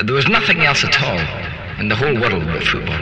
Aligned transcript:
There 0.00 0.14
was 0.14 0.26
nothing 0.26 0.62
else 0.62 0.84
at 0.84 1.00
all 1.02 1.78
in 1.78 1.88
the 1.88 1.94
whole 1.94 2.14
world 2.14 2.44
but 2.46 2.64
football. 2.64 2.96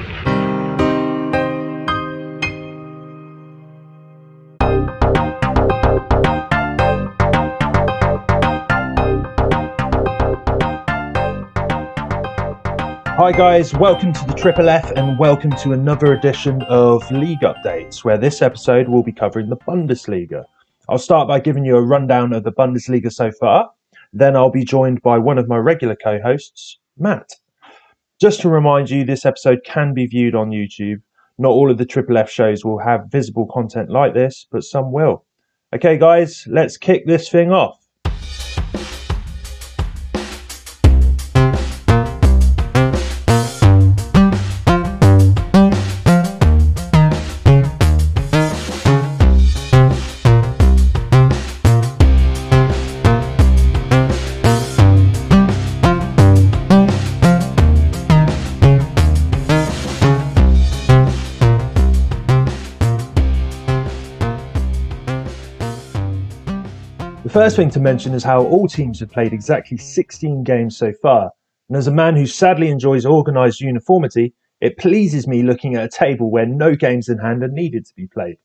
Hi, 13.16 13.32
guys, 13.32 13.72
welcome 13.74 14.12
to 14.12 14.24
the 14.26 14.34
Triple 14.36 14.68
F 14.68 14.90
and 14.90 15.18
welcome 15.18 15.52
to 15.52 15.72
another 15.72 16.12
edition 16.12 16.60
of 16.62 17.08
League 17.10 17.40
Updates, 17.40 18.04
where 18.04 18.18
this 18.18 18.42
episode 18.42 18.88
will 18.88 19.04
be 19.04 19.12
covering 19.12 19.48
the 19.48 19.56
Bundesliga. 19.56 20.44
I'll 20.88 20.98
start 20.98 21.28
by 21.28 21.38
giving 21.38 21.64
you 21.64 21.76
a 21.76 21.82
rundown 21.82 22.32
of 22.32 22.42
the 22.42 22.52
Bundesliga 22.52 23.12
so 23.12 23.30
far, 23.30 23.70
then 24.12 24.34
I'll 24.34 24.50
be 24.50 24.64
joined 24.64 25.02
by 25.02 25.18
one 25.18 25.38
of 25.38 25.48
my 25.48 25.56
regular 25.56 25.94
co 25.94 26.20
hosts, 26.20 26.79
Matt. 26.98 27.30
Just 28.20 28.40
to 28.42 28.48
remind 28.48 28.90
you, 28.90 29.04
this 29.04 29.24
episode 29.24 29.60
can 29.64 29.94
be 29.94 30.06
viewed 30.06 30.34
on 30.34 30.50
YouTube. 30.50 31.00
Not 31.38 31.50
all 31.50 31.70
of 31.70 31.78
the 31.78 31.86
Triple 31.86 32.18
F 32.18 32.30
shows 32.30 32.64
will 32.64 32.78
have 32.78 33.06
visible 33.10 33.46
content 33.46 33.90
like 33.90 34.12
this, 34.12 34.46
but 34.50 34.62
some 34.62 34.92
will. 34.92 35.24
Okay, 35.74 35.96
guys, 35.96 36.46
let's 36.48 36.76
kick 36.76 37.06
this 37.06 37.28
thing 37.28 37.50
off. 37.50 37.79
First 67.44 67.56
thing 67.56 67.70
to 67.70 67.80
mention 67.80 68.12
is 68.12 68.22
how 68.22 68.44
all 68.44 68.68
teams 68.68 69.00
have 69.00 69.10
played 69.10 69.32
exactly 69.32 69.78
16 69.78 70.44
games 70.44 70.76
so 70.76 70.92
far, 71.00 71.30
and 71.70 71.78
as 71.78 71.86
a 71.86 71.90
man 71.90 72.14
who 72.14 72.26
sadly 72.26 72.68
enjoys 72.68 73.06
organised 73.06 73.62
uniformity, 73.62 74.34
it 74.60 74.76
pleases 74.76 75.26
me 75.26 75.42
looking 75.42 75.74
at 75.74 75.82
a 75.82 75.88
table 75.88 76.30
where 76.30 76.44
no 76.44 76.74
games 76.74 77.08
in 77.08 77.16
hand 77.16 77.42
are 77.42 77.48
needed 77.48 77.86
to 77.86 77.94
be 77.94 78.06
played. 78.06 78.36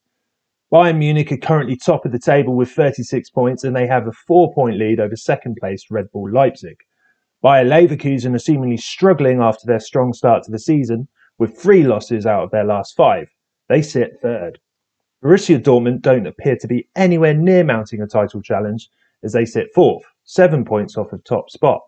Bayern 0.71 0.97
Munich 0.97 1.29
are 1.33 1.37
currently 1.37 1.75
top 1.75 2.05
of 2.05 2.13
the 2.13 2.19
table 2.19 2.55
with 2.55 2.71
36 2.71 3.29
points 3.31 3.65
and 3.65 3.75
they 3.75 3.85
have 3.85 4.07
a 4.07 4.13
four 4.13 4.53
point 4.53 4.77
lead 4.77 5.01
over 5.01 5.17
second 5.17 5.57
placed 5.59 5.91
Red 5.91 6.09
Bull 6.13 6.31
Leipzig. 6.31 6.77
Bayer 7.43 7.65
Leverkusen 7.65 8.33
are 8.33 8.39
seemingly 8.39 8.77
struggling 8.77 9.41
after 9.41 9.67
their 9.67 9.81
strong 9.81 10.13
start 10.13 10.43
to 10.43 10.51
the 10.51 10.57
season 10.57 11.09
with 11.37 11.57
three 11.57 11.83
losses 11.83 12.25
out 12.25 12.45
of 12.45 12.51
their 12.51 12.63
last 12.63 12.95
five. 12.95 13.27
They 13.67 13.81
sit 13.81 14.21
third. 14.21 14.57
Borussia 15.25 15.59
Dortmund 15.59 16.03
don't 16.03 16.27
appear 16.27 16.55
to 16.55 16.67
be 16.67 16.87
anywhere 16.95 17.33
near 17.33 17.63
mounting 17.63 17.99
a 17.99 18.05
title 18.05 18.43
challenge 18.43 18.89
as 19.23 19.33
they 19.33 19.43
sit 19.43 19.73
fourth, 19.73 20.03
seven 20.23 20.63
points 20.63 20.97
off 20.97 21.11
of 21.13 21.23
top 21.23 21.49
spot. 21.49 21.81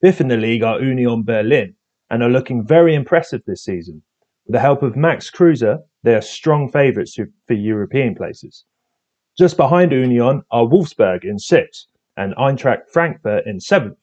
Fifth 0.00 0.22
in 0.22 0.28
the 0.28 0.38
league 0.38 0.62
are 0.62 0.80
Union 0.80 1.24
Berlin 1.24 1.74
and 2.08 2.22
are 2.22 2.30
looking 2.30 2.66
very 2.66 2.94
impressive 2.94 3.42
this 3.46 3.62
season. 3.62 4.02
With 4.46 4.54
the 4.54 4.60
help 4.60 4.82
of 4.82 4.96
Max 4.96 5.28
Kruse, 5.28 5.76
they 6.04 6.14
are 6.14 6.22
strong 6.22 6.70
favourites 6.70 7.18
for 7.46 7.52
European 7.52 8.14
places. 8.14 8.64
Just 9.36 9.58
behind 9.58 9.92
Union 9.92 10.40
are 10.50 10.64
Wolfsburg 10.64 11.22
in 11.22 11.38
sixth 11.38 11.88
and 12.16 12.34
Eintracht 12.36 12.88
Frankfurt 12.90 13.46
in 13.46 13.60
seventh, 13.60 13.98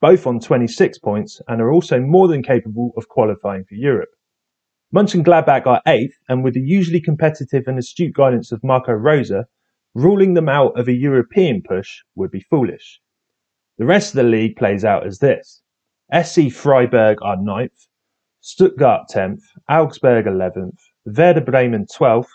both 0.00 0.24
on 0.24 0.38
26 0.38 1.00
points 1.00 1.40
and 1.48 1.60
are 1.60 1.72
also 1.72 1.98
more 1.98 2.28
than 2.28 2.44
capable 2.44 2.92
of 2.96 3.08
qualifying 3.08 3.64
for 3.64 3.74
Europe. 3.74 4.10
Mönchengladbach 4.94 5.66
are 5.66 5.82
eighth, 5.86 6.16
and 6.30 6.42
with 6.42 6.54
the 6.54 6.60
usually 6.60 7.00
competitive 7.00 7.64
and 7.66 7.78
astute 7.78 8.14
guidance 8.14 8.52
of 8.52 8.64
Marco 8.64 8.92
Rose, 8.92 9.32
ruling 9.94 10.32
them 10.32 10.48
out 10.48 10.78
of 10.78 10.88
a 10.88 10.92
European 10.92 11.62
push 11.62 12.00
would 12.14 12.30
be 12.30 12.40
foolish. 12.40 13.00
The 13.76 13.84
rest 13.84 14.14
of 14.14 14.16
the 14.16 14.22
league 14.22 14.56
plays 14.56 14.84
out 14.84 15.06
as 15.06 15.18
this. 15.18 15.62
SC 16.10 16.50
Freiburg 16.50 17.18
are 17.20 17.36
ninth, 17.36 17.86
Stuttgart 18.40 19.08
10th, 19.12 19.42
Augsburg 19.68 20.24
11th, 20.24 20.78
Werder 21.04 21.42
Bremen 21.42 21.84
12th, 21.84 22.30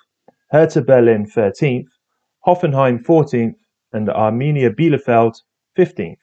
Hertha 0.51 0.83
Berlin 0.83 1.25
13th, 1.25 1.88
Hoffenheim 2.45 3.03
14th, 3.03 3.55
and 3.94 4.09
Arminia 4.09 4.69
Bielefeld 4.69 5.41
15th. 5.75 6.17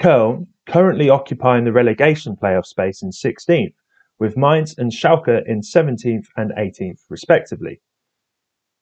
Köln, 0.00 0.46
currently 0.66 1.10
occupying 1.10 1.64
the 1.64 1.72
relegation 1.72 2.36
playoff 2.36 2.64
space 2.64 3.02
in 3.02 3.10
16th, 3.10 3.74
with 4.18 4.36
Mainz 4.36 4.76
and 4.78 4.92
Schalke 4.92 5.42
in 5.46 5.60
17th 5.60 6.26
and 6.36 6.52
18th, 6.52 7.00
respectively. 7.08 7.80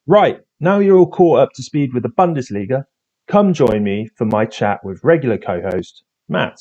Right, 0.06 0.40
now 0.60 0.78
you're 0.78 0.98
all 0.98 1.10
caught 1.10 1.40
up 1.40 1.52
to 1.54 1.62
speed 1.62 1.92
with 1.92 2.02
the 2.02 2.08
Bundesliga, 2.08 2.84
come 3.28 3.52
join 3.52 3.82
me 3.82 4.08
for 4.16 4.24
my 4.24 4.44
chat 4.44 4.80
with 4.84 5.02
regular 5.02 5.38
co 5.38 5.60
host 5.60 6.04
Matt. 6.28 6.58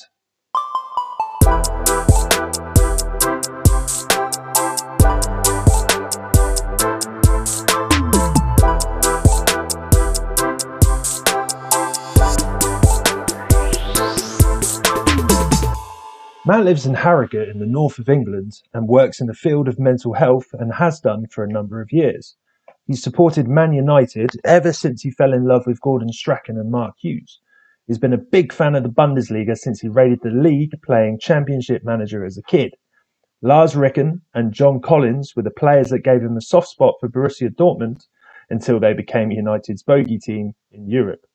Matt 16.48 16.64
lives 16.64 16.86
in 16.86 16.94
Harrogate 16.94 17.50
in 17.50 17.58
the 17.58 17.66
north 17.66 17.98
of 17.98 18.08
England 18.08 18.62
and 18.72 18.88
works 18.88 19.20
in 19.20 19.26
the 19.26 19.34
field 19.34 19.68
of 19.68 19.80
mental 19.80 20.14
health 20.14 20.46
and 20.54 20.72
has 20.76 21.00
done 21.00 21.26
for 21.26 21.44
a 21.44 21.52
number 21.52 21.82
of 21.82 21.92
years. 21.92 22.36
He's 22.86 23.02
supported 23.02 23.48
Man 23.48 23.74
United 23.74 24.30
ever 24.44 24.72
since 24.72 25.02
he 25.02 25.10
fell 25.10 25.34
in 25.34 25.48
love 25.48 25.64
with 25.66 25.82
Gordon 25.82 26.14
Strachan 26.14 26.60
and 26.60 26.70
Mark 26.70 26.94
Hughes. 27.00 27.40
He's 27.88 27.98
been 27.98 28.14
a 28.14 28.20
big 28.20 28.54
fan 28.54 28.76
of 28.76 28.84
the 28.84 28.90
Bundesliga 28.90 29.58
since 29.58 29.82
he 29.82 29.88
raided 29.88 30.20
the 30.22 30.30
league 30.30 30.74
playing 30.84 31.18
championship 31.20 31.84
manager 31.84 32.24
as 32.24 32.38
a 32.38 32.44
kid. 32.44 32.76
Lars 33.42 33.76
Ricken 33.76 34.22
and 34.36 34.54
John 34.54 34.82
Collins 34.82 35.36
were 35.36 35.42
the 35.42 35.50
players 35.50 35.90
that 35.90 36.04
gave 36.04 36.22
him 36.22 36.38
a 36.38 36.42
soft 36.42 36.68
spot 36.68 36.94
for 37.00 37.10
Borussia 37.10 37.50
Dortmund 37.50 38.06
until 38.52 38.80
they 38.80 38.94
became 38.94 39.32
United's 39.32 39.82
bogey 39.82 40.20
team 40.20 40.54
in 40.72 40.88
Europe. 40.88 41.26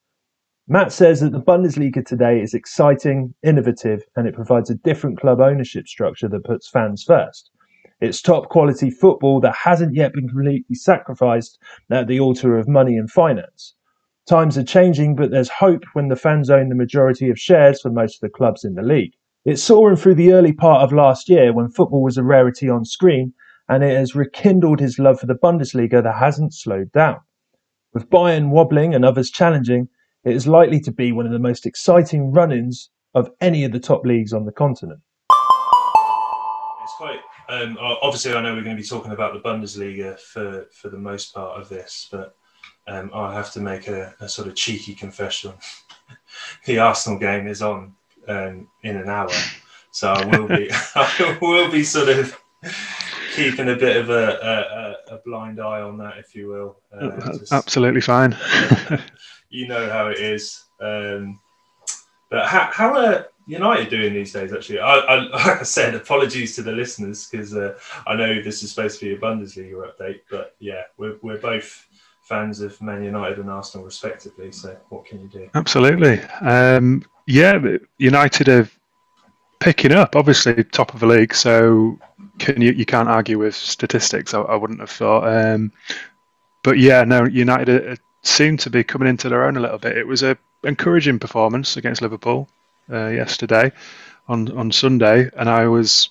Matt 0.72 0.92
says 0.92 1.18
that 1.18 1.32
the 1.32 1.40
Bundesliga 1.40 2.06
today 2.06 2.40
is 2.40 2.54
exciting, 2.54 3.34
innovative, 3.42 4.04
and 4.14 4.28
it 4.28 4.36
provides 4.36 4.70
a 4.70 4.76
different 4.76 5.18
club 5.18 5.40
ownership 5.40 5.88
structure 5.88 6.28
that 6.28 6.44
puts 6.44 6.70
fans 6.70 7.02
first. 7.02 7.50
It's 8.00 8.22
top 8.22 8.50
quality 8.50 8.88
football 8.88 9.40
that 9.40 9.56
hasn't 9.64 9.96
yet 9.96 10.12
been 10.12 10.28
completely 10.28 10.76
sacrificed 10.76 11.58
at 11.90 12.06
the 12.06 12.20
altar 12.20 12.56
of 12.56 12.68
money 12.68 12.96
and 12.96 13.10
finance. 13.10 13.74
Times 14.28 14.56
are 14.56 14.62
changing, 14.62 15.16
but 15.16 15.32
there's 15.32 15.48
hope 15.48 15.82
when 15.94 16.06
the 16.06 16.14
fans 16.14 16.50
own 16.50 16.68
the 16.68 16.76
majority 16.76 17.30
of 17.30 17.36
shares 17.36 17.80
for 17.80 17.90
most 17.90 18.18
of 18.18 18.20
the 18.20 18.32
clubs 18.32 18.64
in 18.64 18.76
the 18.76 18.82
league. 18.82 19.14
It 19.44 19.56
saw 19.56 19.88
him 19.88 19.96
through 19.96 20.14
the 20.14 20.32
early 20.32 20.52
part 20.52 20.84
of 20.84 20.92
last 20.92 21.28
year 21.28 21.52
when 21.52 21.68
football 21.70 22.04
was 22.04 22.16
a 22.16 22.22
rarity 22.22 22.68
on 22.68 22.84
screen, 22.84 23.32
and 23.68 23.82
it 23.82 23.96
has 23.96 24.14
rekindled 24.14 24.78
his 24.78 25.00
love 25.00 25.18
for 25.18 25.26
the 25.26 25.34
Bundesliga 25.34 26.00
that 26.00 26.20
hasn't 26.20 26.54
slowed 26.54 26.92
down. 26.92 27.18
With 27.92 28.08
Bayern 28.08 28.50
wobbling 28.50 28.94
and 28.94 29.04
others 29.04 29.32
challenging, 29.32 29.88
it 30.24 30.34
is 30.34 30.46
likely 30.46 30.80
to 30.80 30.92
be 30.92 31.12
one 31.12 31.26
of 31.26 31.32
the 31.32 31.38
most 31.38 31.66
exciting 31.66 32.30
run 32.30 32.52
ins 32.52 32.90
of 33.14 33.30
any 33.40 33.64
of 33.64 33.72
the 33.72 33.80
top 33.80 34.04
leagues 34.04 34.32
on 34.32 34.44
the 34.44 34.52
continent. 34.52 35.00
It's 36.82 36.92
quite. 36.96 37.20
Um, 37.48 37.76
obviously, 37.80 38.32
I 38.32 38.40
know 38.40 38.54
we're 38.54 38.62
going 38.62 38.76
to 38.76 38.82
be 38.82 38.86
talking 38.86 39.10
about 39.10 39.32
the 39.34 39.40
Bundesliga 39.40 40.18
for, 40.20 40.66
for 40.72 40.88
the 40.88 40.98
most 40.98 41.34
part 41.34 41.60
of 41.60 41.68
this, 41.68 42.08
but 42.12 42.36
um, 42.86 43.10
I 43.12 43.34
have 43.34 43.50
to 43.52 43.60
make 43.60 43.88
a, 43.88 44.14
a, 44.20 44.28
sort 44.28 44.46
of 44.46 44.54
cheeky 44.54 44.94
confession. 44.94 45.52
the 46.66 46.78
Arsenal 46.78 47.18
game 47.18 47.48
is 47.48 47.60
on 47.60 47.94
um, 48.28 48.68
in 48.84 48.96
an 48.96 49.08
hour, 49.08 49.32
so 49.90 50.12
I 50.12 50.24
will 50.26 50.46
be 50.46 50.70
I 50.94 51.38
will 51.40 51.70
be 51.72 51.82
sort 51.82 52.08
of 52.08 52.38
keeping 53.34 53.68
a 53.68 53.76
bit 53.76 53.96
of 53.96 54.10
a, 54.10 54.96
a, 55.10 55.14
a 55.14 55.18
blind 55.24 55.60
eye 55.60 55.80
on 55.80 55.98
that, 55.98 56.18
if 56.18 56.36
you 56.36 56.48
will. 56.48 56.80
Uh, 56.96 57.36
just, 57.36 57.52
Absolutely 57.52 58.00
fine. 58.00 58.36
You 59.50 59.68
know 59.68 59.90
how 59.90 60.08
it 60.08 60.18
is. 60.18 60.64
Um, 60.80 61.40
but 62.30 62.46
how, 62.46 62.70
how 62.72 62.96
are 62.96 63.26
United 63.46 63.90
doing 63.90 64.14
these 64.14 64.32
days? 64.32 64.52
Actually, 64.52 64.78
I, 64.78 64.94
I 64.94 65.16
like 65.16 65.60
I 65.60 65.62
said, 65.64 65.94
apologies 65.94 66.54
to 66.56 66.62
the 66.62 66.72
listeners 66.72 67.28
because 67.28 67.54
uh, 67.54 67.76
I 68.06 68.14
know 68.14 68.40
this 68.40 68.62
is 68.62 68.70
supposed 68.70 69.00
to 69.00 69.06
be 69.06 69.14
a 69.14 69.18
Bundesliga 69.18 69.90
update, 69.90 70.20
but 70.30 70.54
yeah, 70.60 70.82
we're 70.96 71.16
we're 71.22 71.38
both 71.38 71.86
fans 72.22 72.60
of 72.60 72.80
Man 72.80 73.02
United 73.02 73.38
and 73.38 73.50
Arsenal 73.50 73.84
respectively. 73.84 74.52
So 74.52 74.76
what 74.88 75.04
can 75.04 75.20
you 75.20 75.28
do? 75.28 75.50
Absolutely, 75.54 76.20
um, 76.40 77.04
yeah. 77.26 77.58
United 77.98 78.48
are 78.48 78.70
picking 79.58 79.92
up, 79.92 80.14
obviously 80.14 80.62
top 80.62 80.94
of 80.94 81.00
the 81.00 81.06
league, 81.06 81.34
so 81.34 81.98
can 82.38 82.62
you 82.62 82.70
you 82.70 82.86
can't 82.86 83.08
argue 83.08 83.38
with 83.38 83.56
statistics. 83.56 84.32
I, 84.32 84.42
I 84.42 84.54
wouldn't 84.54 84.80
have 84.80 84.90
thought. 84.90 85.26
Um, 85.26 85.72
but 86.62 86.78
yeah, 86.78 87.02
no, 87.04 87.24
United 87.24 87.86
are 87.86 87.96
seem 88.22 88.56
to 88.58 88.70
be 88.70 88.84
coming 88.84 89.08
into 89.08 89.28
their 89.28 89.44
own 89.44 89.56
a 89.56 89.60
little 89.60 89.78
bit. 89.78 89.96
It 89.96 90.06
was 90.06 90.22
a 90.22 90.36
encouraging 90.62 91.18
performance 91.18 91.76
against 91.76 92.02
Liverpool 92.02 92.48
uh, 92.90 93.06
yesterday. 93.06 93.72
on 94.30 94.56
on 94.56 94.72
Sunday, 94.72 95.28
and 95.36 95.48
I 95.48 95.66
was 95.66 96.10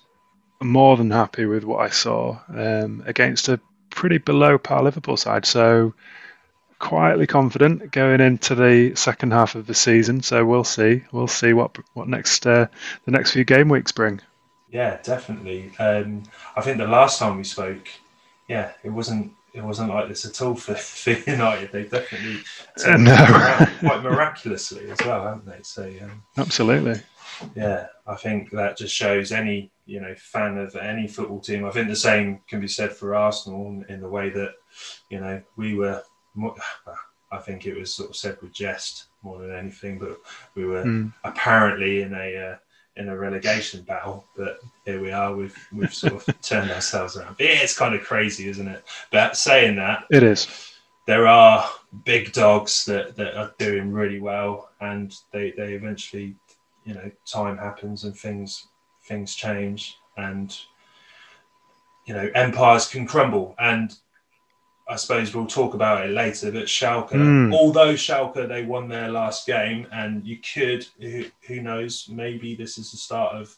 more 0.61 0.97
than 0.97 1.09
happy 1.09 1.45
with 1.45 1.63
what 1.63 1.79
I 1.79 1.89
saw 1.89 2.37
um, 2.49 3.01
against 3.07 3.47
a 3.47 3.59
pretty 3.89 4.17
below 4.17 4.57
par 4.57 4.83
Liverpool 4.83 5.17
side. 5.17 5.45
So 5.45 5.93
quietly 6.79 7.27
confident 7.27 7.91
going 7.91 8.21
into 8.21 8.55
the 8.55 8.93
second 8.95 9.31
half 9.31 9.55
of 9.55 9.67
the 9.67 9.73
season. 9.73 10.21
So 10.21 10.45
we'll 10.45 10.63
see. 10.65 11.03
We'll 11.11 11.27
see 11.27 11.53
what 11.53 11.77
what 11.93 12.07
next 12.07 12.45
uh, 12.45 12.67
the 13.05 13.11
next 13.11 13.31
few 13.31 13.45
game 13.45 13.69
weeks 13.69 13.91
bring. 13.91 14.21
Yeah, 14.71 14.99
definitely. 15.01 15.71
Um, 15.79 16.23
I 16.55 16.61
think 16.61 16.77
the 16.77 16.87
last 16.87 17.17
time 17.17 17.37
we 17.37 17.43
spoke, 17.43 17.87
yeah, 18.47 18.73
it 18.83 18.89
wasn't 18.89 19.31
it 19.53 19.63
wasn't 19.63 19.89
like 19.89 20.07
this 20.07 20.25
at 20.25 20.41
all 20.41 20.55
for, 20.55 20.75
for 20.75 21.11
United. 21.29 21.71
They 21.71 21.83
definitely 21.83 22.39
turned 22.77 23.05
No. 23.05 23.13
around 23.13 23.67
quite 23.79 24.03
miraculously 24.03 24.89
as 24.91 24.97
well, 25.05 25.23
haven't 25.23 25.45
they? 25.45 25.59
So 25.63 25.83
um, 26.03 26.23
Absolutely. 26.37 27.01
yeah, 27.55 27.87
I 28.07 28.15
think 28.15 28.51
that 28.51 28.77
just 28.77 28.95
shows 28.95 29.31
any 29.31 29.71
you 29.85 29.99
know 30.01 30.13
fan 30.15 30.57
of 30.57 30.75
any 30.75 31.07
football 31.07 31.39
team. 31.39 31.65
I 31.65 31.71
think 31.71 31.87
the 31.87 31.95
same 31.95 32.41
can 32.47 32.59
be 32.61 32.67
said 32.67 32.91
for 32.91 33.15
Arsenal 33.15 33.83
in- 33.89 34.01
the 34.01 34.09
way 34.09 34.29
that 34.29 34.53
you 35.09 35.19
know 35.19 35.41
we 35.57 35.75
were. 35.75 36.03
I 37.31 37.37
think 37.37 37.65
it 37.67 37.77
was 37.77 37.93
sort 37.93 38.09
of 38.09 38.15
said 38.15 38.37
with 38.41 38.53
jest 38.53 39.05
more 39.21 39.37
than 39.39 39.53
anything, 39.53 39.99
but 39.99 40.17
we 40.55 40.65
were 40.65 40.83
Mm. 40.83 41.13
apparently 41.23 42.01
in 42.01 42.13
a 42.15 42.35
uh, 42.53 42.55
in 42.99 43.09
a 43.09 43.17
relegation 43.17 43.81
battle. 43.81 44.25
But 44.37 44.59
here 44.85 45.01
we 45.01 45.11
are. 45.11 45.33
We've 45.33 45.57
we've 45.73 45.93
sort 45.93 46.13
of 46.27 46.41
turned 46.41 46.69
ourselves 46.69 47.17
around. 47.17 47.37
But 47.37 47.47
it's 47.47 47.75
kind 47.77 47.95
of 47.95 48.03
crazy, 48.03 48.47
isn't 48.49 48.67
it? 48.67 48.83
But 49.11 49.35
saying 49.37 49.77
that, 49.77 50.05
It 50.11 50.21
is. 50.21 50.47
there 51.07 51.25
are 51.25 51.67
big 52.05 52.33
dogs 52.33 52.85
that, 52.85 53.15
that 53.15 53.35
are 53.35 53.51
doing 53.57 53.91
really 53.91 54.19
well 54.19 54.69
and 54.79 55.15
they, 55.31 55.51
they 55.57 55.73
eventually 55.73 56.35
you 56.85 56.93
know 56.93 57.09
time 57.25 57.57
happens 57.57 58.03
and 58.03 58.15
things 58.15 58.67
things 59.05 59.33
change 59.35 59.97
and 60.17 60.55
you 62.05 62.13
know 62.13 62.29
empires 62.35 62.87
can 62.87 63.07
crumble 63.07 63.55
and 63.59 63.95
I 64.89 64.95
suppose 64.95 65.33
we'll 65.33 65.45
talk 65.45 65.73
about 65.75 66.05
it 66.05 66.11
later 66.11 66.51
but 66.51 66.65
Schalke 66.65 67.11
Mm. 67.11 67.53
although 67.53 67.93
Schalke 67.93 68.47
they 68.47 68.63
won 68.63 68.89
their 68.89 69.09
last 69.09 69.45
game 69.45 69.87
and 69.91 70.25
you 70.25 70.37
could 70.37 70.85
who, 70.99 71.25
who 71.47 71.61
knows 71.61 72.09
maybe 72.11 72.55
this 72.55 72.77
is 72.77 72.91
the 72.91 72.97
start 72.97 73.35
of 73.35 73.55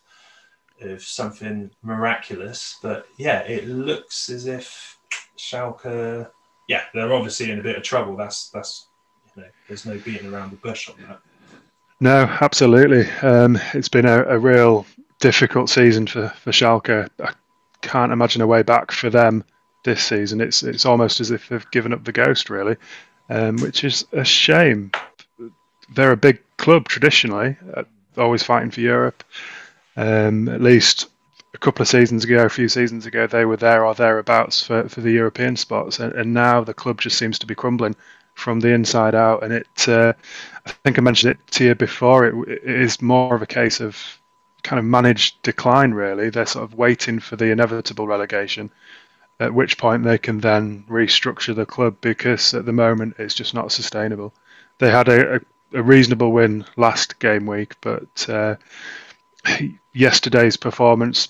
of 0.82 1.02
something 1.02 1.72
miraculous 1.84 2.78
but 2.82 3.08
yeah 3.18 3.40
it 3.42 3.68
looks 3.68 4.30
as 4.30 4.46
if 4.48 4.98
Schalke 5.38 6.28
yeah, 6.72 6.84
they're 6.94 7.14
obviously 7.14 7.52
in 7.52 7.60
a 7.60 7.64
bit 7.64 7.76
of 7.76 7.84
trouble. 7.84 8.16
That's 8.16 8.50
that's 8.50 8.88
you 9.36 9.42
know, 9.42 9.50
there's 9.68 9.86
no 9.86 9.98
beating 10.00 10.34
around 10.34 10.52
the 10.52 10.56
bush 10.58 10.90
on 10.90 10.96
that. 11.08 11.20
No, 12.00 12.24
absolutely. 12.40 13.10
Um, 13.22 13.60
it's 13.74 13.90
been 13.90 14.06
a, 14.06 14.24
a 14.24 14.40
real 14.40 14.86
difficult 15.20 15.70
season 15.70 16.08
for, 16.08 16.30
for 16.30 16.52
Schalke. 16.52 17.10
I 17.22 17.34
can't 17.82 18.14
imagine 18.14 18.42
a 18.42 18.48
way 18.48 18.64
back 18.64 18.92
for 18.92 19.10
them 19.10 19.44
this 19.84 20.04
season. 20.04 20.42
It's 20.42 20.64
it's 20.64 20.86
almost 20.86 21.20
as 21.20 21.32
if 21.32 21.50
they've 21.50 21.72
given 21.72 21.94
up 21.94 22.04
the 22.04 22.12
ghost, 22.12 22.50
really, 22.50 22.78
um, 23.30 23.58
which 23.58 23.84
is 23.84 24.06
a 24.12 24.24
shame. 24.24 24.92
They're 25.94 26.12
a 26.12 26.18
big 26.18 26.42
club 26.58 26.88
traditionally, 26.88 27.58
uh, 27.74 27.84
always 28.18 28.44
fighting 28.44 28.72
for 28.72 28.82
Europe. 28.82 29.24
Um, 29.98 30.48
at 30.48 30.62
least 30.62 31.10
a 31.54 31.58
couple 31.58 31.82
of 31.82 31.88
seasons 31.88 32.24
ago, 32.24 32.46
a 32.46 32.50
few 32.50 32.70
seasons 32.70 33.06
ago, 33.06 33.28
they 33.28 33.44
were 33.46 33.58
there 33.58 33.86
or 33.86 33.94
thereabouts 33.94 34.64
for, 34.64 34.88
for 34.88 35.02
the 35.02 35.12
European 35.12 35.58
spots, 35.58 36.00
and, 36.00 36.14
and 36.14 36.34
now 36.34 36.64
the 36.64 36.74
club 36.74 37.02
just 37.02 37.18
seems 37.18 37.40
to 37.40 37.46
be 37.46 37.56
crumbling 37.56 37.96
from 38.36 38.62
the 38.62 38.70
inside 38.70 39.16
out. 39.16 39.44
And 39.44 39.54
it, 39.54 39.88
uh, 39.90 40.14
I 40.66 40.72
think 40.84 40.98
I 40.98 41.02
mentioned 41.02 41.32
it 41.32 41.52
to 41.52 41.66
you 41.66 41.76
before. 41.76 42.26
It, 42.26 42.50
it 42.50 42.82
is 42.82 43.02
more 43.02 43.36
of 43.36 43.42
a 43.42 43.48
case 43.48 43.82
of 43.82 43.98
kind 44.64 44.80
of 44.80 44.86
managed 44.86 45.42
decline. 45.44 45.92
Really, 45.92 46.30
they're 46.30 46.46
sort 46.46 46.64
of 46.64 46.76
waiting 46.76 47.20
for 47.20 47.36
the 47.36 47.52
inevitable 47.52 48.08
relegation, 48.08 48.72
at 49.42 49.56
which 49.56 49.80
point 49.80 50.04
they 50.04 50.20
can 50.20 50.40
then 50.40 50.86
restructure 50.88 51.56
the 51.56 51.66
club 51.66 51.98
because 52.00 52.54
at 52.54 52.66
the 52.66 52.72
moment 52.72 53.16
it's 53.18 53.34
just 53.34 53.56
not 53.56 53.72
sustainable. 53.72 54.32
They 54.78 54.92
had 54.92 55.10
a, 55.10 55.38
a, 55.38 55.40
a 55.80 55.84
reasonable 55.84 56.32
win 56.32 56.64
last 56.78 57.18
game 57.20 57.48
week, 57.48 57.74
but 57.82 58.30
uh, 58.30 58.56
yesterday's 59.94 60.58
performance 60.58 61.30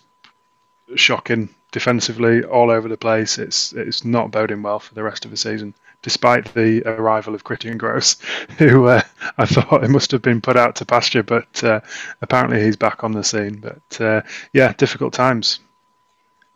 shocking 0.95 1.47
defensively 1.71 2.43
all 2.43 2.69
over 2.69 2.89
the 2.89 2.97
place. 2.97 3.37
It's 3.37 3.71
it's 3.71 4.03
not 4.03 4.29
boding 4.29 4.61
well 4.61 4.79
for 4.79 4.93
the 4.93 5.03
rest 5.03 5.23
of 5.23 5.31
the 5.31 5.37
season, 5.37 5.73
despite 6.01 6.53
the 6.53 6.83
arrival 6.85 7.33
of 7.33 7.45
Christian 7.45 7.77
Gross, 7.77 8.17
who 8.57 8.87
uh, 8.87 9.01
I 9.37 9.45
thought 9.45 9.85
it 9.85 9.89
must 9.89 10.11
have 10.11 10.21
been 10.21 10.41
put 10.41 10.57
out 10.57 10.75
to 10.75 10.85
pasture, 10.85 11.23
but 11.23 11.63
uh, 11.63 11.79
apparently 12.21 12.61
he's 12.61 12.75
back 12.75 13.05
on 13.05 13.13
the 13.13 13.23
scene. 13.23 13.61
But 13.61 14.01
uh, 14.01 14.21
yeah, 14.51 14.73
difficult 14.73 15.13
times. 15.13 15.61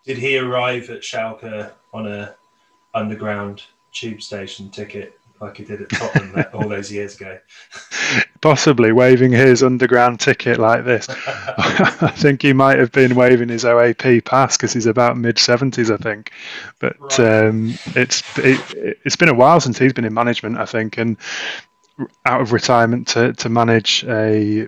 Did 0.06 0.18
he 0.18 0.38
arrive 0.38 0.90
at 0.90 1.02
Schalke 1.02 1.72
on 1.94 2.08
a 2.08 2.36
underground 2.94 3.64
tube 3.92 4.22
station 4.22 4.70
ticket 4.70 5.20
like 5.42 5.58
he 5.58 5.64
did 5.64 5.82
at 5.82 5.90
Tottenham 5.90 6.34
that, 6.34 6.54
all 6.54 6.70
those 6.70 6.92
years 6.92 7.16
ago? 7.16 7.40
Possibly 8.42 8.92
waving 8.92 9.32
his 9.32 9.64
underground 9.64 10.20
ticket 10.20 10.60
like 10.60 10.86
this. 10.86 11.08
I 11.28 12.12
think 12.16 12.42
he 12.44 12.54
might 12.54 12.78
have 12.78 12.92
been 12.92 13.16
waving 13.16 13.50
his 13.50 13.64
OAP 13.64 14.24
pass 14.26 14.56
because 14.56 14.74
he's 14.74 14.86
about 14.86 15.18
mid 15.18 15.40
seventies, 15.40 15.90
I 15.90 15.98
think. 15.98 16.32
But 16.80 16.96
Right. 17.00 17.20
um, 17.20 17.74
it's 17.96 18.22
it, 18.38 18.98
it's 19.04 19.16
been 19.16 19.30
a 19.30 19.34
while 19.34 19.60
since 19.60 19.80
he's 19.80 19.94
been 19.94 20.06
in 20.06 20.14
management, 20.14 20.58
I 20.58 20.66
think, 20.66 20.98
and 20.98 21.18
out 22.26 22.42
of 22.42 22.54
retirement 22.54 23.08
to, 23.10 23.34
to 23.34 23.50
manage 23.50 24.04
a 24.08 24.68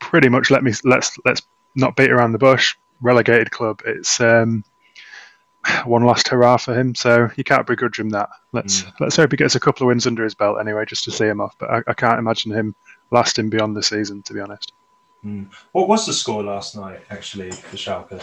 pretty 0.00 0.28
much 0.28 0.50
let 0.50 0.64
me 0.64 0.72
let's 0.84 1.16
let's 1.24 1.42
not 1.74 1.94
beat 1.96 2.10
around 2.10 2.32
the 2.32 2.38
bush 2.38 2.74
relegated 3.00 3.50
club. 3.50 3.82
It's 3.86 4.20
um, 4.20 4.64
one 5.84 6.04
last 6.04 6.28
hurrah 6.28 6.56
for 6.56 6.78
him, 6.78 6.94
so 6.94 7.30
you 7.36 7.44
can't 7.44 7.66
begrudge 7.66 7.98
him 7.98 8.10
that. 8.10 8.28
Let's 8.52 8.84
let's 9.00 9.16
hope 9.16 9.30
he 9.30 9.36
gets 9.36 9.54
a 9.54 9.60
couple 9.60 9.84
of 9.84 9.88
wins 9.88 10.06
under 10.06 10.24
his 10.24 10.34
belt 10.34 10.58
anyway, 10.60 10.84
just 10.84 11.04
to 11.04 11.10
see 11.10 11.26
him 11.26 11.40
off. 11.40 11.56
But 11.58 11.70
I, 11.70 11.82
I 11.88 11.94
can't 11.94 12.18
imagine 12.18 12.52
him 12.52 12.74
lasting 13.10 13.50
beyond 13.50 13.76
the 13.76 13.82
season, 13.82 14.22
to 14.22 14.34
be 14.34 14.40
honest. 14.40 14.72
What 15.72 15.88
was 15.88 16.06
the 16.06 16.12
score 16.12 16.42
last 16.42 16.76
night 16.76 17.00
actually 17.10 17.50
for 17.50 17.76
Schalke? 17.76 18.22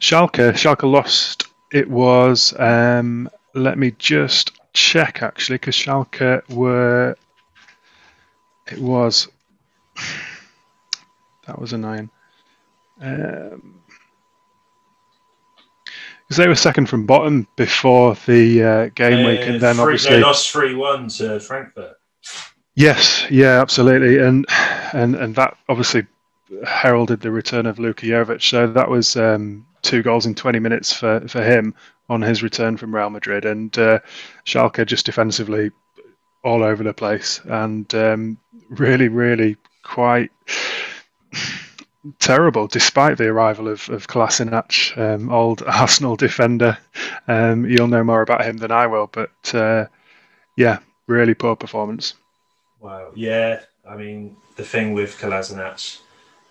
Schalke, 0.00 0.52
Schalke 0.52 0.90
lost. 0.90 1.48
It 1.72 1.88
was. 1.88 2.58
Um, 2.58 3.28
let 3.54 3.78
me 3.78 3.92
just 3.98 4.52
check 4.72 5.22
actually, 5.22 5.56
because 5.56 5.74
Schalke 5.74 6.48
were. 6.50 7.16
It 8.70 8.78
was. 8.78 9.28
That 11.46 11.58
was 11.58 11.72
annoying. 11.72 12.10
Um, 13.00 13.74
because 16.28 16.36
they 16.36 16.48
were 16.48 16.54
second 16.54 16.86
from 16.90 17.06
bottom 17.06 17.46
before 17.56 18.14
the 18.26 18.62
uh, 18.62 18.86
game 18.94 19.24
week, 19.26 19.40
and 19.40 19.60
then 19.60 19.70
Uh, 19.80 19.84
three- 19.84 19.94
obviously 19.94 20.16
they 20.16 20.22
lost 20.22 20.50
three 20.50 20.74
one 20.74 21.08
to 21.08 21.40
Frankfurt. 21.40 21.94
Yes, 22.74 23.24
yeah, 23.30 23.60
absolutely, 23.60 24.18
and 24.18 24.44
and 24.92 25.14
and 25.16 25.34
that 25.36 25.56
obviously 25.68 26.06
heralded 26.66 27.20
the 27.20 27.30
return 27.30 27.66
of 27.66 27.78
Luka 27.78 28.04
Jovic. 28.06 28.42
So 28.42 28.66
that 28.66 28.88
was 28.90 29.16
um, 29.16 29.66
two 29.82 30.02
goals 30.02 30.26
in 30.26 30.34
20 30.34 30.58
minutes 30.58 30.92
for 30.92 31.26
for 31.28 31.42
him 31.42 31.74
on 32.10 32.20
his 32.22 32.42
return 32.42 32.76
from 32.76 32.94
Real 32.94 33.10
Madrid, 33.10 33.44
and 33.46 33.76
uh, 33.78 33.98
Schalke 34.44 34.84
just 34.86 35.06
defensively 35.06 35.70
all 36.44 36.62
over 36.62 36.84
the 36.84 36.94
place, 36.94 37.40
and 37.46 37.92
um, 37.94 38.38
really, 38.68 39.08
really 39.08 39.56
quite 39.82 40.30
terrible, 42.18 42.66
despite 42.66 43.18
the 43.18 43.28
arrival 43.28 43.68
of 43.68 43.88
of 43.88 44.06
Kolasinac, 44.06 44.96
um, 44.96 45.30
old 45.30 45.62
Arsenal 45.66 46.16
defender. 46.16 46.78
Um, 47.26 47.66
you'll 47.66 47.88
know 47.88 48.04
more 48.04 48.22
about 48.22 48.44
him 48.44 48.56
than 48.58 48.70
I 48.70 48.86
will, 48.86 49.08
but 49.08 49.54
uh, 49.54 49.86
yeah, 50.56 50.78
really 51.06 51.34
poor 51.34 51.56
performance. 51.56 52.14
Wow. 52.80 53.12
Yeah. 53.14 53.60
I 53.88 53.96
mean, 53.96 54.36
the 54.56 54.64
thing 54.64 54.92
with 54.92 55.18
Kolasinac, 55.18 56.00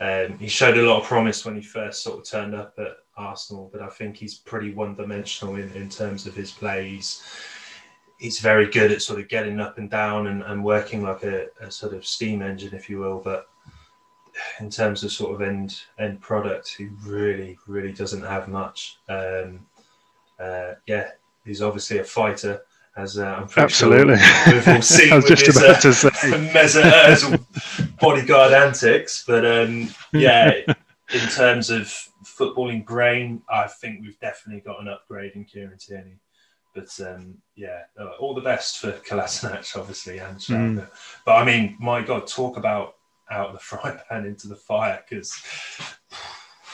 um, 0.01 0.37
he 0.39 0.47
showed 0.47 0.77
a 0.77 0.81
lot 0.81 1.01
of 1.01 1.07
promise 1.07 1.45
when 1.45 1.55
he 1.55 1.61
first 1.61 2.03
sort 2.03 2.19
of 2.19 2.25
turned 2.25 2.55
up 2.55 2.73
at 2.77 2.97
Arsenal, 3.15 3.69
but 3.71 3.81
I 3.81 3.87
think 3.87 4.17
he's 4.17 4.35
pretty 4.35 4.73
one-dimensional 4.73 5.55
in, 5.55 5.71
in 5.73 5.89
terms 5.89 6.25
of 6.25 6.35
his 6.35 6.51
plays 6.51 6.87
He's, 6.87 7.23
he's 8.19 8.39
very 8.39 8.67
good 8.67 8.91
at 8.91 9.01
sort 9.01 9.19
of 9.19 9.27
getting 9.27 9.59
up 9.59 9.77
and 9.77 9.89
down 9.89 10.27
and, 10.27 10.41
and 10.41 10.63
working 10.63 11.03
like 11.03 11.23
a, 11.23 11.47
a 11.61 11.69
sort 11.69 11.93
of 11.93 12.05
steam 12.05 12.41
engine, 12.41 12.73
if 12.73 12.89
you 12.89 12.99
will. 12.99 13.19
But 13.19 13.47
in 14.59 14.69
terms 14.69 15.03
of 15.03 15.11
sort 15.11 15.33
of 15.35 15.47
end 15.47 15.81
end 15.99 16.21
product, 16.21 16.75
he 16.77 16.89
really, 17.03 17.57
really 17.67 17.91
doesn't 17.91 18.23
have 18.23 18.47
much. 18.47 18.97
Um, 19.09 19.65
uh, 20.39 20.73
yeah, 20.85 21.11
he's 21.45 21.61
obviously 21.61 21.99
a 21.99 22.03
fighter, 22.03 22.61
as 22.95 23.17
uh, 23.17 23.25
I'm 23.25 23.47
pretty 23.47 23.65
Absolutely. 23.65 24.17
sure 24.17 24.53
we've 24.53 24.67
all 24.67 24.81
seen 24.81 25.11
I 25.13 25.15
was 25.15 25.23
with 25.25 25.39
just 25.39 25.45
his, 25.45 25.57
about 25.57 25.77
uh, 25.77 25.81
to 25.81 25.93
say. 25.93 26.09
Mesut 26.53 27.97
bodyguard 27.99 28.53
antics. 28.53 29.23
But 29.25 29.45
um, 29.45 29.89
yeah, 30.13 30.51
in 31.13 31.29
terms 31.29 31.69
of 31.69 31.87
footballing 32.23 32.85
brain, 32.85 33.41
I 33.49 33.67
think 33.67 34.01
we've 34.01 34.19
definitely 34.19 34.61
got 34.61 34.81
an 34.81 34.87
upgrade 34.87 35.33
in 35.35 35.45
Kieran 35.45 35.77
Tierney. 35.77 36.19
But 36.75 36.89
um, 36.99 37.39
yeah, 37.55 37.83
uh, 37.99 38.09
all 38.19 38.35
the 38.35 38.41
best 38.41 38.79
for 38.79 38.91
Kolasinac, 38.91 39.75
obviously, 39.75 40.19
and 40.19 40.37
Schalke. 40.37 40.87
But 41.25 41.35
I 41.35 41.43
mean, 41.43 41.75
my 41.79 42.03
God, 42.03 42.27
talk 42.27 42.57
about 42.57 42.96
out 43.29 43.47
of 43.47 43.53
the 43.53 43.59
frying 43.63 43.99
pan 44.09 44.25
into 44.25 44.47
the 44.47 44.55
fire 44.55 45.03
because 45.07 45.33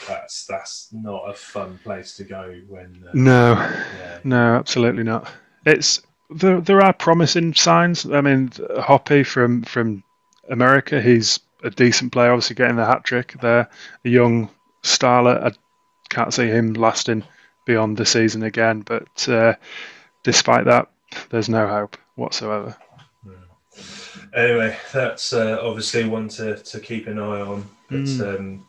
that's 0.08 0.46
that's 0.46 0.88
not 0.92 1.30
a 1.30 1.34
fun 1.34 1.78
place 1.82 2.16
to 2.16 2.24
go 2.24 2.60
when. 2.68 3.04
Uh, 3.06 3.10
No, 3.14 3.52
yeah. 3.54 4.18
no, 4.24 4.54
absolutely 4.56 5.02
not. 5.02 5.30
It's 5.66 6.02
there. 6.30 6.60
There 6.60 6.82
are 6.82 6.92
promising 6.92 7.54
signs. 7.54 8.06
I 8.06 8.20
mean, 8.20 8.50
Hoppe 8.50 9.26
from 9.26 9.62
from 9.62 10.02
America, 10.50 11.00
he's 11.00 11.40
a 11.62 11.70
decent 11.70 12.12
player. 12.12 12.30
Obviously, 12.32 12.56
getting 12.56 12.76
the 12.76 12.84
hat 12.84 13.04
trick 13.04 13.34
there. 13.40 13.68
A 14.04 14.08
young 14.08 14.50
starlet. 14.82 15.42
I 15.42 15.52
can't 16.10 16.34
see 16.34 16.46
him 16.46 16.74
lasting 16.74 17.24
beyond 17.66 17.96
the 17.96 18.06
season 18.06 18.42
again. 18.42 18.80
But 18.82 19.28
uh, 19.28 19.54
despite 20.22 20.66
that, 20.66 20.90
there's 21.30 21.48
no 21.48 21.66
hope 21.66 21.96
whatsoever. 22.16 22.76
Anyway, 24.34 24.76
that's 24.92 25.32
uh, 25.32 25.58
obviously 25.62 26.08
one 26.08 26.28
to, 26.28 26.56
to 26.56 26.80
keep 26.80 27.06
an 27.06 27.18
eye 27.18 27.40
on. 27.40 27.64
But 27.88 28.00
Mm. 28.00 28.38
um, 28.38 28.66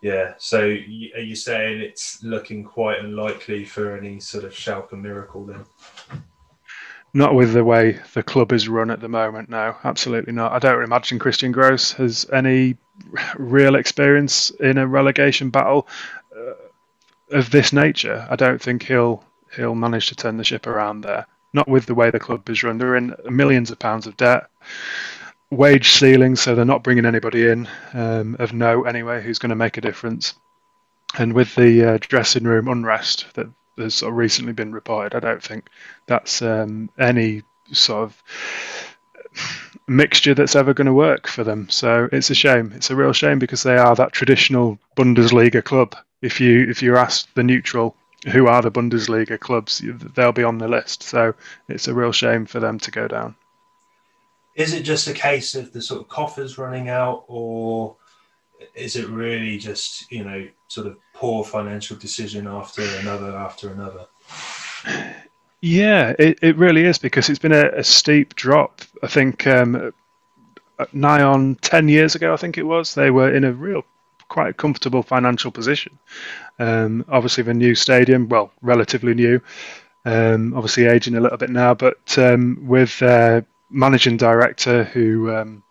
yeah, 0.00 0.34
so 0.38 0.60
are 0.60 0.72
you 0.74 1.34
saying 1.36 1.80
it's 1.80 2.22
looking 2.22 2.64
quite 2.64 3.00
unlikely 3.00 3.64
for 3.64 3.96
any 3.96 4.20
sort 4.20 4.44
of 4.44 4.52
Schalke 4.52 4.92
miracle 4.92 5.44
then? 5.44 5.64
Not 7.14 7.34
with 7.34 7.52
the 7.52 7.64
way 7.64 8.00
the 8.14 8.22
club 8.22 8.52
is 8.52 8.68
run 8.68 8.90
at 8.90 9.00
the 9.00 9.08
moment. 9.08 9.50
No, 9.50 9.76
absolutely 9.84 10.32
not. 10.32 10.52
I 10.52 10.58
don't 10.58 10.82
imagine 10.82 11.18
Christian 11.18 11.52
Gross 11.52 11.92
has 11.92 12.26
any 12.32 12.76
real 13.36 13.74
experience 13.74 14.50
in 14.50 14.78
a 14.78 14.86
relegation 14.86 15.50
battle 15.50 15.86
uh, 16.34 17.36
of 17.36 17.50
this 17.50 17.72
nature. 17.72 18.26
I 18.30 18.36
don't 18.36 18.62
think 18.62 18.84
he'll 18.84 19.22
he'll 19.54 19.74
manage 19.74 20.08
to 20.08 20.14
turn 20.16 20.36
the 20.38 20.44
ship 20.44 20.66
around 20.66 21.02
there. 21.02 21.26
Not 21.52 21.68
with 21.68 21.86
the 21.86 21.94
way 21.94 22.10
the 22.10 22.18
club 22.18 22.48
is 22.48 22.62
run. 22.62 22.78
They're 22.78 22.96
in 22.96 23.14
millions 23.28 23.70
of 23.70 23.78
pounds 23.78 24.06
of 24.06 24.16
debt, 24.16 24.48
wage 25.50 25.92
ceiling, 25.92 26.36
so 26.36 26.54
they're 26.54 26.64
not 26.64 26.82
bringing 26.82 27.04
anybody 27.04 27.48
in 27.48 27.68
um, 27.92 28.36
of 28.38 28.52
note 28.52 28.84
anyway 28.84 29.22
who's 29.22 29.38
going 29.38 29.50
to 29.50 29.56
make 29.56 29.76
a 29.76 29.82
difference. 29.82 30.34
And 31.18 31.34
with 31.34 31.54
the 31.54 31.84
uh, 31.84 31.98
dressing 32.00 32.44
room 32.44 32.68
unrest 32.68 33.26
that 33.34 33.46
has 33.76 33.94
sort 33.94 34.12
of 34.12 34.16
recently 34.16 34.52
been 34.54 34.72
reported, 34.72 35.14
I 35.14 35.20
don't 35.20 35.42
think 35.42 35.68
that's 36.06 36.40
um, 36.40 36.90
any 36.98 37.42
sort 37.70 38.04
of 38.04 38.22
mixture 39.88 40.34
that's 40.34 40.56
ever 40.56 40.74
going 40.74 40.86
to 40.86 40.92
work 40.94 41.26
for 41.26 41.44
them. 41.44 41.68
So 41.68 42.08
it's 42.12 42.30
a 42.30 42.34
shame. 42.34 42.72
It's 42.74 42.90
a 42.90 42.96
real 42.96 43.12
shame 43.12 43.38
because 43.38 43.62
they 43.62 43.76
are 43.76 43.94
that 43.96 44.12
traditional 44.12 44.78
Bundesliga 44.96 45.62
club. 45.62 45.96
If 46.22 46.40
you 46.40 46.68
if 46.70 46.82
you 46.82 46.96
ask 46.96 47.32
the 47.34 47.42
neutral 47.42 47.96
who 48.30 48.46
are 48.46 48.62
the 48.62 48.70
Bundesliga 48.70 49.38
clubs, 49.38 49.82
they'll 50.14 50.32
be 50.32 50.44
on 50.44 50.58
the 50.58 50.68
list. 50.68 51.02
So 51.02 51.34
it's 51.68 51.88
a 51.88 51.94
real 51.94 52.12
shame 52.12 52.46
for 52.46 52.60
them 52.60 52.78
to 52.80 52.90
go 52.90 53.08
down. 53.08 53.34
Is 54.54 54.74
it 54.74 54.82
just 54.82 55.08
a 55.08 55.14
case 55.14 55.54
of 55.54 55.72
the 55.72 55.80
sort 55.80 56.02
of 56.02 56.08
coffers 56.08 56.58
running 56.58 56.88
out, 56.88 57.24
or 57.26 57.96
is 58.74 58.96
it 58.96 59.08
really 59.08 59.58
just, 59.58 60.10
you 60.12 60.24
know, 60.24 60.46
sort 60.68 60.86
of 60.86 60.98
poor 61.14 61.42
financial 61.44 61.96
decision 61.96 62.46
after 62.46 62.82
another 63.00 63.34
after 63.36 63.70
another? 63.70 64.06
Yeah, 65.60 66.14
it, 66.18 66.40
it 66.42 66.56
really 66.56 66.84
is 66.84 66.98
because 66.98 67.28
it's 67.28 67.38
been 67.38 67.52
a, 67.52 67.68
a 67.68 67.84
steep 67.84 68.34
drop. 68.34 68.82
I 69.02 69.06
think 69.06 69.46
um, 69.46 69.92
nigh 70.92 71.22
on 71.22 71.54
10 71.56 71.88
years 71.88 72.14
ago, 72.14 72.32
I 72.32 72.36
think 72.36 72.58
it 72.58 72.64
was, 72.64 72.94
they 72.94 73.10
were 73.10 73.32
in 73.32 73.44
a 73.44 73.52
real, 73.52 73.84
quite 74.32 74.48
a 74.48 74.54
comfortable 74.54 75.02
financial 75.02 75.50
position. 75.50 75.98
Um, 76.58 77.04
obviously, 77.08 77.44
the 77.44 77.52
new 77.52 77.74
stadium, 77.74 78.28
well, 78.28 78.50
relatively 78.62 79.12
new, 79.14 79.42
um, 80.06 80.54
obviously 80.54 80.86
aging 80.86 81.16
a 81.16 81.20
little 81.20 81.36
bit 81.36 81.50
now, 81.50 81.74
but 81.74 82.18
um, 82.18 82.58
with 82.66 83.02
uh, 83.02 83.42
managing 83.68 84.16
director 84.16 84.84
who 84.84 85.30
um, 85.36 85.62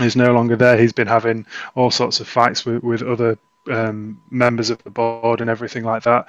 is 0.00 0.16
no 0.16 0.32
longer 0.32 0.56
there, 0.56 0.76
he's 0.76 0.92
been 0.92 1.06
having 1.06 1.46
all 1.76 1.90
sorts 1.90 2.18
of 2.18 2.26
fights 2.26 2.66
with, 2.66 2.82
with 2.82 3.02
other 3.02 3.38
um, 3.70 4.20
members 4.28 4.70
of 4.70 4.82
the 4.82 4.90
board 4.90 5.40
and 5.40 5.48
everything 5.48 5.84
like 5.84 6.02
that. 6.02 6.26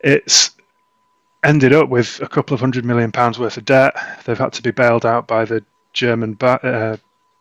It's 0.00 0.52
ended 1.44 1.72
up 1.72 1.88
with 1.88 2.20
a 2.22 2.28
couple 2.28 2.54
of 2.54 2.60
hundred 2.60 2.84
million 2.84 3.10
pounds 3.10 3.36
worth 3.38 3.56
of 3.56 3.64
debt. 3.64 3.96
They've 4.24 4.38
had 4.38 4.52
to 4.52 4.62
be 4.62 4.70
bailed 4.70 5.04
out 5.04 5.26
by 5.26 5.44
the 5.44 5.64
German 5.92 6.34
ba- 6.34 6.64
uh, 6.64 6.96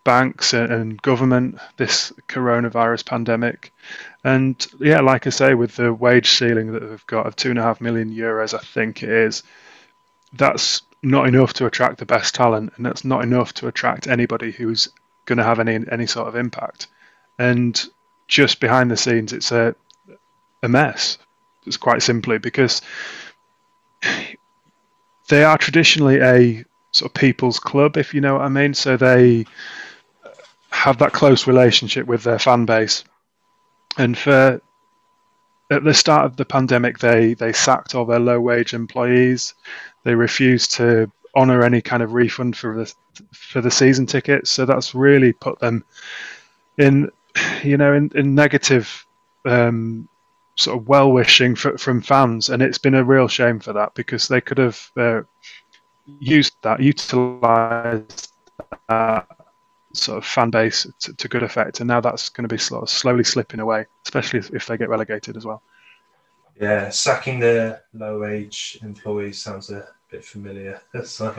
banks 0.07 0.53
and, 0.53 1.01
government 1.01 1.59
this 1.75 2.13
coronavirus 2.29 3.05
pandemic. 3.05 3.73
And 4.23 4.65
yeah, 4.79 5.01
like 5.01 5.27
I 5.27 5.31
say, 5.31 5.53
with 5.53 5.75
the 5.75 5.93
wage 5.93 6.29
ceiling 6.29 6.71
that 6.71 6.79
they've 6.79 7.07
got 7.07 7.27
of 7.27 7.35
two 7.35 7.49
and 7.49 7.59
a 7.59 7.61
half 7.61 7.81
million 7.81 8.09
euros, 8.09 8.53
I 8.53 8.63
think 8.63 9.03
it 9.03 9.09
is, 9.09 9.43
that's 10.31 10.81
not 11.03 11.27
enough 11.27 11.51
to 11.55 11.65
attract 11.65 11.97
the 11.97 12.05
best 12.05 12.33
talent, 12.33 12.71
and 12.77 12.85
that's 12.85 13.03
not 13.03 13.21
enough 13.21 13.53
to 13.55 13.67
attract 13.67 14.07
anybody 14.07 14.49
who's 14.49 14.87
going 15.25 15.39
to 15.39 15.43
have 15.43 15.59
any 15.59 15.77
any 15.91 16.07
sort 16.07 16.29
of 16.29 16.37
impact. 16.37 16.87
And 17.37 17.77
just 18.29 18.61
behind 18.61 18.89
the 18.89 18.95
scenes, 18.95 19.33
it's 19.33 19.51
a 19.51 19.75
a 20.63 20.69
mess. 20.69 21.17
It's 21.65 21.75
quite 21.75 22.01
simply 22.01 22.37
because 22.37 22.81
they 25.27 25.43
are 25.43 25.57
traditionally 25.57 26.21
a 26.21 26.63
sort 26.93 27.11
of 27.11 27.13
people's 27.13 27.59
club, 27.59 27.97
if 27.97 28.13
you 28.13 28.21
know 28.21 28.35
what 28.35 28.43
I 28.43 28.49
mean. 28.49 28.73
So 28.73 28.95
they 28.95 29.45
have 30.69 30.97
that 30.99 31.13
close 31.13 31.47
relationship 31.47 32.07
with 32.07 32.23
their 32.23 32.39
fan 32.39 32.65
base. 32.65 33.03
And 33.97 34.17
for 34.17 34.61
at 35.69 35.83
the 35.83 35.93
start 35.93 36.25
of 36.25 36.37
the 36.37 36.45
pandemic, 36.45 36.99
they 36.99 37.33
they 37.33 37.53
sacked 37.53 37.95
all 37.95 38.05
their 38.05 38.19
low 38.19 38.39
wage 38.39 38.73
employees. 38.73 39.53
They 40.03 40.15
refused 40.15 40.73
to 40.75 41.11
honour 41.35 41.63
any 41.63 41.81
kind 41.81 42.01
of 42.01 42.13
refund 42.13 42.55
for 42.57 42.75
the 42.75 42.93
for 43.33 43.61
the 43.61 43.71
season 43.71 44.05
tickets. 44.05 44.49
So 44.49 44.65
that's 44.65 44.95
really 44.95 45.33
put 45.33 45.59
them 45.59 45.83
in, 46.77 47.11
you 47.63 47.77
know, 47.77 47.93
in, 47.93 48.11
in 48.15 48.35
negative 48.35 49.05
um, 49.45 50.07
sort 50.55 50.79
of 50.79 50.87
well 50.87 51.11
wishing 51.11 51.55
from 51.55 52.01
fans, 52.01 52.49
and 52.49 52.61
it's 52.61 52.79
been 52.79 52.95
a 52.95 53.03
real 53.03 53.27
shame 53.27 53.59
for 53.59 53.73
that 53.73 53.93
because 53.93 54.27
they 54.27 54.41
could 54.41 54.57
have 54.57 54.91
uh, 54.97 55.21
used 56.19 56.53
that, 56.63 56.81
utilised 56.81 58.33
that 58.87 59.27
sort 59.97 60.17
of 60.17 60.25
fan 60.25 60.49
base 60.49 60.87
to, 60.99 61.13
to, 61.13 61.27
good 61.27 61.43
effect, 61.43 61.79
and 61.79 61.87
now 61.87 61.99
that's 62.01 62.29
going 62.29 62.47
to 62.47 62.53
be 62.53 62.57
sort 62.59 62.83
of 62.83 62.89
slowly 62.89 63.23
slipping 63.23 63.59
away, 63.59 63.85
especially 64.05 64.39
if, 64.39 64.53
if 64.53 64.65
they 64.67 64.77
get 64.77 64.89
relegated 64.89 65.37
as 65.37 65.45
well. 65.45 65.61
Yeah, 66.59 66.89
sacking 66.89 67.39
the 67.39 67.81
low 67.93 68.19
wage 68.19 68.79
employees 68.81 69.41
sounds 69.41 69.69
a 69.69 69.87
bit 70.09 70.25
familiar. 70.25 70.81
So, 71.05 71.33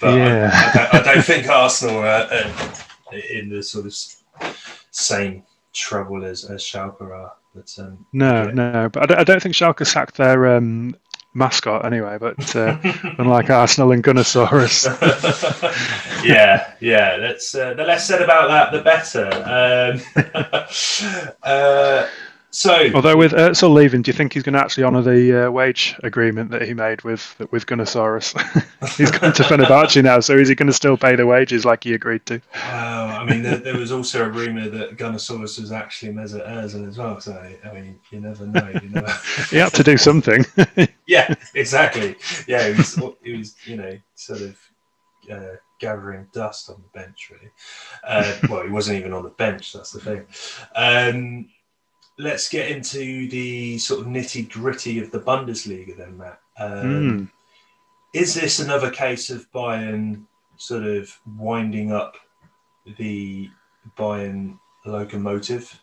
but 0.00 0.14
Yeah. 0.14 0.50
I, 0.52 0.68
I, 0.68 0.72
don't, 0.72 0.94
I 0.94 1.14
don't 1.14 1.24
think 1.24 1.48
Arsenal 1.48 1.98
are 1.98 2.28
uh, 2.30 2.52
in 3.30 3.48
the 3.48 3.62
sort 3.62 3.86
of 3.86 3.94
same 4.90 5.42
trouble 5.72 6.24
as, 6.24 6.44
as 6.44 6.62
Schalke 6.62 7.02
are. 7.02 7.32
But 7.54 7.74
um, 7.78 8.06
No, 8.12 8.44
yeah. 8.44 8.50
no, 8.52 8.88
but 8.90 9.02
I 9.02 9.06
don't, 9.06 9.18
I 9.18 9.24
don't 9.24 9.42
think 9.42 9.54
Schalke 9.54 9.86
sacked 9.86 10.16
their 10.16 10.56
um, 10.56 10.94
mascot 11.36 11.84
anyway. 11.84 12.18
But 12.18 12.56
uh, 12.56 12.78
unlike 13.18 13.50
Arsenal 13.50 13.92
and 13.92 14.02
Gunnosaurus, 14.02 14.86
yeah, 16.24 16.72
yeah. 16.80 17.18
That's 17.18 17.54
uh, 17.54 17.74
the 17.74 17.84
less 17.84 18.06
said 18.06 18.22
about 18.22 18.48
that, 18.48 18.72
the 18.72 18.82
better. 18.82 19.28
Um, 19.44 21.28
uh, 21.42 22.08
so, 22.50 22.90
although 22.94 23.16
with 23.16 23.32
Özil 23.32 23.72
leaving, 23.72 24.02
do 24.02 24.10
you 24.10 24.12
think 24.12 24.32
he's 24.32 24.42
going 24.42 24.54
to 24.54 24.60
actually 24.60 24.84
honour 24.84 25.02
the 25.02 25.46
uh, 25.46 25.50
wage 25.50 25.94
agreement 26.02 26.50
that 26.52 26.62
he 26.62 26.74
made 26.74 27.02
with 27.02 27.36
with 27.50 27.66
Gunnosaurus? 27.66 28.34
he's 28.96 29.10
gone 29.10 29.32
to 29.32 29.42
Fenerbahce 29.42 30.02
now, 30.02 30.20
so 30.20 30.34
is 30.34 30.48
he 30.48 30.54
going 30.54 30.68
to 30.68 30.72
still 30.72 30.96
pay 30.96 31.16
the 31.16 31.26
wages 31.26 31.64
like 31.64 31.84
he 31.84 31.92
agreed 31.92 32.24
to? 32.26 32.40
Wow, 32.54 33.18
I 33.20 33.24
mean, 33.24 33.42
there, 33.42 33.58
there 33.58 33.76
was 33.76 33.92
also 33.92 34.24
a 34.24 34.28
rumor 34.28 34.68
that 34.68 34.96
Gunnosaurus 34.96 35.60
was 35.60 35.72
actually 35.72 36.12
Mesut 36.12 36.46
Ozil 36.48 36.88
as 36.88 36.96
well. 36.96 37.20
So, 37.20 37.32
I 37.32 37.72
mean, 37.74 37.98
you 38.10 38.20
never 38.20 38.46
know. 38.46 38.68
You 38.82 38.88
never. 38.88 39.12
He 39.50 39.56
had 39.58 39.74
to 39.74 39.82
do 39.82 39.96
something. 39.96 40.44
yeah, 41.06 41.34
exactly. 41.54 42.16
Yeah, 42.46 42.66
it 42.66 42.76
was, 42.76 42.98
it 43.22 43.36
was, 43.36 43.54
you 43.64 43.76
know, 43.76 43.98
sort 44.14 44.40
of 44.40 44.58
uh, 45.30 45.56
gathering 45.78 46.26
dust 46.32 46.70
on 46.70 46.76
the 46.76 46.98
bench, 46.98 47.30
really. 47.30 47.50
Uh, 48.04 48.36
well, 48.48 48.64
he 48.64 48.70
wasn't 48.70 48.98
even 48.98 49.12
on 49.12 49.24
the 49.24 49.30
bench. 49.30 49.72
That's 49.72 49.92
the 49.92 50.00
thing. 50.00 50.26
Um, 50.74 51.48
let's 52.18 52.48
get 52.48 52.70
into 52.70 53.28
the 53.28 53.78
sort 53.78 54.00
of 54.00 54.06
nitty 54.06 54.50
gritty 54.50 54.98
of 54.98 55.10
the 55.10 55.20
Bundesliga, 55.20 55.96
then, 55.96 56.16
Matt. 56.16 56.40
Um, 56.58 56.82
Mm. 56.82 57.30
Is 58.12 58.34
this 58.34 58.60
another 58.60 58.90
case 58.90 59.28
of 59.28 59.50
Bayern 59.52 60.24
sort 60.56 60.84
of 60.84 61.14
winding 61.36 61.92
up 61.92 62.16
the 62.96 63.50
Bayern 63.98 64.58
locomotive, 64.86 65.78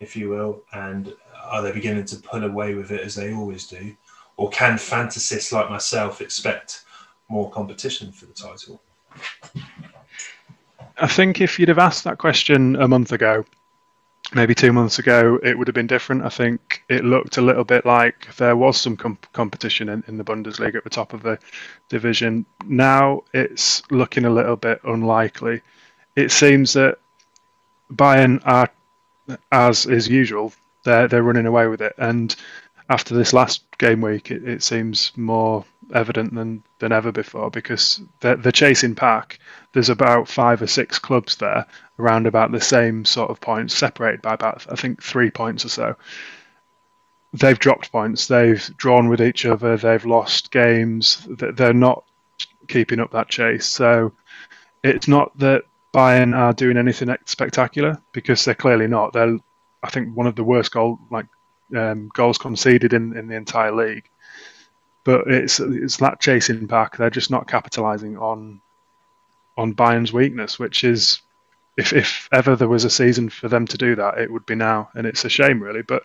if 0.00 0.14
you 0.14 0.28
will, 0.28 0.62
and 0.72 1.14
are 1.42 1.62
they 1.62 1.72
beginning 1.72 2.04
to 2.06 2.16
pull 2.16 2.44
away 2.44 2.74
with 2.74 2.90
it 2.90 3.00
as 3.00 3.14
they 3.14 3.32
always 3.32 3.66
do? 3.66 3.96
Or 4.36 4.50
can 4.50 4.74
fantasists 4.74 5.52
like 5.52 5.70
myself 5.70 6.20
expect 6.20 6.84
more 7.28 7.50
competition 7.50 8.12
for 8.12 8.26
the 8.26 8.34
title? 8.34 8.82
I 10.98 11.06
think 11.06 11.40
if 11.40 11.58
you'd 11.58 11.68
have 11.68 11.78
asked 11.78 12.04
that 12.04 12.18
question 12.18 12.76
a 12.76 12.88
month 12.88 13.12
ago, 13.12 13.44
maybe 14.34 14.54
two 14.54 14.72
months 14.72 14.98
ago, 14.98 15.38
it 15.42 15.56
would 15.56 15.68
have 15.68 15.74
been 15.74 15.86
different. 15.86 16.24
I 16.24 16.28
think 16.28 16.82
it 16.88 17.04
looked 17.04 17.36
a 17.36 17.42
little 17.42 17.64
bit 17.64 17.86
like 17.86 18.34
there 18.36 18.56
was 18.56 18.80
some 18.80 18.96
com- 18.96 19.18
competition 19.32 19.88
in, 19.88 20.04
in 20.08 20.18
the 20.18 20.24
Bundesliga 20.24 20.76
at 20.76 20.84
the 20.84 20.90
top 20.90 21.12
of 21.12 21.22
the 21.22 21.38
division. 21.88 22.44
Now 22.64 23.24
it's 23.32 23.82
looking 23.90 24.24
a 24.24 24.30
little 24.30 24.56
bit 24.56 24.80
unlikely. 24.84 25.62
It 26.16 26.30
seems 26.30 26.72
that 26.74 26.98
Bayern 27.92 28.42
are, 28.44 28.68
as 29.52 29.86
is 29.86 30.08
usual, 30.08 30.52
they're 30.84 31.08
they're 31.08 31.22
running 31.22 31.46
away 31.46 31.66
with 31.66 31.80
it. 31.80 31.94
And 31.98 32.34
after 32.90 33.14
this 33.14 33.32
last 33.32 33.64
game 33.78 34.00
week, 34.00 34.30
it, 34.30 34.46
it 34.46 34.62
seems 34.62 35.12
more 35.16 35.64
evident 35.92 36.34
than, 36.34 36.62
than 36.78 36.92
ever 36.92 37.12
before 37.12 37.50
because 37.50 38.00
the 38.20 38.36
the 38.36 38.52
chasing 38.52 38.94
pack. 38.94 39.38
There's 39.72 39.90
about 39.90 40.28
five 40.28 40.62
or 40.62 40.68
six 40.68 41.00
clubs 41.00 41.36
there 41.36 41.66
around 41.98 42.26
about 42.26 42.52
the 42.52 42.60
same 42.60 43.04
sort 43.04 43.30
of 43.30 43.40
points, 43.40 43.74
separated 43.74 44.22
by 44.22 44.34
about 44.34 44.66
I 44.70 44.76
think 44.76 45.02
three 45.02 45.30
points 45.30 45.64
or 45.64 45.68
so. 45.68 45.96
They've 47.32 47.58
dropped 47.58 47.90
points. 47.90 48.28
They've 48.28 48.64
drawn 48.76 49.08
with 49.08 49.20
each 49.20 49.44
other. 49.44 49.76
They've 49.76 50.04
lost 50.04 50.52
games. 50.52 51.26
They're 51.28 51.72
not 51.72 52.04
keeping 52.68 53.00
up 53.00 53.10
that 53.12 53.28
chase. 53.28 53.66
So 53.66 54.12
it's 54.82 55.08
not 55.08 55.36
that 55.38 55.64
Bayern 55.92 56.36
are 56.36 56.52
doing 56.52 56.76
anything 56.76 57.14
spectacular 57.24 58.00
because 58.12 58.44
they're 58.44 58.54
clearly 58.54 58.86
not. 58.86 59.12
They're, 59.12 59.38
I 59.82 59.90
think, 59.90 60.16
one 60.16 60.26
of 60.26 60.36
the 60.36 60.44
worst 60.44 60.72
goal 60.72 60.98
like 61.10 61.26
um, 61.74 62.10
goals 62.12 62.38
conceded 62.38 62.92
in, 62.92 63.16
in 63.16 63.28
the 63.28 63.36
entire 63.36 63.72
league. 63.72 64.08
But 65.04 65.26
it's 65.28 65.60
it's 65.60 65.98
that 65.98 66.20
chasing 66.20 66.66
pack. 66.66 66.96
They're 66.96 67.10
just 67.10 67.30
not 67.30 67.46
capitalising 67.46 68.20
on 68.20 68.60
on 69.56 69.74
Bayern's 69.74 70.12
weakness, 70.12 70.58
which 70.58 70.82
is 70.82 71.20
if 71.76 71.92
if 71.92 72.28
ever 72.32 72.56
there 72.56 72.68
was 72.68 72.84
a 72.84 72.90
season 72.90 73.28
for 73.28 73.48
them 73.48 73.66
to 73.66 73.78
do 73.78 73.96
that, 73.96 74.18
it 74.18 74.30
would 74.30 74.46
be 74.46 74.54
now, 74.54 74.90
and 74.94 75.06
it's 75.06 75.24
a 75.24 75.28
shame 75.28 75.62
really. 75.62 75.82
But 75.82 76.02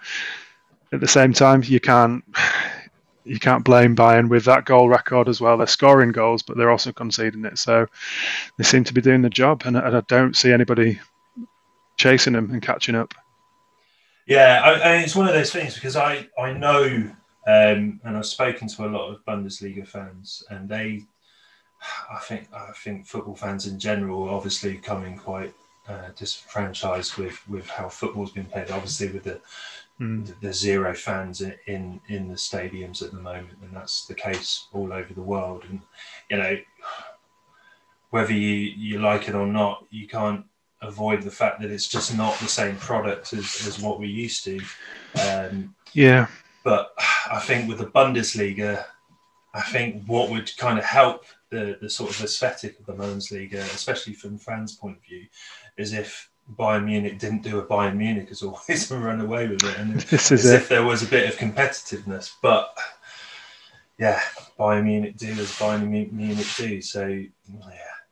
at 0.91 0.99
the 0.99 1.07
same 1.07 1.33
time, 1.33 1.63
you 1.63 1.79
can't 1.79 2.23
you 3.23 3.39
can't 3.39 3.63
blame 3.63 3.95
Bayern 3.95 4.29
with 4.29 4.45
that 4.45 4.65
goal 4.65 4.89
record 4.89 5.29
as 5.29 5.39
well. 5.39 5.57
They're 5.57 5.67
scoring 5.67 6.11
goals, 6.11 6.41
but 6.41 6.57
they're 6.57 6.71
also 6.71 6.91
conceding 6.91 7.45
it. 7.45 7.59
So 7.59 7.85
they 8.57 8.63
seem 8.63 8.83
to 8.85 8.93
be 8.93 9.01
doing 9.01 9.21
the 9.21 9.29
job, 9.29 9.63
and, 9.65 9.77
I 9.77 10.01
don't 10.01 10.35
see 10.35 10.51
anybody 10.51 10.99
chasing 11.97 12.33
them 12.33 12.49
and 12.51 12.61
catching 12.61 12.95
up. 12.95 13.13
Yeah, 14.25 14.61
I, 14.63 14.95
it's 14.97 15.15
one 15.15 15.27
of 15.27 15.33
those 15.33 15.51
things 15.51 15.75
because 15.75 15.95
I 15.95 16.27
I 16.39 16.53
know, 16.53 16.85
um, 17.47 17.99
and 18.03 18.17
I've 18.17 18.25
spoken 18.25 18.67
to 18.67 18.85
a 18.85 18.89
lot 18.89 19.09
of 19.09 19.25
Bundesliga 19.25 19.87
fans, 19.87 20.43
and 20.49 20.69
they, 20.69 21.03
I 22.11 22.19
think 22.19 22.47
I 22.53 22.71
think 22.75 23.05
football 23.05 23.35
fans 23.35 23.67
in 23.67 23.79
general, 23.79 24.29
obviously 24.29 24.77
coming 24.77 25.17
quite 25.17 25.53
uh, 25.89 26.09
disenfranchised 26.15 27.17
with 27.17 27.47
with 27.49 27.67
how 27.67 27.89
football's 27.89 28.31
been 28.31 28.45
played. 28.45 28.71
Obviously 28.71 29.09
with 29.09 29.23
the 29.23 29.41
Mm. 29.99 30.33
There's 30.41 30.59
zero 30.59 30.93
fans 30.93 31.41
in, 31.41 31.99
in 32.07 32.29
the 32.29 32.35
stadiums 32.35 33.01
at 33.01 33.11
the 33.11 33.19
moment, 33.19 33.57
and 33.61 33.75
that's 33.75 34.05
the 34.05 34.13
case 34.13 34.67
all 34.71 34.93
over 34.93 35.13
the 35.13 35.21
world. 35.21 35.65
And 35.69 35.81
you 36.29 36.37
know, 36.37 36.57
whether 38.11 38.31
you, 38.31 38.55
you 38.77 38.99
like 38.99 39.27
it 39.27 39.35
or 39.35 39.47
not, 39.47 39.85
you 39.89 40.07
can't 40.07 40.45
avoid 40.81 41.21
the 41.21 41.31
fact 41.31 41.59
that 41.61 41.71
it's 41.71 41.87
just 41.87 42.15
not 42.15 42.39
the 42.39 42.47
same 42.47 42.77
product 42.77 43.33
as, 43.33 43.67
as 43.67 43.79
what 43.81 43.99
we 43.99 44.07
used 44.07 44.45
to. 44.45 44.61
Um, 45.21 45.75
yeah. 45.91 46.27
But 46.63 46.93
I 47.29 47.39
think 47.39 47.67
with 47.67 47.79
the 47.79 47.87
Bundesliga, 47.87 48.85
I 49.53 49.61
think 49.61 50.05
what 50.05 50.29
would 50.29 50.55
kind 50.57 50.79
of 50.79 50.85
help 50.85 51.25
the, 51.49 51.77
the 51.81 51.89
sort 51.89 52.11
of 52.11 52.23
aesthetic 52.23 52.79
of 52.79 52.85
the 52.85 52.93
Bundesliga, 52.93 53.59
especially 53.75 54.13
from 54.13 54.37
fans' 54.37 54.75
point 54.75 54.97
of 54.97 55.03
view, 55.03 55.25
is 55.79 55.93
if 55.93 56.29
Bayern 56.57 56.85
Munich 56.85 57.19
didn't 57.19 57.43
do 57.43 57.59
a 57.59 57.65
Bayern 57.65 57.95
Munich 57.95 58.27
as 58.31 58.41
always 58.41 58.91
and 58.91 59.03
run 59.03 59.21
away 59.21 59.47
with 59.47 59.63
it. 59.63 59.77
And 59.77 59.99
this 59.99 60.31
is 60.31 60.45
as 60.45 60.51
it. 60.51 60.55
if 60.55 60.69
there 60.69 60.83
was 60.83 61.03
a 61.03 61.07
bit 61.07 61.29
of 61.29 61.37
competitiveness. 61.37 62.31
But 62.41 62.75
yeah, 63.97 64.19
Bayern 64.59 64.85
Munich 64.85 65.17
do 65.17 65.29
as 65.29 65.51
Bayern 65.53 65.89
Munich 66.11 66.47
do. 66.57 66.81
So 66.81 67.07
yeah, 67.07 67.29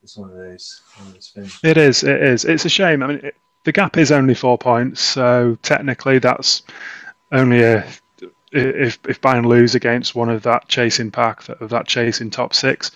it's 0.02 0.16
one 0.16 0.30
of 0.30 0.36
those, 0.36 0.80
one 0.96 1.08
of 1.08 1.14
those 1.14 1.30
things. 1.34 1.58
It 1.62 1.76
is. 1.76 2.02
It 2.04 2.22
is. 2.22 2.44
It's 2.44 2.64
a 2.64 2.68
shame. 2.68 3.02
I 3.02 3.06
mean, 3.06 3.20
it, 3.22 3.34
the 3.64 3.72
gap 3.72 3.96
is 3.96 4.12
only 4.12 4.34
four 4.34 4.56
points, 4.56 5.00
so 5.00 5.58
technically 5.62 6.18
that's 6.18 6.62
only 7.32 7.62
a. 7.62 7.86
If 8.50 8.98
if 9.06 9.20
Bayern 9.20 9.44
lose 9.44 9.74
against 9.74 10.14
one 10.14 10.30
of 10.30 10.42
that 10.44 10.68
chasing 10.68 11.10
pack 11.10 11.46
of 11.48 11.68
that 11.68 11.86
chasing 11.86 12.30
top 12.30 12.54
six, 12.54 12.90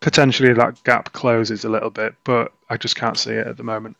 potentially 0.00 0.54
that 0.54 0.82
gap 0.84 1.12
closes 1.12 1.64
a 1.64 1.68
little 1.68 1.90
bit, 1.90 2.14
but 2.24 2.52
I 2.68 2.76
just 2.76 2.96
can't 2.96 3.18
see 3.18 3.32
it 3.32 3.46
at 3.46 3.56
the 3.56 3.62
moment. 3.62 3.96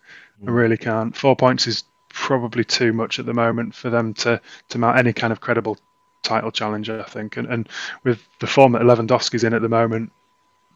I 0.47 0.51
really 0.51 0.77
can't. 0.77 1.17
Four 1.17 1.37
points 1.37 1.67
is 1.67 1.85
probably 2.09 2.65
too 2.65 2.93
much 2.93 3.19
at 3.19 3.27
the 3.27 3.35
moment 3.35 3.75
for 3.75 3.91
them 3.91 4.15
to 4.15 4.41
to 4.69 4.79
mount 4.79 4.99
any 4.99 5.13
kind 5.13 5.33
of 5.33 5.41
credible 5.41 5.79
title 6.23 6.51
challenger. 6.51 7.01
I 7.01 7.09
think, 7.09 7.37
and 7.37 7.47
and 7.49 7.69
with 8.05 8.27
the 8.41 8.47
form 8.47 8.73
that 8.73 8.83
Lewandowski's 8.83 9.45
in 9.45 9.55
at 9.55 9.63
the 9.63 9.69
moment, 9.69 10.11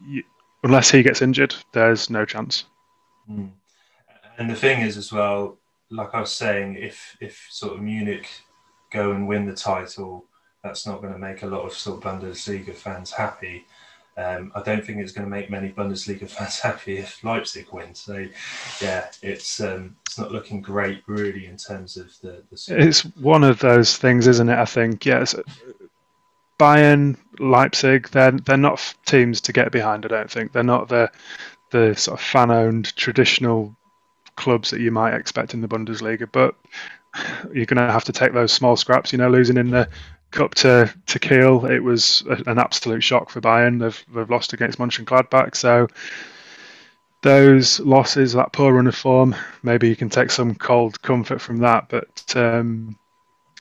you, 0.05 0.23
unless 0.63 0.91
he 0.91 1.03
gets 1.03 1.21
injured, 1.21 1.55
there's 1.73 2.09
no 2.09 2.25
chance. 2.25 2.65
Mm. 3.29 3.51
And 4.37 4.49
the 4.49 4.55
thing 4.55 4.81
is, 4.81 4.97
as 4.97 5.11
well, 5.11 5.57
like 5.89 6.13
I 6.13 6.21
was 6.21 6.31
saying, 6.31 6.75
if 6.75 7.17
if 7.19 7.47
sort 7.49 7.73
of 7.73 7.81
Munich 7.81 8.27
go 8.91 9.11
and 9.11 9.27
win 9.27 9.45
the 9.45 9.55
title, 9.55 10.25
that's 10.63 10.87
not 10.87 11.01
going 11.01 11.13
to 11.13 11.19
make 11.19 11.43
a 11.43 11.47
lot 11.47 11.65
of 11.65 11.73
sort 11.73 11.97
of 11.97 12.03
Bundesliga 12.03 12.73
fans 12.73 13.11
happy. 13.11 13.65
Um, 14.17 14.51
I 14.53 14.61
don't 14.61 14.85
think 14.85 14.99
it's 14.99 15.13
going 15.13 15.25
to 15.25 15.29
make 15.29 15.49
many 15.49 15.69
Bundesliga 15.69 16.29
fans 16.29 16.59
happy 16.61 16.97
if 16.97 17.23
Leipzig 17.23 17.67
win. 17.71 17.95
So, 17.95 18.27
yeah, 18.81 19.07
it's 19.21 19.61
um, 19.61 19.95
it's 20.05 20.19
not 20.19 20.31
looking 20.31 20.61
great 20.61 21.03
really 21.07 21.45
in 21.45 21.57
terms 21.57 21.97
of 21.97 22.11
the. 22.21 22.43
the 22.49 22.75
it's 22.77 23.01
one 23.15 23.43
of 23.43 23.59
those 23.59 23.97
things, 23.97 24.27
isn't 24.27 24.49
it? 24.49 24.57
I 24.57 24.65
think 24.65 25.05
yes. 25.05 25.35
Bayern, 26.59 27.17
Leipzig, 27.39 28.09
they're 28.09 28.31
they're 28.31 28.57
not 28.57 28.93
teams 29.05 29.41
to 29.41 29.53
get 29.53 29.71
behind. 29.71 30.05
I 30.05 30.09
don't 30.09 30.29
think 30.29 30.51
they're 30.51 30.63
not 30.63 30.89
the 30.89 31.09
the 31.71 31.95
sort 31.95 32.19
of 32.19 32.25
fan-owned 32.25 32.95
traditional 32.97 33.75
clubs 34.35 34.71
that 34.71 34.81
you 34.81 34.91
might 34.91 35.15
expect 35.15 35.53
in 35.53 35.61
the 35.61 35.67
Bundesliga. 35.67 36.29
But 36.31 36.55
you're 37.53 37.65
going 37.65 37.85
to 37.85 37.91
have 37.91 38.03
to 38.03 38.13
take 38.13 38.33
those 38.33 38.51
small 38.51 38.75
scraps. 38.75 39.11
You 39.11 39.17
know, 39.17 39.29
losing 39.29 39.57
in 39.57 39.71
the 39.71 39.87
Cup 40.31 40.55
to, 40.55 40.93
to 41.07 41.19
Kiel, 41.19 41.65
it 41.65 41.83
was 41.83 42.23
a, 42.29 42.49
an 42.49 42.57
absolute 42.57 43.03
shock 43.03 43.29
for 43.29 43.41
Bayern. 43.41 43.79
They've, 43.79 44.05
they've 44.13 44.29
lost 44.29 44.53
against 44.53 44.79
Mönchengladbach. 44.79 45.55
So 45.55 45.87
those 47.21 47.79
losses, 47.79 48.33
that 48.33 48.53
poor 48.53 48.73
run 48.73 48.87
of 48.87 48.95
form, 48.95 49.35
maybe 49.61 49.89
you 49.89 49.95
can 49.95 50.09
take 50.09 50.31
some 50.31 50.55
cold 50.55 51.01
comfort 51.01 51.39
from 51.39 51.57
that. 51.57 51.89
But 51.89 52.33
um, 52.35 52.97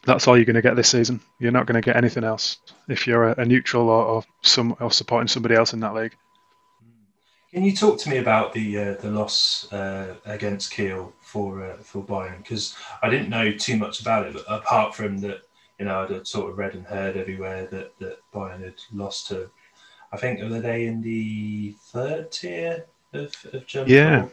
that's 0.04 0.26
all 0.26 0.36
you're 0.36 0.46
going 0.46 0.54
to 0.54 0.62
get 0.62 0.76
this 0.76 0.88
season. 0.88 1.20
You're 1.38 1.52
not 1.52 1.66
going 1.66 1.80
to 1.80 1.84
get 1.84 1.96
anything 1.96 2.24
else 2.24 2.58
if 2.88 3.06
you're 3.06 3.30
a, 3.30 3.40
a 3.42 3.44
neutral 3.44 3.88
or, 3.88 4.04
or, 4.04 4.24
some 4.42 4.76
or 4.80 4.90
supporting 4.90 5.28
somebody 5.28 5.54
else 5.54 5.72
in 5.72 5.80
that 5.80 5.94
league. 5.94 6.16
Can 7.52 7.64
you 7.64 7.74
talk 7.74 7.98
to 8.00 8.10
me 8.10 8.18
about 8.18 8.52
the 8.52 8.78
uh, 8.78 8.94
the 8.94 9.10
loss 9.10 9.70
uh, 9.72 10.14
against 10.24 10.72
Kiel 10.72 11.12
for 11.20 11.64
uh, 11.64 11.76
for 11.78 12.00
Bayern? 12.04 12.38
Because 12.38 12.76
I 13.02 13.10
didn't 13.10 13.28
know 13.28 13.50
too 13.50 13.76
much 13.76 14.00
about 14.00 14.26
it, 14.26 14.34
but 14.34 14.44
apart 14.46 14.94
from 14.94 15.18
that 15.18 15.42
you 15.80 15.86
know, 15.86 16.06
I'd 16.08 16.26
sort 16.26 16.50
of 16.50 16.58
read 16.58 16.74
and 16.74 16.84
heard 16.84 17.16
everywhere 17.16 17.66
that, 17.66 17.98
that 17.98 18.18
Bayern 18.34 18.62
had 18.62 18.74
lost 18.92 19.28
to, 19.28 19.50
I 20.12 20.18
think, 20.18 20.40
were 20.42 20.60
they 20.60 20.84
in 20.84 21.00
the 21.00 21.74
third 21.86 22.30
tier 22.30 22.84
of, 23.14 23.34
of 23.54 23.66
German 23.66 23.90
Yeah. 23.90 24.26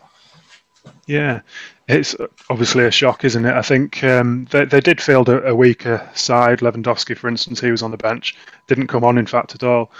Yeah, 1.05 1.41
it's 1.89 2.15
obviously 2.49 2.85
a 2.85 2.91
shock, 2.91 3.25
isn't 3.25 3.45
it? 3.45 3.53
I 3.53 3.61
think 3.61 4.03
um, 4.05 4.47
they, 4.51 4.63
they 4.63 4.79
did 4.79 5.01
field 5.01 5.27
a, 5.27 5.43
a, 5.43 5.55
weaker 5.55 6.09
side. 6.13 6.59
Lewandowski, 6.59 7.17
for 7.17 7.27
instance, 7.27 7.59
he 7.59 7.71
was 7.71 7.83
on 7.83 7.91
the 7.91 7.97
bench, 7.97 8.37
didn't 8.67 8.87
come 8.87 9.03
on, 9.03 9.17
in 9.17 9.25
fact, 9.25 9.53
at 9.53 9.63
all. 9.63 9.91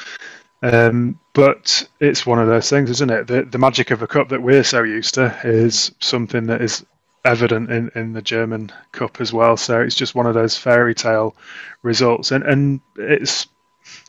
Um, 0.64 1.20
but 1.34 1.86
it's 2.00 2.26
one 2.26 2.40
of 2.40 2.48
those 2.48 2.70
things, 2.70 2.90
isn't 2.90 3.12
it? 3.12 3.28
The, 3.28 3.44
the 3.44 3.58
magic 3.58 3.92
of 3.92 4.02
a 4.02 4.08
cup 4.08 4.30
that 4.30 4.42
we're 4.42 4.64
so 4.64 4.84
used 4.84 5.16
to 5.16 5.38
is 5.44 5.92
something 6.00 6.48
that 6.48 6.62
is 6.62 6.86
evident 7.28 7.70
in, 7.70 7.92
in 7.94 8.14
the 8.14 8.22
German 8.22 8.72
Cup 8.94 9.20
as 9.20 9.34
well. 9.34 9.58
So 9.58 9.82
it's 9.82 9.96
just 9.96 10.16
one 10.16 10.26
of 10.26 10.34
those 10.34 10.58
fairy 10.58 10.96
tale 10.96 11.36
results, 11.84 12.32
and 12.32 12.44
and 12.44 12.82
it's 12.96 13.48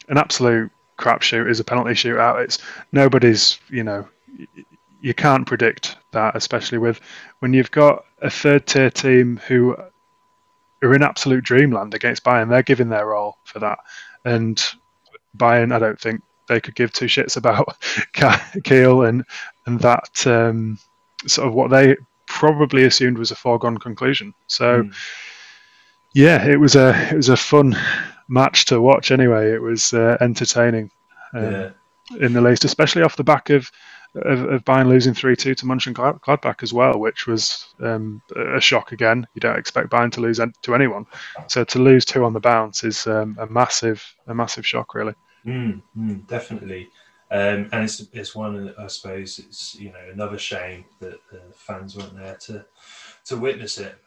an 0.08 0.16
absolute 0.16 0.70
crapshoot. 0.96 1.50
Is 1.50 1.60
a 1.60 1.64
penalty 1.64 1.92
shootout. 1.92 2.42
It's 2.42 2.58
nobody's. 2.92 3.58
You 3.68 3.84
know, 3.84 4.08
you 5.00 5.14
can't 5.14 5.46
predict 5.46 5.96
that, 6.12 6.36
especially 6.36 6.78
with 6.78 7.00
when 7.40 7.52
you've 7.52 7.72
got 7.72 8.04
a 8.22 8.30
third 8.30 8.66
tier 8.66 8.90
team 8.90 9.40
who 9.48 9.76
are 10.82 10.94
in 10.94 11.02
absolute 11.02 11.44
dreamland 11.44 11.94
against 11.94 12.24
Bayern. 12.24 12.48
They're 12.48 12.62
giving 12.62 12.88
their 12.88 13.14
all 13.14 13.38
for 13.44 13.58
that, 13.58 13.80
and 14.24 14.62
Bayern, 15.36 15.74
I 15.74 15.80
don't 15.80 16.00
think 16.00 16.22
they 16.46 16.60
could 16.60 16.76
give 16.76 16.92
two 16.92 17.06
shits 17.06 17.36
about 17.36 17.76
Kiel 18.64 19.02
and 19.02 19.24
and 19.66 19.80
that 19.80 20.26
um, 20.26 20.78
sort 21.26 21.48
of 21.48 21.54
what 21.54 21.70
they 21.70 21.96
probably 22.28 22.84
assumed 22.84 23.18
was 23.18 23.30
a 23.30 23.36
foregone 23.36 23.78
conclusion. 23.78 24.34
So, 24.46 24.82
mm. 24.82 24.94
yeah, 26.14 26.46
it 26.46 26.60
was 26.60 26.76
a 26.76 26.90
it 27.10 27.16
was 27.16 27.28
a 27.28 27.36
fun 27.36 27.76
match 28.28 28.66
to 28.66 28.80
watch. 28.80 29.10
Anyway, 29.10 29.52
it 29.52 29.62
was 29.62 29.92
uh, 29.92 30.16
entertaining, 30.20 30.90
um, 31.34 31.52
yeah. 31.52 31.70
in 32.20 32.32
the 32.32 32.40
least, 32.40 32.64
especially 32.64 33.02
off 33.02 33.16
the 33.16 33.24
back 33.24 33.50
of 33.50 33.70
of, 34.14 34.44
of 34.44 34.64
Bayern 34.64 34.88
losing 34.88 35.14
three 35.14 35.36
two 35.36 35.54
to 35.54 35.66
Mönchengladbach 35.66 36.62
as 36.62 36.72
well, 36.72 36.98
which 36.98 37.26
was 37.26 37.66
um, 37.80 38.22
a 38.36 38.60
shock 38.60 38.92
again. 38.92 39.26
You 39.34 39.40
don't 39.40 39.58
expect 39.58 39.90
Bayern 39.90 40.12
to 40.12 40.20
lose 40.20 40.40
to 40.62 40.74
anyone, 40.74 41.06
so 41.46 41.64
to 41.64 41.78
lose 41.78 42.04
two 42.04 42.24
on 42.24 42.32
the 42.32 42.40
bounce 42.40 42.84
is 42.84 43.06
um, 43.06 43.36
a 43.40 43.46
massive 43.46 44.04
a 44.26 44.34
massive 44.34 44.66
shock, 44.66 44.94
really. 44.94 45.14
Mm, 45.46 45.82
mm, 45.96 46.26
definitely. 46.26 46.90
Um, 47.30 47.68
and 47.72 47.84
it's 47.84 48.06
it's 48.12 48.34
one 48.34 48.74
I 48.78 48.86
suppose 48.86 49.38
it's 49.38 49.74
you 49.74 49.90
know 49.92 50.10
another 50.12 50.38
shame 50.38 50.86
that 51.00 51.18
the 51.30 51.40
fans 51.52 51.96
weren't 51.96 52.16
there 52.16 52.36
to 52.36 52.64
to 53.26 53.36
witness 53.36 53.78
it. 53.78 53.98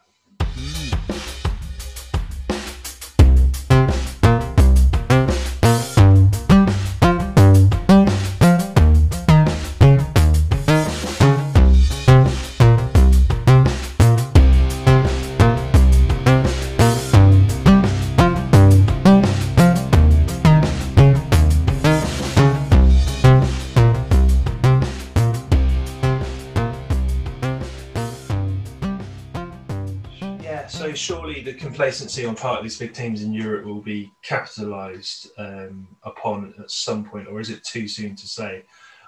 Complacency 31.82 32.26
on 32.26 32.36
part 32.36 32.60
of 32.60 32.64
these 32.64 32.78
big 32.78 32.94
teams 32.94 33.24
in 33.24 33.34
Europe 33.34 33.66
will 33.66 33.82
be 33.82 34.12
capitalised 34.22 35.32
um, 35.40 35.88
upon 36.04 36.54
at 36.60 36.70
some 36.70 37.04
point, 37.04 37.28
or 37.28 37.40
is 37.40 37.50
it 37.50 37.64
too 37.64 37.88
soon 37.88 38.16
to 38.16 38.28
say? 38.28 38.64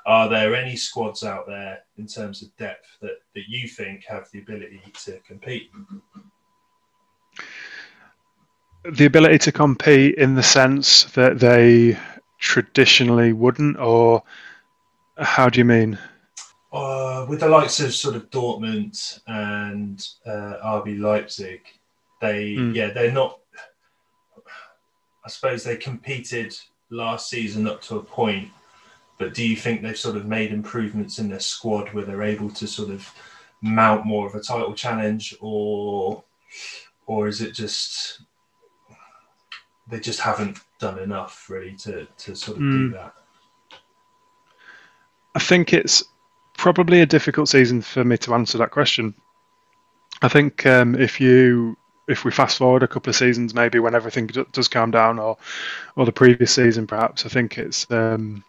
Are 0.08 0.28
there 0.28 0.56
any 0.56 0.76
squads 0.76 1.24
out 1.24 1.46
there 1.46 1.84
in 2.00 2.08
terms 2.08 2.42
of 2.42 2.50
depth 2.58 2.98
that, 3.04 3.18
that 3.36 3.44
you 3.48 3.68
think 3.68 4.06
have 4.06 4.28
the 4.32 4.40
ability 4.40 4.82
to 5.06 5.20
compete? 5.20 5.70
The 8.92 9.06
ability 9.06 9.38
to 9.38 9.52
compete 9.52 10.16
in 10.16 10.34
the 10.34 10.42
sense 10.42 11.04
that 11.14 11.38
they 11.38 11.96
traditionally 12.40 13.34
wouldn't, 13.34 13.78
or 13.78 14.24
how 15.20 15.48
do 15.48 15.60
you 15.60 15.66
mean? 15.66 16.00
Uh, 16.72 17.28
with 17.30 17.42
the 17.42 17.48
likes 17.48 17.80
of 17.82 17.94
sort 17.94 18.16
of 18.16 18.32
Dortmund 18.32 19.20
and 19.28 20.04
uh, 20.26 20.56
RB 20.66 21.00
Leipzig, 21.00 21.62
they 22.24 22.56
mm. 22.56 22.74
yeah 22.74 22.90
they're 22.90 23.12
not. 23.12 23.40
I 25.26 25.30
suppose 25.30 25.64
they 25.64 25.78
competed 25.78 26.56
last 26.90 27.30
season 27.30 27.68
up 27.68 27.82
to 27.84 27.98
a 27.98 28.04
point, 28.04 28.50
but 29.18 29.34
do 29.34 29.46
you 29.46 29.56
think 29.56 29.82
they've 29.82 29.98
sort 29.98 30.18
of 30.18 30.26
made 30.26 30.52
improvements 30.52 31.20
in 31.20 31.30
their 31.30 31.40
squad 31.40 31.94
where 31.94 32.04
they're 32.04 32.24
able 32.24 32.50
to 32.52 32.68
sort 32.68 32.90
of 32.90 33.10
mount 33.62 34.06
more 34.06 34.28
of 34.28 34.36
a 34.36 34.42
title 34.42 34.74
challenge, 34.74 35.36
or 35.42 36.24
or 37.06 37.28
is 37.28 37.42
it 37.42 37.54
just 37.54 38.22
they 39.90 40.00
just 40.00 40.22
haven't 40.22 40.60
done 40.80 41.00
enough 41.00 41.50
really 41.50 41.76
to 41.76 42.08
to 42.18 42.36
sort 42.36 42.58
of 42.58 42.64
mm. 42.64 42.72
do 42.72 42.88
hmm. 42.88 42.94
that? 42.94 43.14
I 45.36 45.40
think 45.40 45.74
it's 45.74 46.04
probably 46.58 47.02
a 47.02 47.06
difficult 47.06 47.50
season 47.50 47.82
for 47.82 48.04
me 48.04 48.18
to 48.18 48.34
answer 48.34 48.58
that 48.60 48.72
question. 48.72 49.14
I 50.22 50.30
think 50.30 50.66
um, 50.66 50.96
if 50.96 51.20
you 51.20 51.76
if 52.08 52.26
we 52.26 52.32
fast 52.32 52.58
forward 52.58 52.84
a 52.84 52.88
couple 52.88 53.10
of 53.10 53.16
seasons, 53.16 53.54
maybe 53.54 53.80
when 53.80 53.96
everything 53.96 54.28
does 54.28 54.68
calm 54.68 54.92
down, 54.92 55.20
or 55.20 55.38
or 55.96 56.06
the 56.06 56.12
previous 56.12 56.54
season, 56.54 56.88
perhaps 56.88 57.26
I 57.26 57.30
think 57.30 57.58
it's 57.58 57.89
um, 57.92 58.44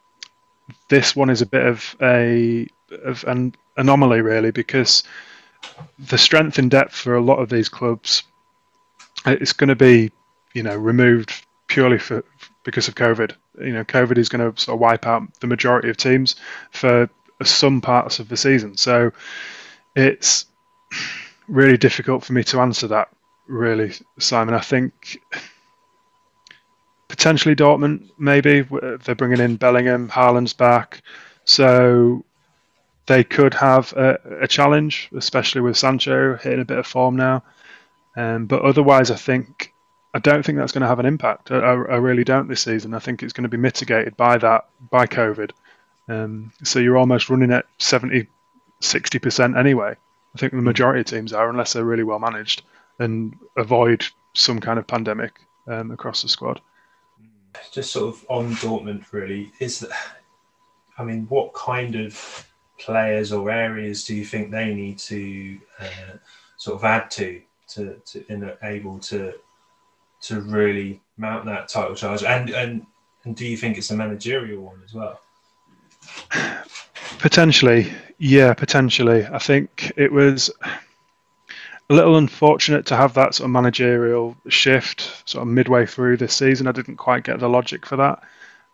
this 0.88 1.14
one 1.14 1.30
is 1.30 1.42
a 1.42 1.46
bit 1.46 1.66
of 1.66 1.96
a 2.00 2.66
of 3.04 3.24
an 3.24 3.54
anomaly 3.76 4.20
really 4.20 4.50
because 4.50 5.02
the 5.98 6.18
strength 6.18 6.58
and 6.58 6.70
depth 6.70 6.94
for 6.94 7.16
a 7.16 7.22
lot 7.22 7.38
of 7.38 7.48
these 7.48 7.68
clubs 7.68 8.22
it's 9.26 9.52
going 9.52 9.68
to 9.68 9.74
be 9.74 10.12
you 10.52 10.62
know 10.62 10.76
removed 10.76 11.44
purely 11.66 11.98
for 11.98 12.24
because 12.64 12.88
of 12.88 12.94
COVID. 12.94 13.34
You 13.60 13.72
know, 13.72 13.84
COVID 13.84 14.18
is 14.18 14.28
going 14.28 14.52
to 14.52 14.60
sort 14.60 14.74
of 14.74 14.80
wipe 14.80 15.06
out 15.06 15.22
the 15.40 15.46
majority 15.46 15.90
of 15.90 15.96
teams 15.96 16.36
for 16.70 17.08
some 17.42 17.80
parts 17.80 18.18
of 18.18 18.28
the 18.28 18.36
season. 18.36 18.76
So 18.76 19.12
it's 19.94 20.46
really 21.46 21.76
difficult 21.76 22.24
for 22.24 22.32
me 22.32 22.42
to 22.44 22.60
answer 22.60 22.88
that 22.88 23.08
really, 23.46 23.92
Simon. 24.18 24.54
I 24.54 24.60
think 24.60 25.20
potentially 27.08 27.54
Dortmund, 27.54 28.10
maybe 28.18 28.62
they're 28.62 29.14
bringing 29.14 29.40
in 29.40 29.56
Bellingham, 29.56 30.08
Haaland's 30.08 30.52
back, 30.52 31.02
so 31.44 32.24
they 33.06 33.22
could 33.22 33.54
have 33.54 33.92
a, 33.92 34.18
a, 34.42 34.48
challenge, 34.48 35.10
especially 35.14 35.60
with 35.60 35.76
Sancho 35.76 36.36
hitting 36.36 36.60
a 36.60 36.64
bit 36.64 36.78
of 36.78 36.86
form 36.86 37.16
now. 37.16 37.42
Um, 38.16 38.46
but 38.46 38.62
otherwise, 38.62 39.10
I 39.10 39.16
think 39.16 39.72
I 40.14 40.20
don't 40.20 40.44
think 40.44 40.58
that's 40.58 40.72
going 40.72 40.82
to 40.82 40.88
have 40.88 41.00
an 41.00 41.06
impact. 41.06 41.50
I, 41.50 41.56
I, 41.56 41.96
really 41.96 42.24
don't 42.24 42.48
this 42.48 42.62
season. 42.62 42.94
I 42.94 43.00
think 43.00 43.22
it's 43.22 43.32
going 43.32 43.42
to 43.42 43.48
be 43.48 43.56
mitigated 43.56 44.16
by 44.16 44.38
that 44.38 44.68
by 44.90 45.06
COVID. 45.06 45.50
Um, 46.08 46.52
so 46.62 46.78
you're 46.78 46.96
almost 46.96 47.30
running 47.30 47.52
at 47.52 47.66
70, 47.78 48.28
60 48.80 49.18
percent 49.18 49.56
anyway. 49.56 49.96
I 50.34 50.38
think 50.38 50.52
the 50.52 50.62
majority 50.62 51.00
of 51.00 51.06
teams 51.06 51.32
are, 51.32 51.48
unless 51.50 51.72
they're 51.72 51.84
really 51.84 52.04
well 52.04 52.18
managed 52.18 52.62
and 52.98 53.34
avoid 53.56 54.04
some 54.34 54.60
kind 54.60 54.78
of 54.78 54.86
pandemic 54.86 55.32
um, 55.66 55.90
across 55.90 56.22
the 56.22 56.28
squad. 56.28 56.60
Just 57.72 57.92
sort 57.92 58.14
of 58.14 58.24
on 58.28 58.52
Dortmund, 58.54 59.04
really, 59.12 59.52
is 59.60 59.80
that, 59.80 59.90
I 60.98 61.04
mean, 61.04 61.26
what 61.28 61.54
kind 61.54 61.94
of 61.94 62.46
players 62.78 63.32
or 63.32 63.50
areas 63.50 64.04
do 64.04 64.14
you 64.14 64.24
think 64.24 64.50
they 64.50 64.74
need 64.74 64.98
to 64.98 65.58
uh, 65.80 66.16
sort 66.56 66.76
of 66.76 66.84
add 66.84 67.10
to 67.12 67.40
to, 67.66 68.00
to 68.04 68.24
in 68.28 68.50
able 68.62 68.98
to 68.98 69.34
to 70.20 70.40
really 70.40 71.00
mount 71.16 71.44
that 71.46 71.68
title 71.68 71.94
charge? 71.94 72.22
And 72.22 72.50
and 72.50 72.86
and 73.24 73.36
do 73.36 73.46
you 73.46 73.56
think 73.56 73.78
it's 73.78 73.90
a 73.90 73.96
managerial 73.96 74.62
one 74.62 74.80
as 74.84 74.92
well? 74.92 75.20
Potentially. 77.18 77.92
Yeah 78.18 78.54
potentially. 78.54 79.26
I 79.26 79.38
think 79.38 79.92
it 79.96 80.12
was 80.12 80.50
a 81.90 81.94
little 81.94 82.16
unfortunate 82.16 82.86
to 82.86 82.96
have 82.96 83.14
that 83.14 83.34
sort 83.34 83.46
of 83.46 83.50
managerial 83.50 84.36
shift 84.48 85.22
sort 85.28 85.42
of 85.42 85.48
midway 85.48 85.84
through 85.86 86.16
this 86.16 86.34
season. 86.34 86.66
I 86.66 86.72
didn't 86.72 86.96
quite 86.96 87.24
get 87.24 87.40
the 87.40 87.48
logic 87.48 87.84
for 87.84 87.96
that, 87.96 88.22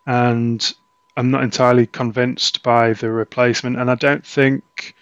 and 0.06 0.74
I'm 1.16 1.30
not 1.30 1.42
entirely 1.42 1.86
convinced 1.86 2.62
by 2.62 2.92
the 2.92 3.10
replacement. 3.10 3.78
And 3.78 3.90
I 3.90 3.94
don't 3.96 4.24
think 4.24 4.94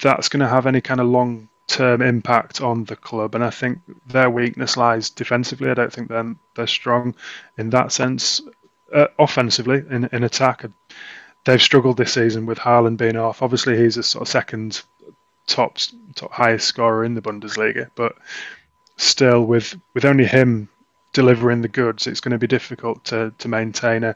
that's 0.00 0.28
going 0.28 0.40
to 0.40 0.48
have 0.48 0.66
any 0.66 0.80
kind 0.80 1.00
of 1.00 1.08
long 1.08 1.48
term 1.66 2.02
impact 2.02 2.60
on 2.60 2.84
the 2.84 2.96
club. 2.96 3.34
And 3.34 3.42
I 3.42 3.50
think 3.50 3.80
their 4.06 4.30
weakness 4.30 4.76
lies 4.76 5.10
defensively. 5.10 5.70
I 5.70 5.74
don't 5.74 5.92
think 5.92 6.08
they're, 6.08 6.34
they're 6.54 6.66
strong 6.66 7.14
in 7.56 7.70
that 7.70 7.92
sense. 7.92 8.40
Uh, 8.92 9.06
offensively, 9.18 9.84
in, 9.90 10.08
in 10.12 10.24
attack, 10.24 10.64
they've 11.44 11.60
struggled 11.60 11.96
this 11.96 12.12
season 12.12 12.46
with 12.46 12.58
Haaland 12.58 12.96
being 12.96 13.16
off. 13.16 13.42
Obviously, 13.42 13.76
he's 13.76 13.96
a 13.96 14.02
sort 14.02 14.22
of 14.22 14.28
second 14.28 14.82
top, 15.48 15.78
top 16.14 16.32
highest 16.32 16.66
scorer 16.66 17.04
in 17.04 17.14
the 17.14 17.22
Bundesliga, 17.22 17.90
but 17.96 18.16
still 18.96 19.44
with 19.44 19.76
with 19.94 20.04
only 20.04 20.24
him 20.24 20.68
delivering 21.12 21.62
the 21.62 21.68
goods, 21.68 22.06
it's 22.06 22.20
going 22.20 22.32
to 22.32 22.38
be 22.38 22.46
difficult 22.46 23.04
to 23.06 23.32
to 23.38 23.48
maintain 23.48 24.04
a 24.04 24.14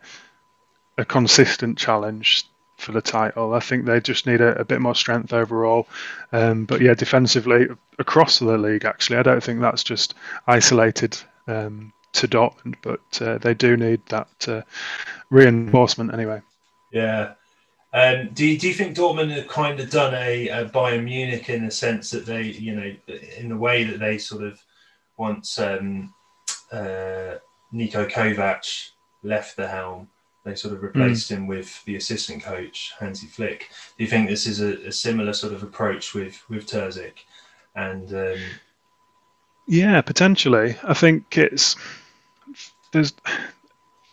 a 0.99 1.05
consistent 1.05 1.79
challenge 1.79 2.45
for 2.77 2.93
the 2.93 3.01
title. 3.01 3.55
I 3.55 3.61
think 3.61 3.87
they 3.87 4.01
just 4.01 4.27
need 4.27 4.41
a, 4.41 4.59
a 4.61 4.65
bit 4.65 4.81
more 4.81 4.95
strength 4.95 5.33
overall. 5.33 5.89
Um, 6.33 6.65
but 6.65 6.81
yeah, 6.81 6.95
defensively 6.95 7.69
across 7.99 8.39
the 8.39 8.59
league, 8.59 8.85
actually, 8.85 9.19
I 9.19 9.23
don't 9.23 9.43
think 9.43 9.61
that's 9.61 9.85
just 9.85 10.15
isolated 10.47 11.17
um, 11.47 11.93
to 12.15 12.29
Dortmund, 12.29 12.77
but 12.83 13.23
uh, 13.23 13.39
they 13.39 13.55
do 13.55 13.77
need 13.77 14.05
that 14.07 14.49
uh, 14.49 14.63
reinforcement 15.31 16.13
anyway. 16.13 16.43
Yeah, 16.91 17.35
um, 17.93 18.31
do, 18.33 18.47
you, 18.47 18.59
do 18.59 18.69
you 18.69 18.75
think 18.75 18.97
Dortmund 18.97 19.35
have 19.37 19.49
kind 19.49 19.79
of 19.79 19.91
done 19.91 20.15
a, 20.15 20.49
a 20.49 20.65
Bayern 20.67 21.05
Munich 21.05 21.49
in 21.51 21.65
the 21.65 21.71
sense 21.71 22.11
that 22.11 22.25
they, 22.25 22.43
you 22.45 22.75
know, 22.75 22.95
in 23.37 23.51
the 23.51 23.57
way 23.57 23.85
that 23.85 23.99
they 23.99 24.17
sort 24.17 24.43
of 24.43 24.63
once 25.19 25.59
um, 25.59 26.15
uh, 26.73 27.37
Niko 27.73 28.11
Kovac 28.11 28.91
left 29.23 29.57
the 29.57 29.69
helm, 29.69 30.09
they 30.45 30.55
sort 30.55 30.75
of 30.75 30.81
hmm. 30.81 30.87
replaced 30.87 31.31
mm. 31.31 31.37
him 31.37 31.47
with 31.47 31.85
the 31.85 31.97
assistant 31.97 32.43
coach 32.43 32.93
Hansi 32.99 33.27
Flick. 33.27 33.71
Do 33.97 34.05
you 34.05 34.11
think 34.11 34.29
this 34.29 34.47
is 34.47 34.61
a, 34.61 34.89
a 34.89 34.93
similar 34.93 35.33
sort 35.33 35.53
of 35.53 35.63
approach 35.63 36.15
with 36.15 36.43
with 36.49 36.67
Terzic? 36.67 37.19
And 37.77 38.13
um... 38.13 38.39
yeah, 39.69 40.01
potentially. 40.01 40.77
I 40.83 40.95
think 40.95 41.37
it's 41.39 41.77
there's 42.93 43.13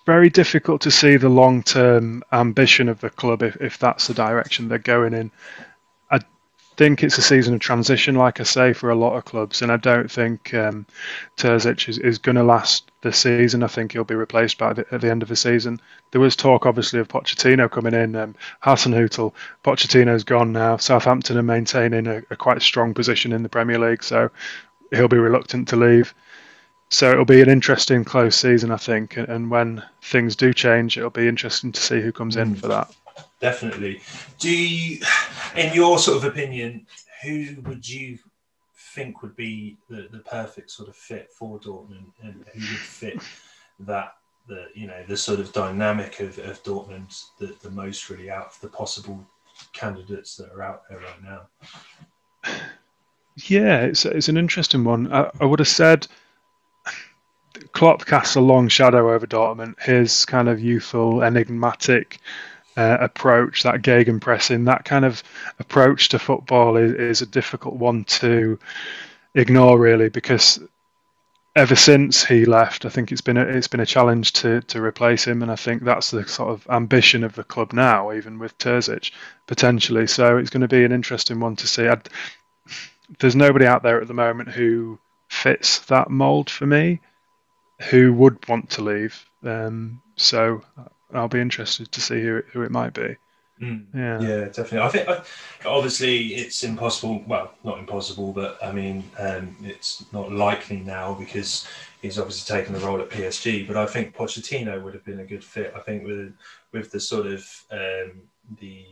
very 0.10 0.30
difficult 0.32 0.82
to 0.82 0.89
see 0.89 1.17
the 1.17 1.30
long 1.30 1.62
term 1.62 2.24
ambition 2.32 2.89
of 2.89 3.00
the 3.00 3.12
club 3.12 3.43
if, 3.43 3.56
if 3.58 3.78
that's 3.78 4.08
the 4.08 4.13
direction 4.15 4.67
they're 4.67 4.80
going 4.80 5.13
in. 5.13 5.30
I 6.10 6.19
think 6.78 7.04
it's 7.04 7.19
a 7.19 7.22
season 7.22 7.54
of 7.54 7.60
transition, 7.60 8.15
like 8.15 8.39
I 8.39 8.43
say, 8.43 8.74
for 8.74 8.89
a 8.89 8.95
lot 8.95 9.15
of 9.15 9.26
clubs, 9.26 9.62
and 9.62 9.72
I 9.72 9.78
don't 9.78 10.10
think 10.10 10.52
um, 10.56 10.88
Terzic 11.38 11.88
is, 11.88 12.00
is 12.00 12.17
going 12.17 12.38
to 12.38 12.43
last 12.43 12.89
the 13.02 13.13
season. 13.13 13.62
I 13.62 13.67
think 13.67 13.91
he'll 13.91 14.04
be 14.04 14.15
replaced 14.15 14.58
by 14.58 14.74
the, 14.74 14.84
at 14.91 15.02
the 15.02 15.12
end 15.12 15.22
of 15.22 15.30
the 15.30 15.36
season. 15.36 15.80
There 16.10 16.22
was 16.22 16.36
talk, 16.36 16.65
obviously, 16.65 17.00
of 17.00 17.08
Pochettino 17.08 17.69
coming 17.69 17.93
in. 17.93 18.15
Um, 18.15 18.34
Hasenhüttl, 18.63 19.32
Pochettino's 19.63 20.24
gone 20.24 20.52
now. 20.52 20.78
Southampton 20.78 21.38
are 21.38 21.43
maintaining 21.43 22.08
a, 22.08 22.24
a 22.32 22.36
quite 22.36 22.63
strong 22.63 22.95
position 22.95 23.32
in 23.32 23.43
the 23.43 23.50
Premier 23.50 23.78
League, 23.78 24.04
so 24.04 24.32
he'll 24.89 25.08
be 25.08 25.17
reluctant 25.17 25.67
to 25.67 25.76
leave 25.76 26.15
so 26.89 27.12
it'll 27.12 27.25
be 27.25 27.41
an 27.41 27.49
interesting 27.49 28.04
close 28.04 28.36
season, 28.36 28.71
I 28.71 28.78
think. 28.78 29.17
And 29.17 29.52
when 29.52 29.84
things 30.02 30.36
do 30.36 30.54
change, 30.54 30.97
it'll 30.97 31.10
be 31.10 31.28
interesting 31.28 31.71
to 31.71 31.82
see 31.82 32.02
who 32.02 32.12
comes 32.12 32.36
in 32.36 32.56
mm. 32.56 32.60
for 32.60 32.67
that. 32.67 32.93
Definitely. 33.39 34.02
Do 34.39 34.49
you, 34.49 34.99
in 35.56 35.73
your 35.73 35.99
sort 35.99 36.17
of 36.17 36.23
opinion, 36.25 36.88
who 37.23 37.56
would 37.63 37.88
you 37.88 38.17
think 38.93 39.21
would 39.21 39.36
be 39.36 39.78
the, 39.89 40.08
the 40.12 40.19
perfect 40.19 40.71
sort 40.71 40.89
of 40.89 40.95
fit 40.95 41.32
for 41.32 41.60
Dortmund, 41.60 42.12
and 42.21 42.43
who 42.54 42.60
would 42.60 42.80
fit 42.80 43.21
that 43.82 44.15
the 44.47 44.67
you 44.73 44.88
know 44.88 45.04
the 45.08 45.15
sort 45.15 45.39
of 45.39 45.54
dynamic 45.54 46.19
of, 46.19 46.38
of 46.39 46.62
Dortmund 46.63 47.23
the, 47.39 47.56
the 47.62 47.69
most 47.69 48.10
really 48.10 48.30
out 48.30 48.47
of 48.47 48.60
the 48.62 48.67
possible 48.67 49.25
candidates 49.73 50.36
that 50.38 50.52
are 50.52 50.63
out 50.63 50.84
there 50.89 50.99
right 50.99 51.23
now? 51.23 52.60
Yeah, 53.47 53.84
it's 53.84 54.04
it's 54.04 54.28
an 54.28 54.36
interesting 54.36 54.84
one. 54.84 55.13
I, 55.13 55.32
I 55.39 55.45
would 55.45 55.60
have 55.60 55.67
said 55.69 56.08
Klopp 57.72 58.06
casts 58.06 58.36
a 58.36 58.41
long 58.41 58.67
shadow 58.67 59.13
over 59.13 59.28
Dortmund. 59.28 59.80
His 59.82 60.26
kind 60.26 60.50
of 60.50 60.60
youthful, 60.60 61.24
enigmatic 61.24 62.19
uh, 62.78 62.98
approach, 63.00 63.63
that 63.63 63.82
gegenpressing, 63.82 64.65
that 64.65 64.86
kind 64.86 65.06
of 65.06 65.24
approach 65.60 66.10
to 66.10 66.19
football 66.19 66.78
is, 66.78 66.93
is 66.93 67.22
a 67.22 67.26
difficult 67.26 67.76
one 67.76 68.04
to 68.06 68.60
ignore, 69.36 69.80
really, 69.80 70.10
because 70.10 70.60
ever 71.56 71.76
since 71.76 72.24
he 72.24 72.45
left, 72.45 72.86
I 72.86 72.89
think 72.89 73.12
it's 73.12 73.22
been 73.22 73.38
a, 73.38 73.41
it's 73.41 73.67
been 73.67 73.80
a 73.80 73.86
challenge 73.86 74.34
to 74.34 74.62
to 74.62 74.82
replace 74.82 75.26
him, 75.26 75.41
and 75.41 75.52
I 75.52 75.56
think 75.56 75.84
that's 75.84 76.12
the 76.12 76.28
sort 76.28 76.52
of 76.52 76.67
ambition 76.69 77.24
of 77.24 77.36
the 77.36 77.43
club 77.43 77.74
now, 77.74 78.13
even 78.13 78.39
with 78.39 78.58
Terzic 78.58 79.12
potentially. 79.48 80.08
So 80.08 80.38
it's 80.38 80.50
going 80.50 80.62
to 80.62 80.67
be 80.67 80.86
an 80.86 80.91
interesting 80.91 81.39
one 81.39 81.56
to 81.58 81.67
see. 81.67 81.88
I'd, 81.88 82.08
there's 83.19 83.36
nobody 83.36 83.65
out 83.65 83.84
there 83.84 84.00
at 84.02 84.08
the 84.08 84.13
moment 84.13 84.50
who 84.50 85.00
fits 85.28 85.80
that 85.88 86.10
mold 86.10 86.50
for 86.50 86.65
me, 86.65 87.02
who 87.89 88.13
would 88.13 88.48
want 88.48 88.70
to 88.72 88.84
leave. 88.84 89.26
Um, 89.44 90.02
so 90.15 90.62
I'll 91.13 91.28
be 91.28 91.39
interested 91.39 91.92
to 91.92 92.02
see 92.02 92.22
who 92.22 92.42
who 92.52 92.62
it 92.63 92.72
might 92.72 92.94
be. 92.94 93.15
Mm. 93.62 93.88
Yeah, 93.94 94.22
yeah, 94.22 94.46
definitely. 94.46 94.80
I 94.80 94.89
think 94.89 95.10
obviously 95.65 96.36
it's 96.36 96.63
impossible. 96.63 97.24
Well, 97.28 97.54
not 97.63 97.80
impossible, 97.80 98.32
but 98.32 98.58
I 98.63 98.72
mean, 98.72 99.04
um, 99.18 99.56
it's 99.63 100.06
not 100.13 100.32
likely 100.32 100.78
now 100.78 101.13
because 101.13 101.68
he's 102.02 102.18
obviously 102.20 102.56
taken 102.56 102.74
the 102.74 102.80
role 102.80 103.02
at 103.02 103.10
PSG. 103.10 103.68
But 103.68 103.76
I 103.76 103.86
think 103.86 104.15
Pochettino 104.15 104.82
would 104.82 104.94
have 104.94 105.04
been 105.04 105.20
a 105.20 105.26
good 105.26 105.44
fit. 105.44 105.74
I 105.76 105.80
think 105.80 106.06
with 106.06 106.34
with 106.72 106.92
the 106.92 107.00
sort 107.00 107.28
of 107.28 107.46
um, 107.72 108.22
the 108.60 108.86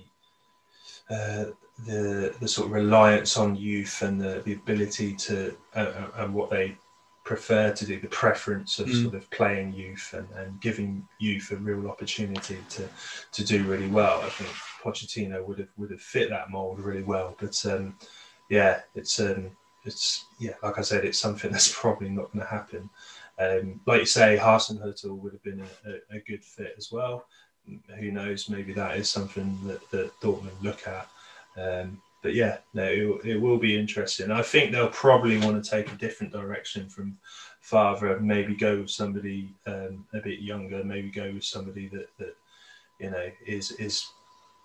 uh, 1.10 1.45
the 1.86 2.36
the 2.39 2.47
sort 2.47 2.67
of 2.67 2.73
reliance 2.73 3.38
on 3.38 3.56
youth 3.56 4.02
and 4.02 4.19
the, 4.19 4.41
the 4.45 4.54
ability 4.54 5.13
to 5.13 5.56
uh, 5.76 5.80
uh 5.80 6.08
and 6.17 6.34
what 6.34 6.50
they 6.50 6.76
prefer 7.27 7.73
to 7.73 7.85
do, 7.85 7.99
the 7.99 8.07
preference 8.07 8.79
of 8.79 8.87
mm. 8.87 9.03
sort 9.03 9.15
of 9.15 9.29
playing 9.31 9.73
youth 9.73 10.13
and, 10.13 10.27
and 10.37 10.61
giving 10.61 11.05
youth 11.19 11.51
a 11.51 11.57
real 11.57 11.89
opportunity 11.89 12.57
to 12.69 12.87
to 13.33 13.43
do 13.43 13.65
really 13.65 13.89
well. 13.89 14.21
I 14.21 14.29
think 14.29 14.49
Pochettino 14.81 15.45
would 15.45 15.59
have 15.59 15.67
would 15.77 15.91
have 15.91 16.01
fit 16.01 16.29
that 16.29 16.49
mold 16.49 16.79
really 16.79 17.03
well. 17.03 17.35
But 17.37 17.63
um, 17.65 17.97
yeah, 18.49 18.79
it's 18.95 19.19
um, 19.19 19.51
it's 19.83 20.25
yeah, 20.39 20.53
like 20.63 20.79
I 20.79 20.81
said, 20.81 21.03
it's 21.03 21.19
something 21.19 21.51
that's 21.55 21.73
probably 21.73 22.09
not 22.09 22.31
going 22.31 22.45
to 22.45 22.49
happen. 22.49 22.89
Um, 23.39 23.81
like 23.85 23.99
you 23.99 24.05
say, 24.05 24.39
Hasenhüttl 24.41 25.19
would 25.19 25.33
have 25.33 25.43
been 25.43 25.61
a, 25.61 25.89
a, 25.89 26.17
a, 26.17 26.19
good 26.21 26.43
fit 26.43 26.73
as 26.75 26.91
well. 26.91 27.27
Who 27.99 28.11
knows? 28.11 28.49
Maybe 28.49 28.73
that 28.73 28.97
is 28.97 29.11
something 29.11 29.59
that, 29.67 29.87
that 29.91 30.19
Dortmund 30.21 30.59
look 30.63 30.87
at. 30.87 31.07
Um, 31.55 32.01
but 32.21 32.34
yeah, 32.34 32.58
no, 32.73 32.84
it, 32.84 33.25
it, 33.25 33.41
will 33.41 33.58
be 33.58 33.77
interesting. 33.77 34.32
I 34.32 34.41
think 34.41 34.71
they'll 34.71 34.89
probably 34.89 35.38
want 35.38 35.63
to 35.63 35.69
take 35.69 35.91
a 35.91 35.95
different 35.95 36.34
direction 36.34 36.89
from 36.89 37.17
Favre. 37.62 38.19
Maybe 38.19 38.56
go 38.56 38.80
with 38.82 38.89
somebody 38.89 39.49
um, 39.65 40.06
a 40.13 40.19
bit 40.19 40.39
younger. 40.39 40.84
Maybe 40.84 41.10
go 41.10 41.32
with 41.32 41.43
somebody 41.43 41.88
that, 41.89 42.10
that 42.17 42.36
you 42.99 43.12
know 43.12 43.30
is 43.45 43.71
is 43.73 44.08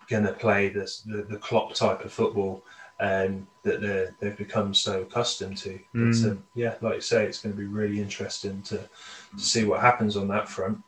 going 0.08 0.24
to 0.24 0.32
play 0.32 0.68
this 0.68 1.00
the, 1.02 1.22
the 1.22 1.36
Klopp 1.36 1.74
type 1.74 2.04
of 2.04 2.12
football 2.12 2.64
um, 3.00 3.46
that 3.64 3.80
they 3.80 4.08
they've 4.20 4.36
become 4.36 4.72
so 4.72 5.02
accustomed 5.02 5.58
to. 5.58 5.78
Mm. 5.94 6.22
But 6.22 6.30
um, 6.30 6.44
yeah, 6.54 6.74
like 6.80 6.96
you 6.96 7.00
say, 7.00 7.26
it's 7.26 7.42
going 7.42 7.54
to 7.54 7.60
be 7.60 7.66
really 7.66 8.00
interesting 8.00 8.62
to, 8.62 8.78
to 8.78 9.44
see 9.44 9.64
what 9.64 9.80
happens 9.80 10.16
on 10.16 10.28
that 10.28 10.48
front. 10.48 10.78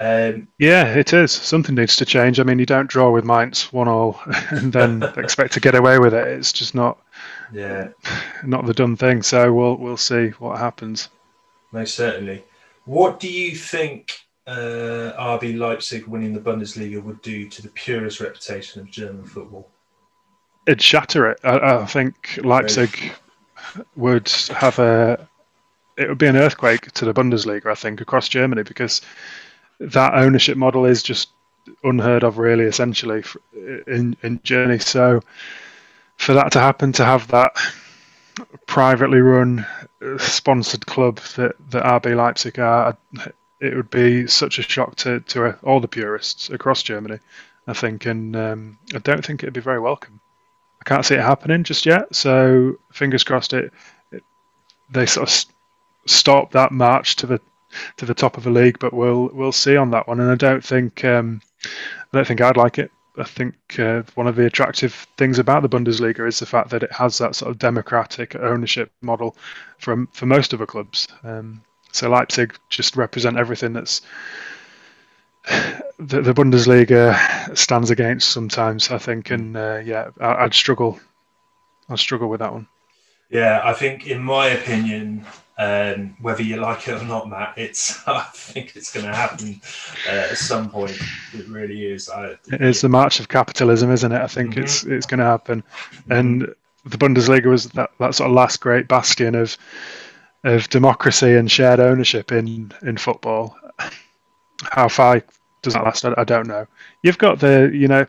Um, 0.00 0.48
yeah, 0.58 0.94
it 0.94 1.12
is. 1.12 1.30
Something 1.32 1.76
needs 1.76 1.96
to 1.96 2.04
change. 2.04 2.40
I 2.40 2.42
mean, 2.42 2.58
you 2.58 2.66
don't 2.66 2.88
draw 2.88 3.10
with 3.10 3.24
Mainz 3.24 3.72
one 3.72 3.88
all 3.88 4.20
and 4.50 4.72
then 4.72 5.02
expect 5.16 5.52
to 5.54 5.60
get 5.60 5.74
away 5.74 5.98
with 5.98 6.14
it. 6.14 6.26
It's 6.26 6.52
just 6.52 6.74
not. 6.74 6.98
Yeah. 7.52 7.88
Not 8.44 8.66
the 8.66 8.74
done 8.74 8.96
thing. 8.96 9.22
So 9.22 9.52
we'll 9.52 9.76
we'll 9.76 9.96
see 9.96 10.28
what 10.38 10.58
happens. 10.58 11.08
Most 11.72 11.94
certainly. 11.94 12.44
What 12.84 13.20
do 13.20 13.30
you 13.30 13.54
think 13.54 14.18
uh, 14.46 15.12
RB 15.18 15.56
Leipzig 15.56 16.06
winning 16.06 16.34
the 16.34 16.40
Bundesliga 16.40 17.02
would 17.02 17.22
do 17.22 17.48
to 17.48 17.62
the 17.62 17.68
purest 17.68 18.20
reputation 18.20 18.80
of 18.80 18.90
German 18.90 19.24
football? 19.24 19.70
It'd 20.66 20.82
shatter 20.82 21.30
it. 21.30 21.40
I, 21.44 21.58
I 21.58 21.86
think 21.86 22.40
Leipzig 22.42 23.12
would 23.96 24.28
have 24.50 24.78
a. 24.78 25.28
It 25.96 26.08
would 26.08 26.18
be 26.18 26.26
an 26.26 26.36
earthquake 26.36 26.90
to 26.92 27.04
the 27.04 27.14
Bundesliga, 27.14 27.66
I 27.66 27.74
think, 27.74 28.00
across 28.00 28.28
Germany 28.28 28.64
because 28.64 29.00
that 29.80 30.14
ownership 30.14 30.56
model 30.56 30.84
is 30.84 31.02
just 31.02 31.30
unheard 31.82 32.22
of, 32.22 32.38
really, 32.38 32.64
essentially, 32.64 33.24
in 33.86 34.16
in 34.22 34.40
Germany. 34.42 34.78
So 34.78 35.20
for 36.16 36.34
that 36.34 36.52
to 36.52 36.60
happen, 36.60 36.92
to 36.92 37.04
have 37.04 37.28
that 37.28 37.56
privately 38.66 39.20
run, 39.20 39.66
uh, 40.02 40.18
sponsored 40.18 40.86
club 40.86 41.18
that 41.36 41.54
that 41.70 41.84
RB 41.84 42.16
Leipzig 42.16 42.58
are, 42.58 42.96
it 43.60 43.74
would 43.74 43.90
be 43.90 44.26
such 44.26 44.58
a 44.58 44.62
shock 44.62 44.96
to 44.96 45.20
to 45.20 45.46
uh, 45.46 45.56
all 45.62 45.80
the 45.80 45.88
purists 45.88 46.50
across 46.50 46.82
Germany. 46.82 47.18
I 47.66 47.72
think, 47.72 48.04
and 48.06 48.36
um, 48.36 48.78
I 48.94 48.98
don't 48.98 49.24
think 49.24 49.42
it'd 49.42 49.54
be 49.54 49.60
very 49.60 49.80
welcome. 49.80 50.20
I 50.80 50.84
can't 50.88 51.04
see 51.04 51.14
it 51.14 51.22
happening 51.22 51.64
just 51.64 51.86
yet. 51.86 52.14
So 52.14 52.76
fingers 52.92 53.24
crossed, 53.24 53.54
it, 53.54 53.72
it 54.12 54.22
they 54.90 55.06
sort 55.06 55.30
of 55.30 55.46
stop 56.06 56.52
that 56.52 56.72
march 56.72 57.16
to 57.16 57.26
the 57.26 57.40
to 57.96 58.06
the 58.06 58.14
top 58.14 58.36
of 58.36 58.44
the 58.44 58.50
league, 58.50 58.78
but 58.78 58.92
we'll 58.92 59.30
we'll 59.32 59.52
see 59.52 59.76
on 59.76 59.90
that 59.90 60.08
one. 60.08 60.20
And 60.20 60.30
I 60.30 60.36
don't 60.36 60.64
think 60.64 61.04
um, 61.04 61.40
I 61.64 61.68
don't 62.12 62.26
think 62.26 62.40
I'd 62.40 62.56
like 62.56 62.78
it. 62.78 62.90
I 63.16 63.24
think 63.24 63.54
uh, 63.78 64.02
one 64.14 64.26
of 64.26 64.34
the 64.34 64.46
attractive 64.46 65.06
things 65.16 65.38
about 65.38 65.62
the 65.62 65.68
Bundesliga 65.68 66.26
is 66.26 66.40
the 66.40 66.46
fact 66.46 66.70
that 66.70 66.82
it 66.82 66.92
has 66.92 67.18
that 67.18 67.36
sort 67.36 67.50
of 67.50 67.58
democratic 67.58 68.34
ownership 68.34 68.90
model 69.02 69.36
from 69.78 70.08
for 70.12 70.26
most 70.26 70.52
of 70.52 70.58
the 70.58 70.66
clubs. 70.66 71.06
Um, 71.22 71.62
so 71.92 72.10
Leipzig 72.10 72.56
just 72.70 72.96
represent 72.96 73.36
everything 73.36 73.72
that's 73.72 74.02
the, 75.98 76.22
the 76.22 76.34
Bundesliga 76.34 77.56
stands 77.56 77.90
against 77.90 78.30
sometimes. 78.30 78.90
I 78.90 78.98
think, 78.98 79.30
and 79.30 79.56
uh, 79.56 79.80
yeah, 79.84 80.10
I, 80.20 80.42
would 80.42 80.54
struggle. 80.54 80.98
I'd 81.88 81.98
struggle 81.98 82.28
with 82.28 82.40
that 82.40 82.52
one. 82.52 82.66
Yeah, 83.34 83.62
I 83.64 83.72
think, 83.72 84.06
in 84.06 84.22
my 84.22 84.46
opinion, 84.46 85.26
um, 85.58 86.16
whether 86.20 86.44
you 86.44 86.56
like 86.58 86.86
it 86.86 87.02
or 87.02 87.04
not, 87.04 87.28
Matt, 87.28 87.54
it's 87.56 88.00
I 88.08 88.22
think 88.32 88.76
it's 88.76 88.92
going 88.92 89.06
to 89.06 89.12
happen 89.12 89.60
uh, 90.08 90.28
at 90.30 90.38
some 90.38 90.70
point. 90.70 90.96
It 91.32 91.48
really 91.48 91.84
is. 91.84 92.08
I, 92.08 92.36
it's 92.46 92.80
the 92.82 92.88
march 92.88 93.18
of 93.18 93.26
capitalism, 93.26 93.90
isn't 93.90 94.12
it? 94.12 94.22
I 94.22 94.28
think 94.28 94.50
mm-hmm. 94.50 94.62
it's 94.62 94.84
it's 94.84 95.06
going 95.06 95.18
to 95.18 95.26
happen, 95.26 95.64
and 96.08 96.42
the 96.84 96.96
Bundesliga 96.96 97.46
was 97.46 97.70
that, 97.70 97.90
that 97.98 98.14
sort 98.14 98.30
of 98.30 98.36
last 98.36 98.60
great 98.60 98.86
bastion 98.86 99.34
of 99.34 99.58
of 100.44 100.68
democracy 100.68 101.34
and 101.34 101.50
shared 101.50 101.80
ownership 101.80 102.30
in 102.30 102.72
in 102.82 102.96
football. 102.96 103.56
How 104.62 104.88
far 104.88 105.24
does 105.62 105.74
that 105.74 105.82
last? 105.82 106.04
I, 106.04 106.14
I 106.16 106.22
don't 106.22 106.46
know. 106.46 106.68
You've 107.02 107.18
got 107.18 107.40
the 107.40 107.68
you 107.74 107.88
know 107.88 108.06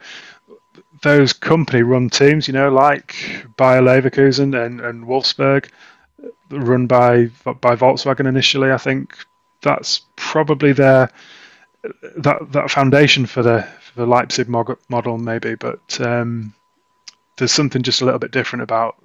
those 1.05 1.33
company 1.33 1.83
run 1.83 2.09
teams, 2.09 2.47
you 2.47 2.53
know, 2.53 2.71
like 2.71 3.15
Bayer 3.57 3.81
Leverkusen 3.81 4.65
and, 4.65 4.81
and 4.81 5.05
Wolfsburg 5.05 5.69
run 6.49 6.87
by 6.87 7.25
by 7.61 7.75
Volkswagen 7.75 8.27
initially. 8.27 8.71
I 8.71 8.77
think 8.77 9.15
that's 9.61 10.01
probably 10.15 10.73
their 10.73 11.11
that 12.17 12.51
that 12.51 12.71
foundation 12.71 13.27
for 13.27 13.43
the 13.43 13.61
for 13.81 13.99
the 13.99 14.07
Leipzig 14.07 14.49
model 14.49 15.17
maybe, 15.19 15.53
but 15.53 16.01
um, 16.01 16.55
there's 17.37 17.51
something 17.51 17.83
just 17.83 18.01
a 18.01 18.05
little 18.05 18.19
bit 18.19 18.31
different 18.31 18.63
about 18.63 18.95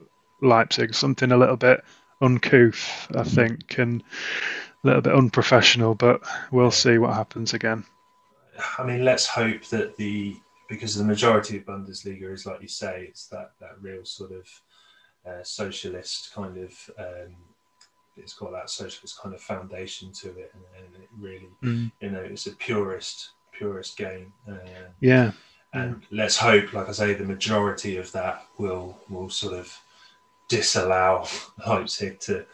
Leipzig, 0.40 0.94
something 0.94 1.30
a 1.30 1.36
little 1.36 1.58
bit 1.58 1.84
uncouth, 2.22 3.08
I 3.14 3.24
think, 3.24 3.78
and 3.78 4.02
a 4.82 4.86
little 4.86 5.02
bit 5.02 5.14
unprofessional. 5.14 5.94
But 5.94 6.22
we'll 6.50 6.70
see 6.70 6.96
what 6.96 7.12
happens 7.12 7.52
again. 7.52 7.84
I 8.78 8.84
mean, 8.84 9.04
let's 9.04 9.26
hope 9.26 9.66
that 9.66 9.96
the 9.98 10.36
because 10.70 10.94
the 10.94 11.04
majority 11.04 11.58
of 11.58 11.66
Bundesliga 11.66 12.32
is 12.32 12.46
like 12.46 12.62
you 12.62 12.68
say, 12.68 13.06
it's 13.08 13.26
that 13.26 13.50
that 13.60 13.82
real 13.82 14.04
sort 14.04 14.30
of 14.30 14.48
uh, 15.26 15.42
socialist 15.42 16.32
kind 16.32 16.56
of 16.56 16.72
um, 16.96 17.34
it's 18.16 18.34
got 18.34 18.52
that 18.52 18.70
socialist 18.70 19.20
kind 19.20 19.34
of 19.34 19.40
foundation 19.40 20.12
to 20.12 20.28
it, 20.28 20.52
and, 20.54 20.62
and 20.94 21.02
it 21.02 21.08
really, 21.18 21.48
mm. 21.62 21.92
you 22.00 22.10
know, 22.10 22.20
it's 22.20 22.46
a 22.46 22.52
purist 22.52 23.30
purist 23.52 23.96
game. 23.96 24.32
Uh, 24.48 24.54
yeah. 25.00 25.32
And 25.72 26.02
let's 26.10 26.36
hope, 26.36 26.72
like 26.72 26.88
I 26.88 26.92
say, 26.92 27.14
the 27.14 27.24
majority 27.24 27.96
of 27.96 28.10
that 28.12 28.46
will 28.56 28.96
will 29.08 29.28
sort 29.28 29.54
of 29.54 29.76
disallow 30.48 31.26
Leipzig 31.66 32.20
to 32.20 32.46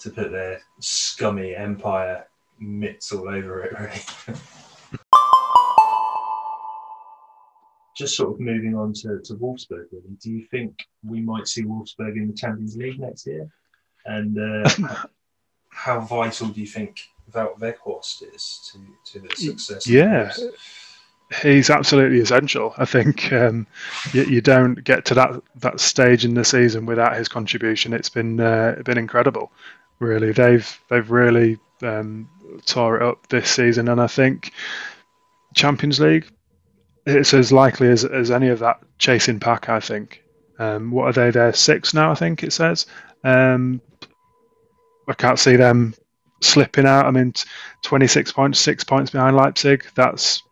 to 0.00 0.10
put 0.10 0.30
their 0.30 0.62
scummy 0.80 1.54
empire 1.54 2.26
mitts 2.58 3.12
all 3.12 3.28
over 3.28 3.62
it. 3.62 3.78
Really. 3.78 4.38
just 7.98 8.16
sort 8.16 8.32
of 8.32 8.40
moving 8.40 8.76
on 8.76 8.92
to, 8.92 9.18
to 9.24 9.34
Wolfsburg, 9.34 9.86
really, 9.90 10.16
do 10.22 10.30
you 10.30 10.46
think 10.46 10.86
we 11.04 11.20
might 11.20 11.48
see 11.48 11.64
Wolfsburg 11.64 12.16
in 12.16 12.28
the 12.28 12.34
Champions 12.34 12.76
League 12.76 13.00
next 13.00 13.26
year? 13.26 13.48
And 14.06 14.38
uh, 14.38 14.70
how 15.68 16.00
vital 16.00 16.48
do 16.48 16.60
you 16.60 16.66
think 16.66 17.00
Wout 17.32 17.58
Weghorst 17.58 18.22
is 18.32 18.70
to, 18.72 19.12
to 19.12 19.26
the 19.26 19.34
success? 19.34 19.88
Yeah, 19.88 20.32
he's 21.42 21.70
absolutely 21.70 22.20
essential. 22.20 22.72
I 22.78 22.84
think 22.84 23.32
um, 23.32 23.66
you, 24.12 24.22
you, 24.24 24.40
don't 24.40 24.82
get 24.84 25.04
to 25.06 25.14
that 25.14 25.42
that 25.56 25.80
stage 25.80 26.24
in 26.24 26.34
the 26.34 26.44
season 26.44 26.86
without 26.86 27.16
his 27.16 27.28
contribution. 27.28 27.92
It's 27.92 28.08
been 28.08 28.38
uh, 28.38 28.80
been 28.84 28.96
incredible, 28.96 29.50
really. 29.98 30.30
They've 30.30 30.80
they've 30.88 31.10
really 31.10 31.58
um, 31.82 32.30
tore 32.64 32.96
it 32.96 33.02
up 33.02 33.26
this 33.26 33.50
season, 33.50 33.88
and 33.88 34.00
I 34.00 34.06
think 34.06 34.52
Champions 35.54 35.98
League 35.98 36.28
it's 37.08 37.34
as 37.34 37.52
likely 37.52 37.88
as, 37.88 38.04
as 38.04 38.30
any 38.30 38.48
of 38.48 38.58
that 38.60 38.80
chasing 38.98 39.40
pack. 39.40 39.68
I 39.68 39.80
think. 39.80 40.22
Um, 40.58 40.90
what 40.90 41.04
are 41.04 41.12
they? 41.12 41.30
They're 41.30 41.52
six 41.52 41.94
now. 41.94 42.10
I 42.10 42.14
think 42.14 42.42
it 42.42 42.52
says. 42.52 42.86
Um, 43.24 43.80
I 45.08 45.14
can't 45.14 45.38
see 45.38 45.56
them 45.56 45.94
slipping 46.42 46.86
out. 46.86 47.06
I 47.06 47.10
mean, 47.10 47.32
26 47.82 48.32
points, 48.32 48.60
six 48.60 48.84
points 48.84 49.10
behind 49.10 49.36
Leipzig. 49.36 49.84
That's 49.94 50.42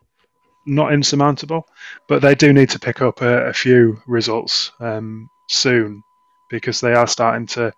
not 0.65 0.93
insurmountable, 0.93 1.67
but 2.07 2.21
they 2.21 2.35
do 2.35 2.51
need 2.53 2.69
to 2.71 2.79
pick 2.79 3.01
up 3.01 3.21
a, 3.21 3.47
a 3.47 3.53
few 3.53 4.01
results 4.07 4.71
um, 4.79 5.29
soon 5.49 6.03
because 6.49 6.81
they 6.81 6.93
are 6.93 7.07
starting 7.07 7.47
to 7.47 7.71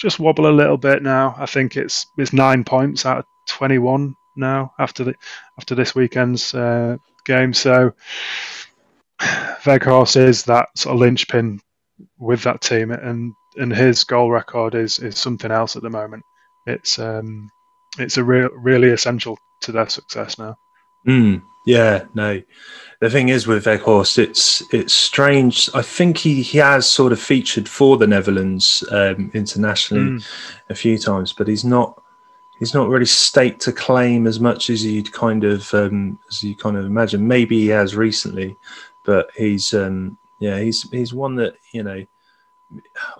just 0.00 0.18
wobble 0.18 0.48
a 0.48 0.52
little 0.52 0.78
bit 0.78 1.02
now. 1.02 1.34
I 1.38 1.46
think 1.46 1.76
it's 1.76 2.06
it's 2.16 2.32
nine 2.32 2.64
points 2.64 3.04
out 3.04 3.18
of 3.18 3.24
21 3.48 4.14
now 4.36 4.72
after 4.78 5.04
the 5.04 5.14
after 5.58 5.74
this 5.74 5.94
weekend's 5.94 6.54
uh, 6.54 6.96
game. 7.24 7.52
So 7.52 7.92
Weghorst 9.20 10.16
is 10.16 10.44
that 10.44 10.68
sort 10.76 10.94
of 10.94 11.00
linchpin 11.00 11.60
with 12.18 12.42
that 12.42 12.60
team, 12.60 12.90
and 12.90 13.32
and 13.56 13.72
his 13.72 14.04
goal 14.04 14.30
record 14.30 14.74
is 14.74 14.98
is 14.98 15.18
something 15.18 15.50
else 15.50 15.76
at 15.76 15.82
the 15.82 15.90
moment. 15.90 16.22
It's 16.66 16.98
um 16.98 17.50
it's 17.98 18.16
a 18.16 18.24
real 18.24 18.48
really 18.54 18.88
essential 18.88 19.38
to 19.62 19.72
their 19.72 19.88
success 19.88 20.38
now. 20.38 20.56
Mm, 21.06 21.42
yeah, 21.66 22.04
no. 22.14 22.42
The 23.00 23.10
thing 23.10 23.30
is 23.30 23.46
with 23.46 23.64
Weghorst, 23.64 24.18
it's 24.18 24.62
it's 24.72 24.92
strange. 24.92 25.70
I 25.74 25.82
think 25.82 26.18
he, 26.18 26.42
he 26.42 26.58
has 26.58 26.86
sort 26.86 27.12
of 27.12 27.20
featured 27.20 27.68
for 27.68 27.96
the 27.96 28.06
Netherlands 28.06 28.84
um, 28.90 29.30
internationally 29.32 30.18
mm. 30.18 30.26
a 30.68 30.74
few 30.74 30.98
times, 30.98 31.32
but 31.32 31.48
he's 31.48 31.64
not 31.64 31.99
he's 32.60 32.74
not 32.74 32.88
really 32.88 33.06
staked 33.06 33.62
to 33.62 33.72
claim 33.72 34.28
as 34.28 34.38
much 34.38 34.70
as 34.70 34.84
you'd 34.84 35.12
kind 35.12 35.42
of 35.42 35.72
um, 35.74 36.20
as 36.28 36.44
you 36.44 36.54
kind 36.54 36.76
of 36.76 36.84
imagine. 36.84 37.26
Maybe 37.26 37.58
he 37.58 37.68
has 37.68 37.96
recently, 37.96 38.54
but 39.04 39.30
he's 39.36 39.74
um, 39.74 40.16
yeah 40.38 40.60
he's 40.60 40.88
he's 40.90 41.12
one 41.12 41.34
that 41.36 41.56
you 41.72 41.82
know. 41.82 42.06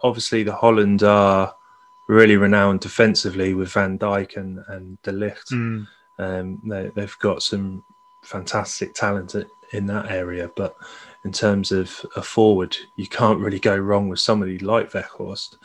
Obviously, 0.05 0.44
the 0.44 0.55
Holland 0.55 1.03
are 1.03 1.53
really 2.07 2.37
renowned 2.37 2.79
defensively 2.79 3.55
with 3.55 3.72
Van 3.72 3.98
Dijk 3.98 4.37
and 4.37 4.61
and 4.68 5.03
De 5.03 5.11
Ligt. 5.11 5.53
Mm. 5.53 5.88
Um, 6.18 6.61
they, 6.64 6.88
they've 6.94 7.18
got 7.18 7.42
some 7.42 7.83
fantastic 8.22 8.94
talent 8.94 9.35
in 9.72 9.87
that 9.87 10.11
area, 10.11 10.50
but 10.55 10.76
in 11.24 11.33
terms 11.33 11.72
of 11.72 12.05
a 12.14 12.22
forward, 12.22 12.76
you 12.96 13.07
can't 13.07 13.40
really 13.40 13.59
go 13.59 13.76
wrong 13.76 14.09
with 14.09 14.20
somebody 14.20 14.59
like 14.59 14.92
Weghorst. 14.92 15.57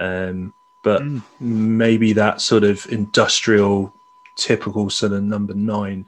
Um, 0.00 0.54
but 0.82 1.02
mm. 1.02 1.22
maybe 1.40 2.12
that 2.12 2.40
sort 2.40 2.64
of 2.64 2.86
industrial, 2.90 3.92
typical 4.36 4.90
sort 4.90 5.12
of 5.12 5.22
number 5.22 5.54
nine 5.54 6.04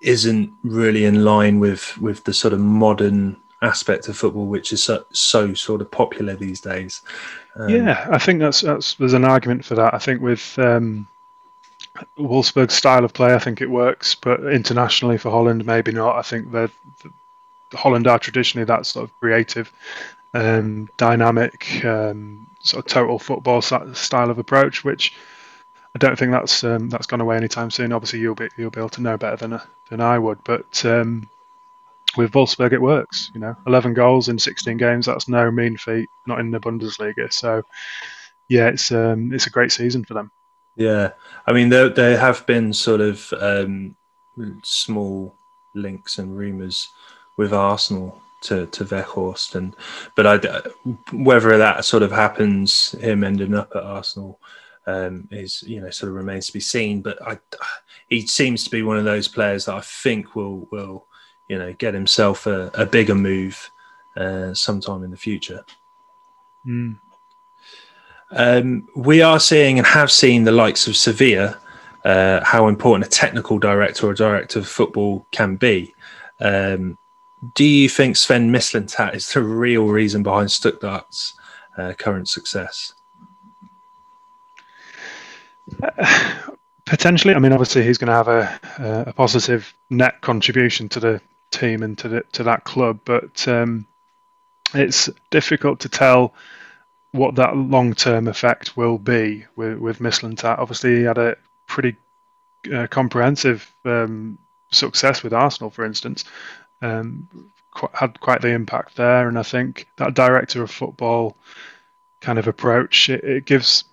isn't 0.00 0.52
really 0.62 1.04
in 1.04 1.24
line 1.24 1.58
with 1.58 1.96
with 1.98 2.24
the 2.24 2.34
sort 2.34 2.52
of 2.52 2.60
modern 2.60 3.36
aspect 3.62 4.08
of 4.08 4.16
football, 4.16 4.46
which 4.46 4.72
is 4.72 4.82
so, 4.82 5.04
so 5.12 5.54
sort 5.54 5.80
of 5.80 5.90
popular 5.90 6.34
these 6.34 6.60
days. 6.60 7.02
Um, 7.56 7.68
yeah, 7.68 8.06
I 8.10 8.18
think 8.18 8.40
that's 8.40 8.60
that's 8.60 8.94
there's 8.94 9.14
an 9.14 9.24
argument 9.24 9.64
for 9.64 9.74
that. 9.76 9.94
I 9.94 9.98
think 9.98 10.20
with 10.20 10.58
um, 10.58 11.08
Wolfsburg's 12.18 12.74
style 12.74 13.04
of 13.04 13.12
play, 13.12 13.34
I 13.34 13.38
think 13.38 13.60
it 13.60 13.70
works, 13.70 14.14
but 14.14 14.44
internationally 14.44 15.18
for 15.18 15.30
Holland, 15.30 15.64
maybe 15.64 15.92
not. 15.92 16.16
I 16.16 16.22
think 16.22 16.52
that 16.52 16.70
Holland 17.72 18.06
are 18.06 18.18
traditionally 18.18 18.66
that 18.66 18.86
sort 18.86 19.04
of 19.04 19.20
creative, 19.20 19.72
um, 20.34 20.88
dynamic, 20.96 21.84
um, 21.84 22.45
sort 22.66 22.84
of 22.84 22.90
total 22.90 23.18
football 23.18 23.62
style 23.62 24.30
of 24.30 24.38
approach, 24.38 24.84
which 24.84 25.14
I 25.94 25.98
don't 25.98 26.18
think 26.18 26.32
that's 26.32 26.62
um, 26.64 26.90
that's 26.90 27.06
gone 27.06 27.20
away 27.20 27.36
anytime 27.36 27.70
soon. 27.70 27.92
Obviously, 27.92 28.18
you'll 28.18 28.34
be 28.34 28.48
you'll 28.56 28.70
be 28.70 28.80
able 28.80 28.90
to 28.90 29.02
know 29.02 29.16
better 29.16 29.36
than 29.36 29.60
than 29.88 30.00
I 30.00 30.18
would, 30.18 30.38
but 30.44 30.84
um, 30.84 31.28
with 32.16 32.32
Wolfsburg, 32.32 32.72
it 32.72 32.82
works. 32.82 33.30
You 33.34 33.40
know, 33.40 33.56
11 33.66 33.94
goals 33.94 34.28
in 34.28 34.38
16 34.38 34.76
games. 34.76 35.06
That's 35.06 35.28
no 35.28 35.50
mean 35.50 35.76
feat, 35.76 36.08
not 36.26 36.40
in 36.40 36.50
the 36.50 36.60
Bundesliga. 36.60 37.32
So, 37.32 37.62
yeah, 38.48 38.68
it's 38.68 38.92
um, 38.92 39.32
it's 39.32 39.46
a 39.46 39.50
great 39.50 39.72
season 39.72 40.04
for 40.04 40.14
them. 40.14 40.30
Yeah, 40.76 41.12
I 41.46 41.52
mean, 41.52 41.70
there, 41.70 41.88
there 41.88 42.18
have 42.18 42.46
been 42.46 42.74
sort 42.74 43.00
of 43.00 43.32
um, 43.40 43.96
small 44.62 45.34
links 45.74 46.18
and 46.18 46.36
rumours 46.36 46.88
with 47.38 47.54
Arsenal 47.54 48.20
to 48.42 48.66
to 48.66 48.84
Weghorst, 48.84 49.54
and 49.54 49.74
but 50.14 50.26
I, 50.26 50.60
whether 51.12 51.56
that 51.58 51.84
sort 51.84 52.02
of 52.02 52.12
happens, 52.12 52.92
him 52.92 53.24
ending 53.24 53.54
up 53.54 53.72
at 53.74 53.82
Arsenal, 53.82 54.40
um, 54.86 55.28
is 55.30 55.62
you 55.62 55.80
know 55.80 55.90
sort 55.90 56.10
of 56.10 56.16
remains 56.16 56.46
to 56.46 56.52
be 56.52 56.60
seen. 56.60 57.02
But 57.02 57.20
I, 57.26 57.38
he 58.08 58.26
seems 58.26 58.64
to 58.64 58.70
be 58.70 58.82
one 58.82 58.98
of 58.98 59.04
those 59.04 59.28
players 59.28 59.66
that 59.66 59.74
I 59.74 59.80
think 59.80 60.34
will 60.34 60.68
will 60.70 61.06
you 61.48 61.58
know 61.58 61.72
get 61.74 61.94
himself 61.94 62.46
a, 62.46 62.70
a 62.74 62.86
bigger 62.86 63.14
move 63.14 63.70
uh, 64.16 64.54
sometime 64.54 65.02
in 65.04 65.10
the 65.10 65.16
future. 65.16 65.64
Mm. 66.66 66.98
Um, 68.32 68.88
we 68.96 69.22
are 69.22 69.38
seeing 69.38 69.78
and 69.78 69.86
have 69.86 70.10
seen 70.10 70.44
the 70.44 70.52
likes 70.52 70.88
of 70.88 70.96
Sevilla, 70.96 71.58
uh, 72.04 72.42
how 72.44 72.66
important 72.66 73.06
a 73.06 73.10
technical 73.10 73.58
director 73.58 74.06
or 74.06 74.14
director 74.14 74.58
of 74.58 74.68
football 74.68 75.26
can 75.30 75.56
be. 75.56 75.94
Um, 76.40 76.98
do 77.54 77.64
you 77.64 77.88
think 77.88 78.16
Sven 78.16 78.50
Mislintat 78.50 79.14
is 79.14 79.32
the 79.32 79.42
real 79.42 79.86
reason 79.86 80.22
behind 80.22 80.48
Stuttgart's 80.48 81.34
uh, 81.76 81.92
current 81.98 82.28
success? 82.28 82.94
Uh, 85.82 86.34
potentially. 86.86 87.34
I 87.34 87.38
mean, 87.38 87.52
obviously, 87.52 87.84
he's 87.84 87.98
going 87.98 88.08
to 88.08 88.12
have 88.14 88.28
a, 88.28 89.04
a, 89.08 89.12
positive 89.12 89.74
net 89.90 90.20
contribution 90.22 90.88
to 90.90 91.00
the 91.00 91.20
team 91.50 91.82
and 91.82 91.96
to 91.98 92.08
the, 92.08 92.20
to 92.32 92.42
that 92.44 92.64
club, 92.64 93.00
but 93.04 93.46
um, 93.48 93.86
it's 94.74 95.10
difficult 95.30 95.80
to 95.80 95.88
tell 95.88 96.34
what 97.12 97.34
that 97.36 97.56
long 97.56 97.94
term 97.94 98.28
effect 98.28 98.76
will 98.76 98.98
be 98.98 99.44
with 99.56 99.78
with 99.78 99.98
Mislintat. 99.98 100.58
Obviously, 100.58 100.96
he 100.96 101.02
had 101.02 101.18
a 101.18 101.36
pretty 101.66 101.96
uh, 102.72 102.86
comprehensive 102.88 103.72
um, 103.84 104.38
success 104.70 105.22
with 105.22 105.32
Arsenal, 105.32 105.70
for 105.70 105.84
instance. 105.84 106.24
Um, 106.82 107.28
quite, 107.70 107.94
had 107.94 108.20
quite 108.20 108.40
the 108.42 108.48
impact 108.48 108.96
there, 108.96 109.28
and 109.28 109.38
I 109.38 109.42
think 109.42 109.86
that 109.96 110.14
director 110.14 110.62
of 110.62 110.70
football 110.70 111.36
kind 112.20 112.38
of 112.38 112.48
approach 112.48 113.08
it, 113.08 113.22
it 113.24 113.44
gives 113.44 113.84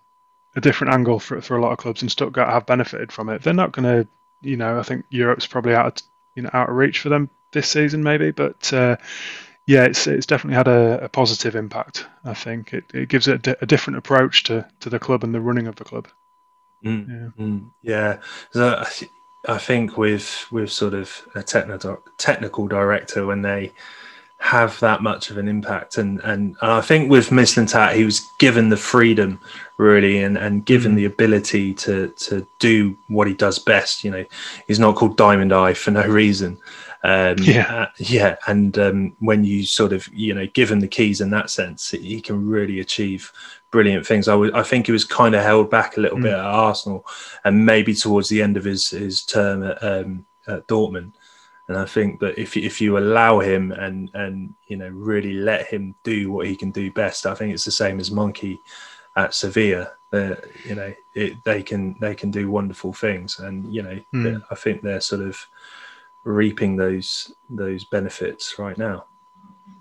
a 0.56 0.62
different 0.62 0.94
angle 0.94 1.20
for 1.20 1.42
for 1.42 1.58
a 1.58 1.62
lot 1.62 1.72
of 1.72 1.78
clubs, 1.78 2.02
and 2.02 2.12
Stuttgart 2.12 2.50
have 2.50 2.66
benefited 2.66 3.12
from 3.12 3.30
it. 3.30 3.42
They're 3.42 3.54
not 3.54 3.72
going 3.72 3.86
to, 3.86 4.08
you 4.42 4.58
know, 4.58 4.80
I 4.80 4.84
think 4.84 5.06
Europe's 5.10 5.48
probably 5.48 5.76
out 5.76 6.02
of 6.02 6.08
you 6.36 6.44
know 6.44 6.50
out 6.54 6.70
of 6.70 6.76
reach 6.76 7.00
for 7.00 7.10
them 7.10 7.30
this 7.52 7.70
season, 7.70 8.04
maybe, 8.04 8.32
but. 8.32 8.74
Uh, 8.74 8.98
yeah, 9.66 9.86
it's 9.86 10.08
it's 10.08 10.26
definitely 10.26 10.58
had 10.58 10.68
a, 10.68 11.06
a 11.06 11.08
positive 11.10 11.56
impact. 11.56 12.06
I 12.26 12.34
think 12.34 12.74
it, 12.74 12.84
it 12.94 13.08
gives 13.08 13.30
it 13.30 13.48
a, 13.48 13.66
different 13.66 13.98
approach 13.98 14.44
to, 14.44 14.68
to 14.82 14.90
the 14.90 15.00
club 15.00 15.24
and 15.24 15.34
the 15.34 15.40
running 15.40 15.68
of 15.68 15.78
the 15.78 15.86
club. 15.86 16.10
Mm, 16.84 17.08
yeah, 17.08 17.44
mm, 17.46 17.72
yeah. 17.82 18.18
So 18.52 18.84
I, 19.48 19.58
think 19.58 19.98
with 19.98 20.46
with 20.52 20.72
sort 20.72 20.94
of 20.94 21.28
a 21.36 21.44
technical 21.44 22.02
technical 22.18 22.68
director 22.68 23.26
when 23.26 23.42
they 23.42 23.72
have 24.38 24.78
that 24.82 25.02
much 25.02 25.30
of 25.30 25.38
an 25.38 25.48
impact, 25.48 25.98
and 25.98 26.20
and, 26.22 26.56
and 26.62 26.72
I 26.72 26.82
think 26.82 27.10
with 27.10 27.30
Mislintat 27.30 27.96
he 27.96 28.04
was 28.04 28.22
given 28.40 28.70
the 28.70 28.78
freedom 28.78 29.40
really 29.78 30.20
and 30.22 30.38
and 30.38 30.66
given 30.66 30.94
mm. 30.94 30.98
the 30.98 31.06
ability 31.06 31.74
to 31.74 32.10
to 32.10 32.46
do 32.60 32.98
what 33.08 33.28
he 33.28 33.34
does 33.34 33.60
best. 33.60 34.04
You 34.04 34.12
know, 34.12 34.26
he's 34.68 34.80
not 34.80 34.96
called 34.96 35.18
Diamond 35.18 35.54
Eye 35.54 35.74
for 35.74 35.92
no 35.92 36.06
reason. 36.06 36.60
Um, 37.04 37.36
yeah, 37.40 37.74
uh, 37.74 37.90
yeah, 37.98 38.38
and 38.48 38.78
um, 38.78 39.16
when 39.20 39.44
you 39.44 39.66
sort 39.66 39.92
of 39.92 40.08
you 40.14 40.34
know 40.34 40.48
give 40.48 40.72
him 40.72 40.80
the 40.80 40.88
keys 40.88 41.20
in 41.22 41.32
that 41.32 41.50
sense, 41.50 41.92
he 41.92 42.22
can 42.22 42.48
really 42.48 42.80
achieve 42.80 43.32
brilliant 43.74 44.06
things. 44.06 44.28
I, 44.28 44.34
w- 44.34 44.52
I 44.54 44.62
think 44.62 44.86
he 44.86 44.92
was 44.92 45.04
kind 45.04 45.34
of 45.34 45.44
held 45.44 45.72
back 45.72 45.98
a 45.98 46.00
little 46.00 46.20
mm. 46.20 46.24
bit 46.24 46.34
at 46.34 46.40
Arsenal, 46.40 47.06
and 47.44 47.66
maybe 47.66 47.96
towards 47.96 48.30
the 48.30 48.42
end 48.42 48.56
of 48.56 48.64
his 48.64 48.92
his 48.92 49.26
term 49.26 49.64
at, 49.64 49.84
um, 49.84 50.26
at 50.48 50.68
Dortmund. 50.68 51.14
And 51.68 51.78
I 51.78 51.86
think 51.86 52.20
that 52.20 52.38
if 52.38 52.56
if 52.56 52.80
you 52.80 52.98
allow 52.98 53.40
him 53.40 53.72
and 53.72 54.12
and 54.14 54.54
you 54.68 54.78
know 54.78 54.90
really 54.90 55.34
let 55.34 55.66
him 55.66 55.96
do 56.04 56.32
what 56.32 56.46
he 56.46 56.56
can 56.56 56.72
do 56.72 56.92
best, 56.92 57.26
I 57.26 57.34
think 57.34 57.52
it's 57.52 57.66
the 57.66 57.72
same 57.72 58.00
as 58.00 58.12
Monchi 58.12 58.60
at 59.16 59.34
Sevilla. 59.34 59.92
You 60.14 60.76
know, 60.76 60.94
it, 61.16 61.34
they 61.44 61.64
can 61.64 61.96
they 62.00 62.14
can 62.14 62.30
do 62.30 62.52
wonderful 62.52 62.94
things, 62.94 63.40
and 63.40 63.74
you 63.74 63.82
know, 63.82 64.00
mm. 64.14 64.44
I 64.52 64.56
think 64.56 64.84
they're 64.84 65.02
sort 65.02 65.22
of 65.22 65.36
reaping 66.24 66.76
those 66.76 67.34
those 67.50 67.86
benefits 67.86 68.60
right 68.60 68.78
now. 68.78 69.06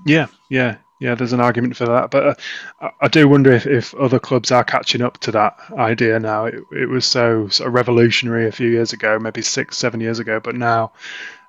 Yeah, 0.07 0.29
yeah, 0.49 0.79
yeah. 1.03 1.15
There's 1.15 1.33
an 1.33 1.41
argument 1.41 1.77
for 1.77 1.87
that, 1.87 2.11
but 2.11 2.41
uh, 2.81 2.91
I 3.01 3.09
do 3.09 3.29
wonder 3.29 3.53
if, 3.53 3.67
if 3.67 3.95
other 3.95 4.19
clubs 4.19 4.51
are 4.51 4.65
catching 4.65 5.03
up 5.03 5.19
to 5.19 5.33
that 5.33 5.59
idea 5.73 6.19
now. 6.19 6.47
It, 6.47 6.65
it 6.71 6.89
was 6.89 7.05
so 7.07 7.49
sort 7.49 7.69
of 7.69 7.75
revolutionary 7.75 8.47
a 8.47 8.53
few 8.53 8.69
years 8.69 8.93
ago, 8.93 9.19
maybe 9.19 9.43
six, 9.43 9.77
seven 9.77 10.01
years 10.01 10.19
ago, 10.19 10.41
but 10.41 10.55
now 10.55 10.93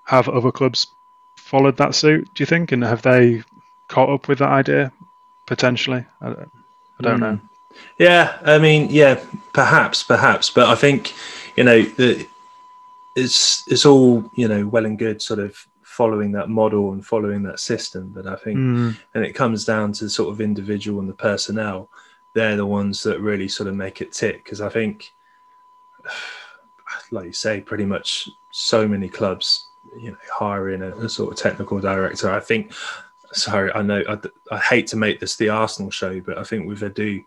have 0.06 0.28
other 0.28 0.52
clubs 0.52 0.88
followed 1.36 1.78
that 1.78 1.96
suit? 1.96 2.34
Do 2.34 2.42
you 2.42 2.46
think, 2.46 2.72
and 2.72 2.84
have 2.84 3.04
they 3.04 3.44
caught 3.88 4.10
up 4.10 4.28
with 4.28 4.40
that 4.40 4.50
idea 4.50 4.92
potentially? 5.46 6.06
I, 6.22 6.28
I 6.30 7.02
don't 7.02 7.18
mm. 7.18 7.20
know. 7.20 7.40
Yeah, 7.98 8.38
I 8.44 8.58
mean, 8.60 8.90
yeah, 8.90 9.24
perhaps, 9.54 10.04
perhaps, 10.04 10.50
but 10.50 10.68
I 10.68 10.76
think 10.76 11.14
you 11.56 11.64
know 11.64 11.84
the, 11.84 12.28
it's 13.16 13.68
it's 13.68 13.86
all 13.86 14.30
you 14.34 14.48
know 14.48 14.68
well 14.68 14.86
and 14.86 14.98
good, 14.98 15.22
sort 15.22 15.40
of 15.40 15.68
following 15.94 16.32
that 16.32 16.50
model 16.50 16.92
and 16.92 17.06
following 17.06 17.44
that 17.44 17.60
system. 17.60 18.10
But 18.10 18.26
I 18.26 18.36
think, 18.36 18.58
mm. 18.58 18.98
and 19.14 19.24
it 19.24 19.34
comes 19.34 19.64
down 19.64 19.94
to 19.94 20.10
sort 20.10 20.34
of 20.34 20.42
individual 20.42 21.00
and 21.00 21.08
the 21.08 21.14
personnel. 21.14 21.90
They're 22.34 22.56
the 22.56 22.66
ones 22.66 23.04
that 23.04 23.20
really 23.20 23.48
sort 23.48 23.70
of 23.70 23.76
make 23.76 24.02
it 24.02 24.12
tick. 24.12 24.44
Because 24.44 24.60
I 24.60 24.70
think, 24.70 25.14
like 27.12 27.28
you 27.28 27.34
say, 27.34 27.62
pretty 27.62 27.86
much 27.86 28.28
so 28.50 28.88
many 28.88 29.08
clubs, 29.08 29.68
you 29.96 30.12
know, 30.12 30.18
hiring 30.32 30.82
a, 30.82 30.96
a 30.98 31.10
sort 31.10 31.32
of 31.32 31.38
technical 31.38 31.80
director. 31.80 32.32
I 32.32 32.40
think. 32.40 32.74
Sorry, 33.32 33.72
I 33.74 33.82
know 33.82 34.04
I, 34.08 34.18
I 34.56 34.60
hate 34.60 34.86
to 34.88 34.96
make 34.96 35.20
this 35.20 35.36
the 35.36 35.50
Arsenal 35.50 35.90
show, 35.90 36.20
but 36.22 36.38
I 36.38 36.44
think 36.44 36.68
with 36.68 36.82
Edu, 36.82 37.26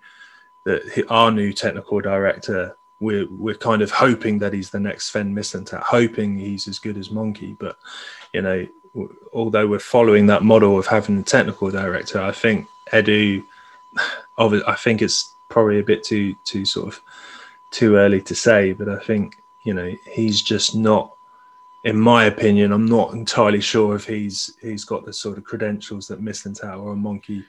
that 0.63 1.07
our 1.09 1.33
new 1.33 1.53
technical 1.53 2.01
director 2.01 2.77
we're 3.01 3.27
we're 3.31 3.55
kind 3.55 3.83
of 3.83 3.91
hoping 3.91 4.39
that 4.39 4.53
he's 4.53 4.71
the 4.71 4.81
next 4.81 5.07
Sven 5.07 5.35
Mislintat, 5.35 5.83
hoping 5.83 6.39
he's 6.39 6.67
as 6.67 6.79
good 6.79 6.97
as 6.97 7.11
Monchi. 7.11 7.57
But 7.59 7.77
you 8.37 8.43
know, 8.43 8.67
although 9.33 9.67
we're 9.67 9.79
following 9.79 10.27
that 10.27 10.43
model 10.43 10.79
of 10.79 10.87
having 10.87 11.19
a 11.19 11.23
technical 11.23 11.71
director, 11.71 12.21
I 12.21 12.33
think 12.33 12.69
Edu, 12.93 13.43
I 14.39 14.75
think 14.75 15.01
it's 15.01 15.35
probably 15.49 15.79
a 15.79 15.83
bit 15.83 16.05
too 16.05 16.35
too 16.45 16.67
sort 16.67 16.89
of 16.89 17.01
too 17.71 17.97
early 17.97 18.21
to 18.21 18.35
say. 18.35 18.75
But 18.75 18.91
I 18.91 18.99
think 18.99 19.43
you 19.65 19.73
know 19.73 19.91
he's 20.13 20.43
just 20.43 20.75
not. 20.75 21.15
In 21.85 21.99
my 21.99 22.25
opinion, 22.25 22.73
I'm 22.73 22.85
not 22.85 23.15
entirely 23.15 23.63
sure 23.63 23.97
if 23.97 24.05
he's 24.05 24.55
he's 24.61 24.85
got 24.85 25.07
the 25.07 25.15
sort 25.15 25.39
of 25.39 25.45
credentials 25.45 26.09
that 26.09 26.21
Mislintat 26.21 26.79
or 26.79 26.95
Monchi 26.95 27.43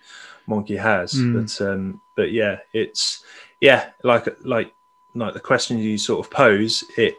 Monchi 0.47 0.79
has. 0.79 1.15
Mm. 1.15 1.33
But 1.33 1.67
um, 1.67 2.01
but 2.15 2.31
yeah, 2.31 2.59
it's 2.71 3.25
yeah, 3.59 3.89
like 4.03 4.25
like 4.45 4.73
like 5.15 5.33
the 5.33 5.41
question 5.41 5.79
you 5.79 5.97
sort 5.97 6.25
of 6.25 6.31
pose, 6.31 6.85
it 6.95 7.17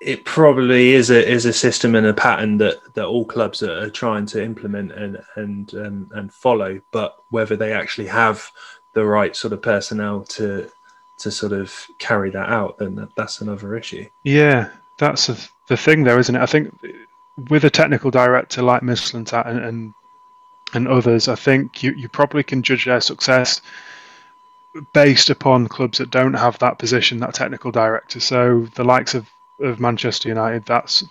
it 0.00 0.24
probably 0.24 0.92
is 0.92 1.10
a 1.10 1.26
is 1.26 1.46
a 1.46 1.52
system 1.52 1.94
and 1.94 2.06
a 2.06 2.14
pattern 2.14 2.58
that 2.58 2.76
that 2.94 3.06
all 3.06 3.24
clubs 3.24 3.62
are, 3.62 3.88
trying 3.90 4.26
to 4.26 4.42
implement 4.42 4.92
and 4.92 5.18
and 5.36 5.74
um, 5.74 6.10
and 6.14 6.32
follow. 6.32 6.80
But 6.92 7.16
whether 7.30 7.56
they 7.56 7.72
actually 7.72 8.08
have 8.08 8.50
the 8.92 9.04
right 9.04 9.34
sort 9.34 9.52
of 9.52 9.62
personnel 9.62 10.24
to 10.24 10.70
to 11.18 11.30
sort 11.30 11.52
of 11.52 11.86
carry 11.98 12.30
that 12.30 12.48
out, 12.50 12.78
then 12.78 12.94
that, 12.96 13.14
that's 13.16 13.40
another 13.40 13.74
issue. 13.74 14.06
Yeah, 14.22 14.68
that's 14.98 15.28
a, 15.30 15.36
the 15.68 15.76
thing, 15.76 16.04
though, 16.04 16.18
isn't 16.18 16.36
it? 16.36 16.42
I 16.42 16.46
think 16.46 16.74
with 17.48 17.64
a 17.64 17.70
technical 17.70 18.10
director 18.10 18.62
like 18.62 18.82
Mislintat 18.82 19.46
and, 19.46 19.60
and 19.60 19.94
and 20.74 20.88
others, 20.88 21.28
I 21.28 21.36
think 21.36 21.82
you, 21.82 21.92
you 21.92 22.08
probably 22.08 22.42
can 22.42 22.62
judge 22.62 22.84
their 22.84 23.00
success 23.00 23.62
based 24.92 25.30
upon 25.30 25.68
clubs 25.68 25.98
that 25.98 26.10
don't 26.10 26.34
have 26.34 26.58
that 26.58 26.78
position, 26.78 27.18
that 27.20 27.34
technical 27.34 27.70
director. 27.70 28.20
So 28.20 28.66
the 28.74 28.84
likes 28.84 29.14
of, 29.14 29.28
of 29.60 29.80
Manchester 29.80 30.28
United, 30.28 30.64
that's 30.66 31.04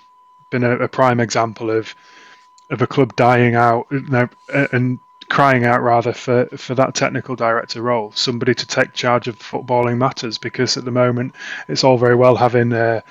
been 0.49 0.63
a, 0.63 0.77
a 0.77 0.87
prime 0.87 1.19
example 1.19 1.69
of 1.69 1.95
of 2.71 2.81
a 2.81 2.87
club 2.87 3.15
dying 3.15 3.53
out 3.55 3.87
and 3.91 4.99
crying 5.29 5.65
out 5.65 5.81
rather 5.81 6.13
for, 6.13 6.45
for 6.57 6.75
that 6.75 6.95
technical 6.95 7.35
director 7.35 7.81
role, 7.81 8.11
somebody 8.13 8.53
to 8.53 8.65
take 8.65 8.93
charge 8.93 9.27
of 9.27 9.37
footballing 9.39 9.97
matters. 9.97 10.37
Because 10.37 10.77
at 10.77 10.85
the 10.85 10.91
moment, 10.91 11.35
it's 11.67 11.83
all 11.83 11.97
very 11.97 12.15
well 12.15 12.35
having 12.35 12.73
a, 12.73 13.03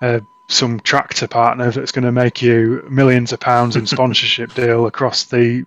a, 0.00 0.22
some 0.48 0.80
tractor 0.80 1.26
partner 1.28 1.70
that's 1.70 1.92
going 1.92 2.04
to 2.04 2.12
make 2.12 2.42
you 2.42 2.86
millions 2.88 3.32
of 3.32 3.40
pounds 3.40 3.76
in 3.76 3.86
sponsorship 3.86 4.54
deal 4.54 4.86
across 4.86 5.24
the 5.24 5.64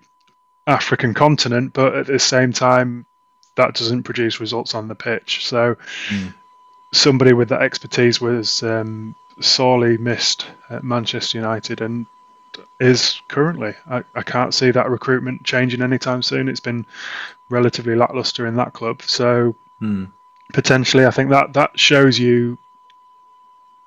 African 0.68 1.14
continent, 1.14 1.74
but 1.74 1.96
at 1.96 2.08
the 2.08 2.20
same 2.20 2.54
time, 2.54 3.06
that 3.56 3.74
doesn't 3.74 4.04
produce 4.04 4.40
results 4.40 4.76
on 4.76 4.88
the 4.88 4.96
pitch. 4.96 5.46
So 5.46 5.76
mm. 6.08 6.34
Somebody 6.92 7.34
with 7.34 7.50
that 7.50 7.62
expertise 7.62 8.20
was 8.20 8.64
um, 8.64 9.16
sorely 9.40 9.98
missed 9.98 10.48
at 10.70 10.84
Manchester 10.84 11.38
United 11.38 11.82
and 11.82 12.06
is 12.80 13.22
currently. 13.28 13.74
I, 13.90 14.04
I 14.16 14.24
can't 14.24 14.54
see 14.54 14.72
that 14.72 14.90
recruitment 14.90 15.44
changing 15.44 15.82
anytime 15.82 16.22
soon. 16.22 16.50
It's 16.50 16.60
been 16.60 16.86
relatively 17.50 17.96
lackluster 17.96 18.48
in 18.48 18.56
that 18.56 18.74
club. 18.74 19.02
So 19.04 19.56
mm. 19.82 20.12
potentially, 20.54 21.06
I 21.06 21.12
think 21.12 21.30
that 21.30 21.54
that 21.54 21.80
shows 21.80 22.18
you 22.18 22.58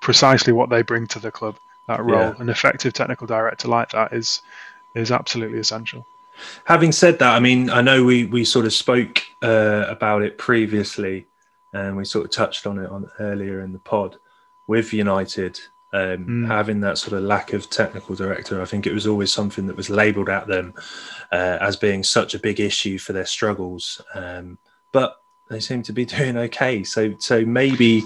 precisely 0.01 0.53
what 0.53 0.71
they 0.71 0.83
bring 0.83 1.07
to 1.09 1.19
the 1.19 1.31
club. 1.31 1.57
That 1.89 2.05
role, 2.05 2.33
yeah. 2.35 2.35
an 2.39 2.49
effective 2.49 2.93
technical 2.93 3.27
director 3.27 3.69
like 3.69 3.91
that 3.91 4.13
is 4.13 4.43
is 4.95 5.11
absolutely 5.11 5.59
essential. 5.59 6.07
Having 6.65 6.93
said 6.93 7.19
that, 7.19 7.35
I 7.35 7.41
mean, 7.41 7.71
I 7.71 7.83
know 7.83 8.05
we 8.05 8.25
we 8.25 8.45
sort 8.45 8.67
of 8.67 8.73
spoke 8.73 9.23
uh, 9.43 9.87
about 9.89 10.23
it 10.23 10.39
previously, 10.39 11.27
and 11.73 11.97
we 11.97 12.05
sort 12.05 12.25
of 12.25 12.31
touched 12.31 12.67
on 12.67 12.79
it 12.79 12.91
on 12.91 13.11
earlier 13.19 13.61
in 13.61 13.73
the 13.73 13.79
pod 13.79 14.17
with 14.67 14.93
United 14.93 15.59
um, 15.93 16.27
mm. 16.27 16.47
having 16.47 16.81
that 16.81 16.99
sort 16.99 17.13
of 17.13 17.25
lack 17.25 17.53
of 17.53 17.69
technical 17.69 18.15
director. 18.15 18.63
I 18.63 18.65
think 18.65 18.87
it 18.87 18.95
was 18.95 19.07
always 19.07 19.33
something 19.33 19.67
that 19.67 19.77
was 19.77 19.91
labelled 19.91 20.31
at 20.31 20.47
them 20.47 20.75
uh, 21.31 21.59
as 21.61 21.77
being 21.77 22.03
such 22.03 22.35
a 22.35 22.39
big 22.39 22.61
issue 22.61 22.99
for 22.99 23.13
their 23.13 23.27
struggles, 23.27 24.01
um, 24.15 24.59
but 24.93 25.17
they 25.51 25.61
seem 25.61 25.83
to 25.83 25.93
be 25.93 26.05
doing 26.17 26.37
okay. 26.37 26.83
So 26.83 27.15
so 27.19 27.45
maybe 27.45 28.05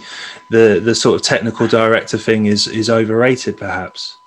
the 0.50 0.80
the 0.82 0.94
sort 0.94 1.16
of 1.16 1.22
technical 1.22 1.68
director 1.68 2.18
thing 2.18 2.46
is 2.46 2.66
is 2.66 2.90
overrated, 2.90 3.56
perhaps. 3.56 4.18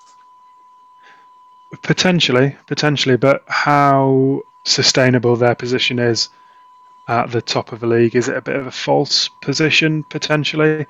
Potentially, 1.84 2.56
potentially, 2.66 3.18
but 3.18 3.44
how 3.48 4.42
sustainable 4.66 5.36
their 5.36 5.54
position 5.54 6.00
is 6.00 6.30
at 7.10 7.32
the 7.32 7.42
top 7.42 7.72
of 7.72 7.80
the 7.80 7.88
league 7.88 8.16
is 8.16 8.30
it 8.30 8.38
a 8.38 8.42
bit 8.42 8.56
of 8.56 8.68
a 8.68 8.72
false 8.72 9.28
position 9.28 10.04
potentially? 10.04 10.86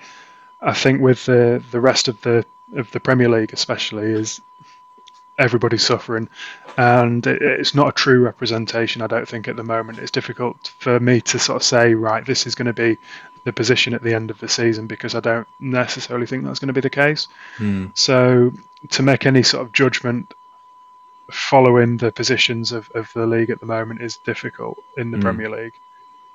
I 0.62 0.74
think 0.74 1.02
with 1.02 1.26
the 1.26 1.64
the 1.72 1.80
rest 1.80 2.08
of 2.08 2.22
the 2.22 2.46
of 2.76 2.92
the 2.92 3.00
Premier 3.00 3.30
League, 3.30 3.54
especially, 3.54 4.12
is 4.12 4.42
everybody's 5.38 5.86
suffering, 5.86 6.28
and 6.78 7.26
it, 7.26 7.42
it's 7.42 7.74
not 7.74 7.88
a 7.88 7.94
true 7.94 8.20
representation. 8.22 9.02
I 9.02 9.08
don't 9.08 9.28
think 9.28 9.48
at 9.48 9.56
the 9.56 9.64
moment. 9.64 10.00
It's 10.00 10.12
difficult 10.12 10.74
for 10.78 11.00
me 11.00 11.22
to 11.22 11.40
sort 11.40 11.56
of 11.56 11.64
say, 11.64 11.94
right, 11.94 12.26
this 12.26 12.46
is 12.46 12.54
going 12.54 12.66
to 12.68 12.74
be 12.74 12.98
the 13.46 13.54
position 13.54 13.94
at 13.94 14.04
the 14.04 14.14
end 14.14 14.30
of 14.30 14.40
the 14.40 14.50
season 14.50 14.86
because 14.86 15.16
I 15.16 15.22
don't 15.22 15.48
necessarily 15.62 16.28
think 16.28 16.44
that's 16.44 16.60
going 16.60 16.68
to 16.68 16.74
be 16.74 16.82
the 16.82 16.90
case. 16.90 17.30
Mm. 17.58 17.98
So 17.98 18.52
to 18.90 19.02
make 19.02 19.26
any 19.26 19.44
sort 19.44 19.66
of 19.66 19.72
judgment 19.72 20.34
following 21.32 21.96
the 21.96 22.12
positions 22.12 22.74
of, 22.74 22.92
of 22.92 23.12
the 23.14 23.26
league 23.26 23.50
at 23.50 23.62
the 23.62 23.66
moment 23.66 24.02
is 24.02 24.18
difficult 24.18 24.78
in 24.98 25.12
the 25.12 25.18
mm. 25.18 25.22
Premier 25.22 25.50
League. 25.50 25.74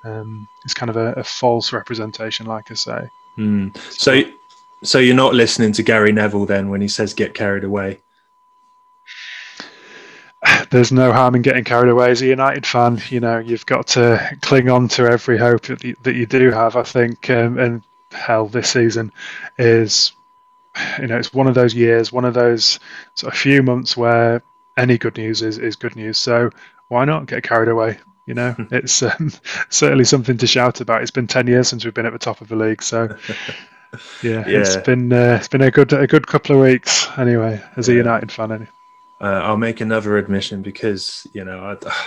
Um, 0.04 0.48
it's 0.64 0.74
kind 0.74 0.90
of 0.90 0.96
a, 0.96 1.12
a, 1.12 1.24
false 1.24 1.72
representation, 1.72 2.46
like 2.46 2.70
I 2.70 2.74
say. 2.74 3.08
Mm. 3.38 3.76
So, 3.90 4.22
so 4.82 4.98
you're 4.98 5.16
not 5.16 5.34
listening 5.34 5.72
to 5.72 5.82
Gary 5.82 6.12
Neville 6.12 6.46
then 6.46 6.68
when 6.68 6.80
he 6.80 6.88
says 6.88 7.14
"get 7.14 7.34
carried 7.34 7.64
away." 7.64 8.00
There's 10.70 10.92
no 10.92 11.12
harm 11.12 11.34
in 11.34 11.42
getting 11.42 11.64
carried 11.64 11.90
away 11.90 12.10
as 12.10 12.20
a 12.20 12.26
United 12.26 12.66
fan. 12.66 13.00
You 13.08 13.20
know, 13.20 13.38
you've 13.38 13.66
got 13.66 13.86
to 13.88 14.36
cling 14.42 14.68
on 14.68 14.88
to 14.88 15.04
every 15.04 15.38
hope 15.38 15.62
that 15.62 15.82
you, 15.82 15.96
that 16.02 16.14
you 16.14 16.26
do 16.26 16.50
have. 16.50 16.76
I 16.76 16.82
think, 16.82 17.30
um, 17.30 17.58
and 17.58 17.82
hell, 18.12 18.46
this 18.46 18.70
season 18.70 19.10
is 19.58 20.12
you 20.98 21.06
know, 21.06 21.18
it's 21.18 21.32
one 21.32 21.46
of 21.46 21.54
those 21.54 21.74
years, 21.74 22.12
one 22.12 22.24
of 22.24 22.34
those 22.34 22.80
sort 23.14 23.32
of 23.32 23.38
few 23.38 23.62
months 23.62 23.96
where 23.96 24.42
any 24.76 24.98
good 24.98 25.16
news 25.16 25.42
is, 25.42 25.58
is 25.58 25.76
good 25.76 25.96
news. 25.96 26.18
So 26.18 26.50
why 26.88 27.04
not 27.04 27.26
get 27.26 27.42
carried 27.42 27.68
away? 27.68 27.98
You 28.26 28.34
know, 28.34 28.54
it's 28.70 29.02
um, 29.02 29.30
certainly 29.68 30.04
something 30.04 30.38
to 30.38 30.46
shout 30.46 30.80
about. 30.80 31.02
It's 31.02 31.10
been 31.10 31.26
ten 31.26 31.46
years 31.46 31.68
since 31.68 31.84
we've 31.84 31.94
been 31.94 32.06
at 32.06 32.12
the 32.12 32.18
top 32.18 32.40
of 32.40 32.48
the 32.48 32.56
league, 32.56 32.82
so 32.82 33.16
yeah, 34.22 34.44
yeah. 34.46 34.60
it's 34.60 34.76
been 34.76 35.12
uh, 35.12 35.36
it's 35.38 35.48
been 35.48 35.62
a 35.62 35.70
good 35.70 35.92
a 35.92 36.06
good 36.06 36.26
couple 36.26 36.56
of 36.56 36.62
weeks 36.62 37.06
anyway. 37.18 37.62
As 37.76 37.88
a 37.88 37.94
United 37.94 38.32
fan, 38.32 38.52
anyway. 38.52 38.70
Uh, 39.20 39.40
I'll 39.42 39.56
make 39.56 39.80
another 39.80 40.18
admission 40.18 40.62
because 40.62 41.26
you 41.32 41.44
know 41.44 41.76
I, 41.82 42.06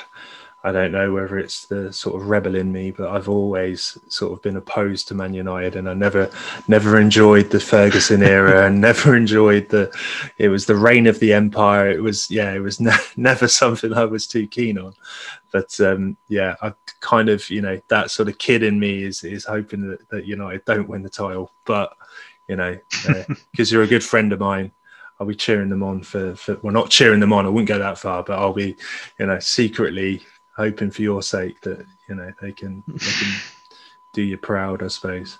I 0.67 0.73
don't 0.73 0.91
know 0.91 1.13
whether 1.13 1.39
it's 1.39 1.65
the 1.65 1.93
sort 1.93 2.21
of 2.21 2.27
rebel 2.27 2.55
in 2.55 2.73
me, 2.73 2.91
but 2.91 3.09
I've 3.09 3.29
always 3.29 3.97
sort 4.09 4.33
of 4.33 4.41
been 4.41 4.57
opposed 4.57 5.07
to 5.07 5.15
Man 5.15 5.33
United, 5.33 5.77
and 5.77 5.89
I 5.89 5.93
never, 5.93 6.29
never 6.67 6.99
enjoyed 6.99 7.49
the 7.49 7.59
Ferguson 7.61 8.21
era, 8.21 8.65
and 8.65 8.81
never 8.81 9.15
enjoyed 9.15 9.69
the. 9.69 9.89
It 10.37 10.49
was 10.49 10.65
the 10.65 10.75
reign 10.75 11.07
of 11.07 11.21
the 11.21 11.31
empire. 11.31 11.89
It 11.89 12.03
was, 12.03 12.29
yeah, 12.29 12.51
it 12.53 12.59
was 12.59 12.81
ne- 12.81 12.91
never 13.15 13.47
something 13.47 13.93
I 13.93 14.03
was 14.03 14.27
too 14.27 14.45
keen 14.45 14.77
on. 14.77 14.93
But 15.53 15.79
um, 15.79 16.17
yeah, 16.27 16.57
I 16.61 16.73
kind 16.99 17.29
of, 17.29 17.49
you 17.49 17.61
know, 17.61 17.79
that 17.87 18.11
sort 18.11 18.27
of 18.27 18.37
kid 18.37 18.61
in 18.61 18.77
me 18.77 19.03
is 19.03 19.23
is 19.23 19.45
hoping 19.45 19.87
that, 19.87 20.09
that 20.09 20.25
United 20.25 20.65
don't 20.65 20.89
win 20.89 21.01
the 21.01 21.09
title, 21.09 21.49
but 21.63 21.95
you 22.49 22.57
know, 22.57 22.77
because 23.51 23.71
uh, 23.71 23.73
you're 23.73 23.83
a 23.83 23.87
good 23.87 24.03
friend 24.03 24.33
of 24.33 24.41
mine, 24.41 24.73
I'll 25.17 25.27
be 25.27 25.35
cheering 25.35 25.69
them 25.69 25.83
on 25.83 26.03
for, 26.03 26.35
for 26.35 26.57
well, 26.61 26.73
not 26.73 26.89
cheering 26.89 27.21
them 27.21 27.31
on. 27.31 27.45
I 27.45 27.49
wouldn't 27.49 27.69
go 27.69 27.79
that 27.79 27.97
far, 27.97 28.21
but 28.23 28.37
I'll 28.37 28.53
be, 28.53 28.75
you 29.17 29.25
know, 29.25 29.39
secretly 29.39 30.23
hoping 30.57 30.91
for 30.91 31.01
your 31.03 31.21
sake 31.21 31.61
that 31.61 31.85
you 32.09 32.15
know 32.15 32.31
they 32.41 32.51
can 32.51 32.83
they 32.87 32.97
can 32.97 33.33
do 34.13 34.21
you 34.21 34.37
proud, 34.37 34.83
I 34.83 34.87
suppose. 34.87 35.37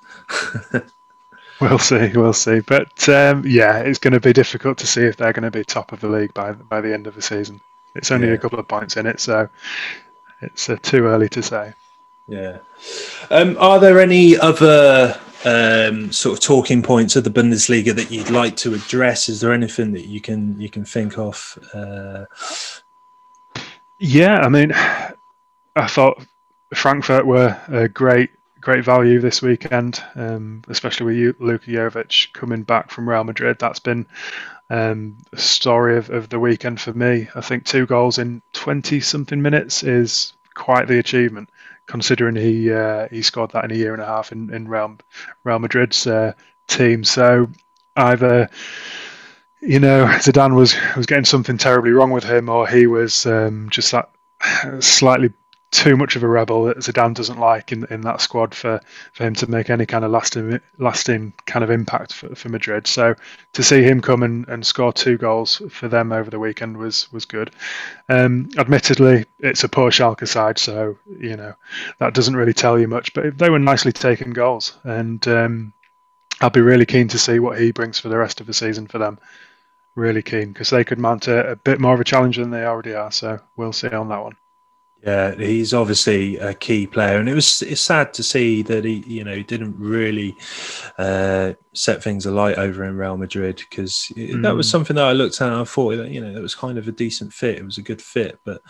we'll 1.61 1.79
see, 1.79 2.11
we'll 2.15 2.33
see. 2.33 2.59
But 2.59 3.09
um, 3.09 3.43
yeah, 3.45 3.79
it's 3.79 3.99
going 3.99 4.13
to 4.13 4.19
be 4.19 4.33
difficult 4.33 4.77
to 4.79 4.87
see 4.87 5.01
if 5.01 5.17
they're 5.17 5.33
going 5.33 5.43
to 5.43 5.51
be 5.51 5.63
top 5.63 5.91
of 5.91 5.99
the 5.99 6.09
league 6.09 6.33
by 6.33 6.51
by 6.53 6.81
the 6.81 6.93
end 6.93 7.07
of 7.07 7.15
the 7.15 7.21
season. 7.21 7.59
It's 7.95 8.11
only 8.11 8.27
Yeah. 8.27 8.33
a 8.33 8.37
couple 8.37 8.59
of 8.59 8.67
points 8.67 8.95
in 8.97 9.07
it, 9.07 9.19
so 9.19 9.49
it's 10.41 10.69
uh, 10.69 10.77
too 10.81 11.05
early 11.05 11.29
to 11.29 11.41
say. 11.41 11.73
Yeah. 12.27 12.59
Um, 13.31 13.55
are 13.59 13.79
there 13.79 13.99
any 13.99 14.37
other 14.37 15.19
um, 15.45 16.11
sort 16.11 16.37
of 16.37 16.43
talking 16.43 16.83
points 16.83 17.15
of 17.15 17.23
the 17.23 17.29
Bundesliga 17.31 17.95
that 17.95 18.11
you'd 18.11 18.29
like 18.29 18.55
to 18.57 18.73
address? 18.75 19.29
Is 19.29 19.39
there 19.39 19.53
anything 19.53 19.93
that 19.93 20.05
you 20.05 20.19
can 20.21 20.59
you 20.59 20.69
can 20.69 20.85
think 20.85 21.17
of? 21.17 21.57
Uh, 21.73 22.25
Yeah, 23.99 24.39
I 24.41 24.49
mean, 24.49 24.71
I 25.75 25.87
thought 25.87 26.23
Frankfurt 26.73 27.25
were 27.25 27.59
a 27.67 27.87
great, 27.87 28.31
great 28.61 28.83
value 28.83 29.19
this 29.19 29.41
weekend, 29.41 30.03
um, 30.15 30.63
especially 30.67 31.05
with 31.05 31.15
you, 31.15 31.35
Luka 31.39 31.69
Jovic 31.71 32.33
coming 32.33 32.63
back 32.63 32.91
from 32.91 33.07
Real 33.09 33.23
Madrid. 33.23 33.57
That's 33.59 33.79
been 33.79 34.07
um, 34.69 35.17
the 35.31 35.37
story 35.37 35.97
of, 35.97 36.09
of 36.09 36.29
the 36.29 36.39
weekend 36.39 36.81
for 36.81 36.93
me. 36.93 37.27
I 37.35 37.41
think 37.41 37.65
two 37.65 37.85
goals 37.85 38.17
in 38.17 38.41
20 38.53 38.99
something 38.99 39.41
minutes 39.41 39.83
is 39.83 40.33
quite 40.55 40.87
the 40.87 40.99
achievement, 40.99 41.49
considering 41.85 42.35
he 42.35 42.71
uh, 42.71 43.07
he 43.09 43.21
scored 43.21 43.51
that 43.51 43.65
in 43.65 43.71
a 43.71 43.75
year 43.75 43.93
and 43.93 44.01
a 44.01 44.05
half 44.05 44.31
in, 44.31 44.53
in 44.53 44.67
Real, 44.67 44.97
Real 45.43 45.59
Madrid's 45.59 46.05
uh, 46.07 46.33
team. 46.67 47.03
So 47.03 47.47
either 47.95 48.49
you 49.61 49.79
know, 49.79 50.05
Zidane 50.05 50.55
was 50.55 50.75
was 50.95 51.05
getting 51.05 51.25
something 51.25 51.57
terribly 51.57 51.91
wrong 51.91 52.11
with 52.11 52.23
him, 52.23 52.49
or 52.49 52.67
he 52.67 52.87
was 52.87 53.25
um, 53.25 53.69
just 53.69 53.91
that 53.91 54.09
slightly 54.79 55.31
too 55.71 55.97
much 55.97 56.15
of 56.15 56.23
a 56.23 56.27
rebel 56.27 56.63
that 56.63 56.77
Zidane 56.77 57.13
doesn't 57.13 57.39
like 57.39 57.71
in 57.71 57.85
in 57.89 58.01
that 58.01 58.21
squad 58.21 58.55
for, 58.55 58.79
for 59.13 59.25
him 59.25 59.33
to 59.35 59.49
make 59.49 59.69
any 59.69 59.85
kind 59.85 60.05
of 60.05 60.11
lasting 60.11 60.59
lasting 60.77 61.33
kind 61.45 61.63
of 61.63 61.69
impact 61.69 62.13
for, 62.13 62.33
for 62.35 62.49
Madrid. 62.49 62.87
So 62.87 63.15
to 63.53 63.63
see 63.63 63.83
him 63.83 63.99
come 63.99 64.23
and, 64.23 64.47
and 64.47 64.65
score 64.65 64.93
two 64.93 65.17
goals 65.17 65.61
for 65.69 65.87
them 65.87 66.11
over 66.11 66.29
the 66.29 66.39
weekend 66.39 66.77
was 66.77 67.11
was 67.11 67.25
good. 67.25 67.51
Um, 68.09 68.49
admittedly, 68.57 69.25
it's 69.39 69.63
a 69.63 69.69
poor 69.69 69.91
Schalke 69.91 70.27
side, 70.27 70.59
so 70.59 70.97
you 71.19 71.35
know 71.35 71.53
that 71.99 72.13
doesn't 72.13 72.35
really 72.35 72.53
tell 72.53 72.79
you 72.79 72.87
much. 72.87 73.13
But 73.13 73.37
they 73.37 73.49
were 73.49 73.59
nicely 73.59 73.91
taken 73.91 74.31
goals, 74.31 74.77
and 74.83 75.27
um, 75.27 75.73
I'll 76.39 76.51
be 76.51 76.61
really 76.61 76.85
keen 76.85 77.07
to 77.09 77.19
see 77.19 77.39
what 77.39 77.59
he 77.59 77.71
brings 77.71 77.99
for 77.99 78.09
the 78.09 78.17
rest 78.17 78.39
of 78.39 78.47
the 78.47 78.53
season 78.53 78.87
for 78.87 78.99
them 78.99 79.19
really 79.97 80.21
keen 80.21 80.53
because 80.53 80.69
they 80.69 80.83
could 80.83 80.99
mount 80.99 81.27
a, 81.27 81.51
a, 81.51 81.55
bit 81.55 81.81
more 81.81 81.93
of 81.93 81.99
a 81.99 82.05
challenge 82.05 82.37
than 82.37 82.51
they 82.51 82.63
already 82.63 82.93
are. 82.93 83.11
So 83.11 83.39
we'll 83.57 83.73
see 83.73 83.89
on 83.89 84.07
that 84.09 84.23
one. 84.23 84.37
Yeah, 85.03 85.35
he's 85.35 85.73
obviously 85.73 86.37
a 86.37 86.55
key 86.55 86.87
player, 86.87 87.19
and 87.19 87.29
it 87.29 87.35
was 87.35 87.61
it's 87.61 87.81
sad 87.81 88.13
to 88.15 88.23
see 88.23 88.63
that 88.63 88.83
he, 88.83 89.03
you 89.05 89.23
know, 89.23 89.43
didn't 89.43 89.75
really 89.77 90.35
uh, 90.97 91.53
set 91.73 92.01
things 92.01 92.25
alight 92.25 92.57
over 92.57 92.83
in 92.83 92.97
Real 92.97 93.15
Madrid 93.15 93.57
because 93.57 94.11
mm. 94.15 94.41
that 94.41 94.55
was 94.55 94.67
something 94.67 94.95
that 94.95 95.05
I 95.05 95.13
looked 95.13 95.39
at 95.39 95.49
and 95.49 95.61
I 95.61 95.63
thought 95.65 95.97
that 95.97 96.09
you 96.09 96.19
know 96.19 96.33
that 96.33 96.41
was 96.41 96.55
kind 96.55 96.79
of 96.79 96.87
a 96.87 96.91
decent 96.91 97.31
fit. 97.31 97.59
It 97.59 97.65
was 97.65 97.77
a 97.77 97.83
good 97.83 98.01
fit, 98.01 98.39
but 98.43 98.61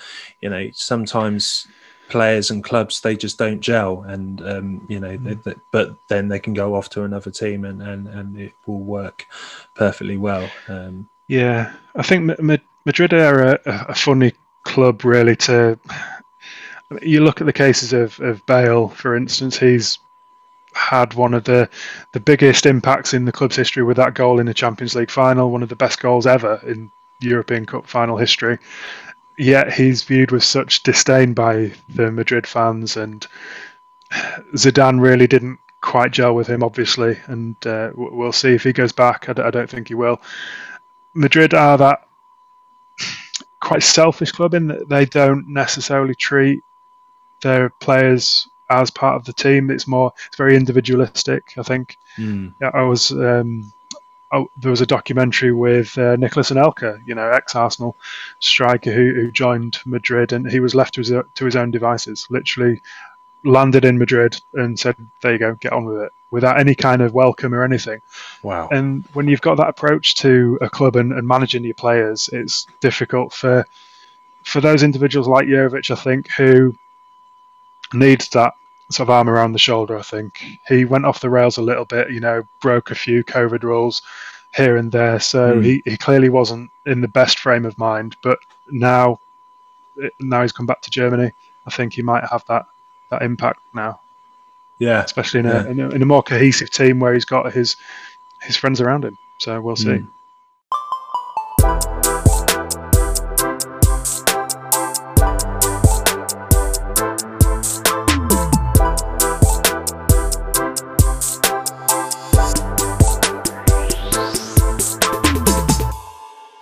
you 0.41 0.49
know 0.49 0.69
sometimes 0.73 1.65
players 2.09 2.51
and 2.51 2.63
clubs 2.63 3.01
they 3.01 3.15
just 3.15 3.37
don't 3.37 3.61
gel, 3.61 4.03
and 4.03 4.41
um, 4.41 4.85
you 4.89 4.99
know, 4.99 5.17
mm. 5.17 5.23
they, 5.23 5.51
they, 5.51 5.57
but 5.71 5.95
then 6.09 6.27
they 6.27 6.39
can 6.39 6.53
go 6.53 6.75
off 6.75 6.89
to 6.89 7.03
another 7.03 7.31
team 7.31 7.63
and 7.63 7.81
and 7.81 8.07
and 8.07 8.37
it 8.37 8.51
will 8.65 8.81
work 8.81 9.25
perfectly 9.75 10.17
well. 10.17 10.49
Um, 10.67 11.09
yeah, 11.27 11.73
I 11.95 12.03
think 12.03 12.31
Madrid 12.85 13.13
are 13.13 13.53
a, 13.53 13.59
a 13.65 13.95
funny 13.95 14.33
club, 14.63 15.03
really. 15.03 15.35
To 15.37 15.79
you 17.01 17.23
look 17.23 17.41
at 17.41 17.47
the 17.47 17.53
cases 17.53 17.93
of, 17.93 18.19
of 18.19 18.45
Bale, 18.45 18.87
for 18.89 19.15
instance, 19.15 19.57
he's 19.57 19.99
had 20.73 21.15
one 21.15 21.33
of 21.33 21.43
the 21.43 21.69
the 22.13 22.19
biggest 22.19 22.65
impacts 22.65 23.13
in 23.13 23.25
the 23.25 23.31
club's 23.31 23.55
history 23.55 23.83
with 23.83 23.97
that 23.97 24.13
goal 24.13 24.39
in 24.39 24.45
the 24.45 24.53
Champions 24.53 24.95
League 24.95 25.11
final, 25.11 25.51
one 25.51 25.63
of 25.63 25.69
the 25.69 25.75
best 25.75 25.99
goals 25.99 26.27
ever 26.27 26.61
in 26.65 26.91
European 27.19 27.65
Cup 27.65 27.87
final 27.87 28.17
history. 28.17 28.57
Yet 29.37 29.71
he's 29.71 30.03
viewed 30.03 30.31
with 30.31 30.43
such 30.43 30.81
disdain 30.83 31.33
by 31.33 31.71
the 31.89 32.11
Madrid 32.11 32.47
fans, 32.47 32.97
and 32.97 33.25
Zidane 34.55 34.99
really 34.99 35.27
didn't 35.27 35.59
quite 35.81 36.11
gel 36.11 36.33
with 36.33 36.47
him, 36.47 36.63
obviously, 36.63 37.19
and 37.27 37.55
uh, 37.67 37.91
we'll 37.95 38.31
see 38.31 38.53
if 38.53 38.63
he 38.63 38.73
goes 38.73 38.91
back. 38.91 39.29
I 39.29 39.33
don't 39.51 39.69
think 39.69 39.89
he 39.89 39.93
will. 39.93 40.19
Madrid 41.17 41.53
are 41.53 41.77
that 41.77 42.07
quite 43.59 43.83
selfish 43.83 44.31
club 44.31 44.53
in 44.53 44.67
that 44.67 44.87
they 44.87 45.05
don't 45.05 45.47
necessarily 45.47 46.15
treat 46.15 46.61
their 47.41 47.69
players 47.81 48.47
as 48.69 48.91
part 48.91 49.15
of 49.15 49.25
the 49.25 49.33
team. 49.33 49.71
It's 49.71 49.87
more, 49.87 50.13
it's 50.27 50.37
very 50.37 50.55
individualistic. 50.55 51.53
I 51.57 51.63
think. 51.63 51.97
Mm. 52.17 52.53
Yeah, 52.61 52.71
I 52.73 52.83
was. 52.83 53.11
Um, 53.11 53.73
oh, 54.31 54.47
there 54.57 54.71
was 54.71 54.81
a 54.81 54.85
documentary 54.85 55.51
with 55.51 55.97
uh, 55.97 56.15
Nicolas 56.17 56.51
Anelka, 56.51 57.01
you 57.05 57.15
know, 57.15 57.29
ex-Arsenal 57.29 57.95
striker 58.39 58.91
who, 58.91 59.13
who 59.13 59.31
joined 59.31 59.79
Madrid, 59.85 60.33
and 60.33 60.49
he 60.49 60.59
was 60.59 60.75
left 60.75 60.93
to 60.95 61.01
his, 61.01 61.09
to 61.09 61.45
his 61.45 61.55
own 61.55 61.71
devices. 61.71 62.27
Literally, 62.29 62.81
landed 63.43 63.85
in 63.85 63.97
Madrid 63.97 64.39
and 64.53 64.79
said, 64.79 64.95
"There 65.21 65.33
you 65.33 65.39
go, 65.39 65.55
get 65.55 65.73
on 65.73 65.85
with 65.85 66.01
it," 66.03 66.11
without 66.31 66.59
any 66.59 66.75
kind 66.75 67.01
of 67.01 67.13
welcome 67.13 67.53
or 67.53 67.63
anything. 67.63 68.01
Wow! 68.43 68.67
And 68.71 69.03
when 69.13 69.27
you've 69.27 69.41
got 69.41 69.55
that 69.57 69.69
approach 69.69 70.15
to 70.15 70.57
a 70.61 70.69
club 70.69 70.95
and, 70.95 71.11
and 71.13 71.27
managing 71.27 71.63
your 71.63 71.73
players, 71.73 72.29
it's 72.33 72.65
difficult 72.79 73.33
for 73.33 73.65
for 74.43 74.61
those 74.61 74.83
individuals 74.83 75.27
like 75.27 75.47
Jovic, 75.47 75.91
I 75.91 75.95
think, 75.95 76.29
who 76.31 76.75
needs 77.93 78.29
that 78.29 78.53
sort 78.89 79.07
of 79.07 79.09
arm 79.09 79.29
around 79.29 79.51
the 79.51 79.59
shoulder. 79.59 79.97
I 79.97 80.01
think 80.01 80.43
he 80.67 80.85
went 80.85 81.05
off 81.05 81.19
the 81.19 81.29
rails 81.29 81.57
a 81.57 81.61
little 81.61 81.85
bit. 81.85 82.11
You 82.11 82.19
know, 82.19 82.47
broke 82.61 82.91
a 82.91 82.95
few 82.95 83.23
COVID 83.23 83.63
rules 83.63 84.01
here 84.55 84.77
and 84.77 84.91
there, 84.91 85.19
so 85.19 85.55
Mm. 85.55 85.63
he, 85.63 85.81
he 85.85 85.97
clearly 85.97 86.29
wasn't 86.29 86.71
in 86.85 87.01
the 87.01 87.07
best 87.07 87.39
frame 87.39 87.65
of 87.65 87.77
mind. 87.77 88.15
But 88.23 88.39
now, 88.69 89.19
now 90.19 90.41
he's 90.41 90.53
come 90.53 90.65
back 90.65 90.81
to 90.81 90.89
Germany. 90.89 91.31
I 91.65 91.69
think 91.69 91.93
he 91.93 92.01
might 92.01 92.23
have 92.31 92.45
that 92.47 92.65
that 93.09 93.21
impact 93.21 93.59
now, 93.73 93.99
Yeah, 94.79 95.03
especially 95.03 95.41
in 95.41 95.45
a, 95.47 95.63
Yeah. 95.63 95.67
in 95.69 95.79
a 95.79 95.89
in 95.89 96.01
a 96.01 96.05
more 96.05 96.23
cohesive 96.23 96.69
team 96.69 96.99
where 96.99 97.13
he's 97.13 97.25
got 97.25 97.51
his 97.53 97.75
his 98.43 98.55
friends 98.55 98.79
around 98.81 99.05
him. 99.05 99.15
So 99.39 99.59
we'll 99.61 99.75
see. 99.75 100.01
Mm. 100.01 100.07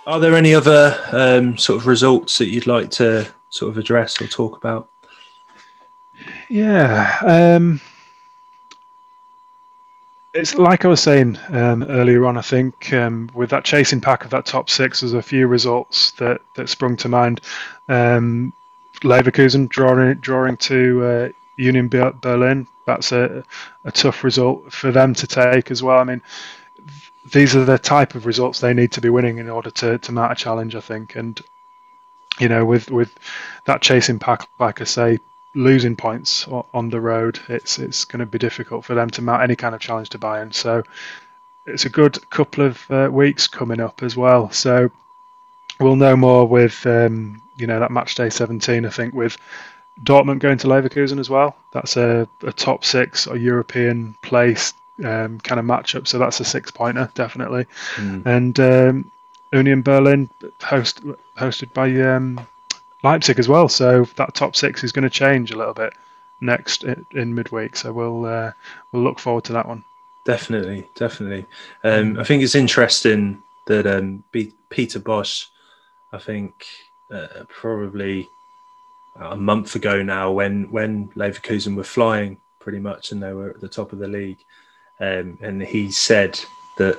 Are 0.06 0.20
there 0.20 0.36
any 0.36 0.54
other 0.54 0.96
um, 1.12 1.58
sort 1.58 1.80
of 1.80 1.86
results 1.88 2.38
that 2.38 2.46
you'd 2.46 2.68
like 2.68 2.90
to 2.92 3.26
sort 3.50 3.70
of 3.70 3.76
address 3.76 4.20
or 4.20 4.28
talk 4.28 4.56
about? 4.56 4.88
Yeah. 6.48 7.18
Um, 7.22 7.80
it's 10.36 10.54
like 10.54 10.84
I 10.84 10.88
was 10.88 11.00
saying 11.00 11.38
um, 11.48 11.82
earlier 11.84 12.26
on. 12.26 12.36
I 12.36 12.42
think 12.42 12.92
um, 12.92 13.30
with 13.34 13.50
that 13.50 13.64
chasing 13.64 14.00
pack 14.00 14.24
of 14.24 14.30
that 14.30 14.46
top 14.46 14.68
six, 14.68 15.00
there's 15.00 15.14
a 15.14 15.22
few 15.22 15.46
results 15.46 16.12
that, 16.12 16.40
that 16.54 16.68
sprung 16.68 16.96
to 16.98 17.08
mind. 17.08 17.40
Um, 17.88 18.52
Leverkusen 19.02 19.68
drawing 19.68 20.14
drawing 20.14 20.56
to 20.58 21.04
uh, 21.04 21.28
Union 21.56 21.88
Berlin. 21.88 22.66
That's 22.86 23.12
a, 23.12 23.44
a 23.84 23.92
tough 23.92 24.24
result 24.24 24.72
for 24.72 24.92
them 24.92 25.14
to 25.14 25.26
take 25.26 25.70
as 25.70 25.82
well. 25.82 25.98
I 25.98 26.04
mean, 26.04 26.22
these 27.32 27.56
are 27.56 27.64
the 27.64 27.78
type 27.78 28.14
of 28.14 28.26
results 28.26 28.60
they 28.60 28.74
need 28.74 28.92
to 28.92 29.00
be 29.00 29.08
winning 29.08 29.38
in 29.38 29.50
order 29.50 29.70
to, 29.70 29.98
to 29.98 30.12
mount 30.12 30.32
a 30.32 30.34
challenge. 30.36 30.74
I 30.76 30.80
think, 30.80 31.16
and 31.16 31.40
you 32.38 32.48
know, 32.48 32.64
with 32.64 32.90
with 32.90 33.14
that 33.64 33.82
chasing 33.82 34.18
pack, 34.18 34.48
like 34.58 34.80
I 34.80 34.84
say, 34.84 35.18
losing 35.56 35.96
points 35.96 36.46
on 36.46 36.90
the 36.90 37.00
road, 37.00 37.40
it's 37.48 37.78
it's 37.78 38.04
going 38.04 38.20
to 38.20 38.26
be 38.26 38.38
difficult 38.38 38.84
for 38.84 38.94
them 38.94 39.10
to 39.10 39.22
mount 39.22 39.42
any 39.42 39.56
kind 39.56 39.74
of 39.74 39.80
challenge 39.80 40.10
to 40.10 40.18
Bayern. 40.18 40.54
So 40.54 40.84
it's 41.64 41.86
a 41.86 41.88
good 41.88 42.30
couple 42.30 42.64
of 42.64 42.90
uh, 42.90 43.08
weeks 43.10 43.48
coming 43.48 43.80
up 43.80 44.02
as 44.02 44.16
well. 44.16 44.50
So 44.50 44.90
we'll 45.80 45.96
know 45.96 46.14
more 46.14 46.46
with 46.46 46.86
um, 46.86 47.42
you 47.56 47.66
know 47.66 47.80
that 47.80 47.90
match 47.90 48.14
day 48.14 48.30
17. 48.30 48.84
I 48.84 48.90
think 48.90 49.14
with 49.14 49.38
Dortmund 50.02 50.40
going 50.40 50.58
to 50.58 50.68
Leverkusen 50.68 51.18
as 51.18 51.30
well. 51.30 51.56
That's 51.72 51.96
a, 51.96 52.28
a 52.42 52.52
top 52.52 52.84
six 52.84 53.26
or 53.26 53.36
European 53.36 54.14
place 54.22 54.74
um, 55.04 55.40
kind 55.40 55.58
of 55.58 55.64
matchup. 55.64 56.06
So 56.06 56.18
that's 56.18 56.40
a 56.40 56.44
six 56.44 56.70
pointer 56.70 57.10
definitely. 57.14 57.66
Mm. 57.96 58.26
And 58.26 58.60
um, 58.60 59.10
Union 59.52 59.82
Berlin 59.82 60.28
host 60.62 61.00
hosted 61.38 61.72
by 61.72 61.90
um, 62.02 62.46
Leipzig 63.06 63.38
as 63.38 63.48
well. 63.48 63.68
So 63.68 64.04
that 64.16 64.34
top 64.34 64.56
six 64.56 64.82
is 64.82 64.90
going 64.90 65.04
to 65.04 65.10
change 65.10 65.52
a 65.52 65.56
little 65.56 65.74
bit 65.74 65.92
next 66.40 66.82
in, 66.82 67.34
midweek. 67.34 67.76
So 67.76 67.92
we'll 67.92 68.24
uh, 68.26 68.52
we'll 68.90 69.04
look 69.04 69.20
forward 69.20 69.44
to 69.44 69.52
that 69.52 69.68
one. 69.68 69.84
Definitely, 70.24 70.88
definitely. 70.96 71.46
Um, 71.84 72.18
I 72.18 72.24
think 72.24 72.42
it's 72.42 72.56
interesting 72.56 73.42
that 73.66 73.86
um, 73.86 74.24
Peter 74.32 74.98
Bosz, 74.98 75.46
I 76.12 76.18
think 76.18 76.66
uh, 77.12 77.44
probably 77.48 78.28
a 79.20 79.36
month 79.36 79.76
ago 79.76 80.02
now, 80.02 80.32
when 80.32 80.68
when 80.72 81.08
Leverkusen 81.10 81.76
were 81.76 81.84
flying 81.84 82.38
pretty 82.58 82.80
much 82.80 83.12
and 83.12 83.22
they 83.22 83.32
were 83.32 83.50
at 83.50 83.60
the 83.60 83.68
top 83.68 83.92
of 83.92 84.00
the 84.00 84.08
league, 84.08 84.42
um, 84.98 85.38
and 85.40 85.62
he 85.62 85.92
said 85.92 86.40
that 86.78 86.98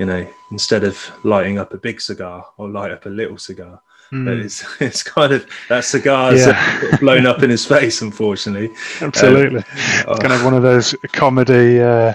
you 0.00 0.06
know 0.06 0.26
instead 0.50 0.82
of 0.82 0.96
lighting 1.22 1.58
up 1.58 1.72
a 1.72 1.78
big 1.78 2.00
cigar 2.00 2.44
or 2.56 2.68
light 2.68 2.90
up 2.90 3.06
a 3.06 3.10
little 3.20 3.38
cigar. 3.38 3.80
Mm. 4.12 4.44
It's, 4.44 4.64
it's 4.80 5.02
kind 5.02 5.32
of 5.32 5.46
that 5.68 5.84
cigar's 5.84 6.46
yeah. 6.46 6.96
blown 7.00 7.26
up 7.26 7.42
in 7.42 7.50
his 7.50 7.66
face, 7.74 8.02
unfortunately. 8.02 8.70
Absolutely, 9.00 9.58
um, 9.58 9.64
it's 9.68 10.20
kind 10.20 10.32
of 10.32 10.44
one 10.44 10.54
of 10.54 10.62
those 10.62 10.94
comedy 11.12 11.80
uh, 11.80 12.14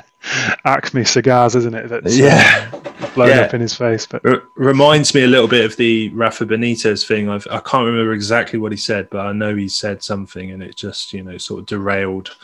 Acme 0.66 1.04
cigars, 1.04 1.56
isn't 1.56 1.74
it? 1.74 1.90
That's 1.90 2.20
uh, 2.20 2.24
yeah, 2.24 2.72
uh, 2.74 3.14
blown 3.14 3.30
yeah. 3.30 3.42
up 3.42 3.54
in 3.54 3.62
his 3.62 3.76
face. 3.76 4.06
But 4.06 4.26
R- 4.26 4.44
reminds 4.56 5.14
me 5.14 5.24
a 5.24 5.28
little 5.28 5.48
bit 5.48 5.66
of 5.66 5.76
the 5.78 6.10
Rafa 6.10 6.46
Benitez 6.46 7.06
thing. 7.06 7.30
I've, 7.30 7.48
I 7.50 7.60
can't 7.60 7.86
remember 7.86 8.14
exactly 8.14 8.60
what 8.60 8.72
he 8.72 8.78
said, 8.78 9.10
but 9.10 9.26
I 9.26 9.34
know 9.34 9.56
he 9.56 9.68
said 9.68 10.04
something, 10.04 10.52
and 10.52 10.64
it 10.64 10.76
just 10.76 11.14
you 11.14 11.24
know 11.24 11.38
sort 11.38 11.62
of 11.62 11.66
derailed 11.66 12.36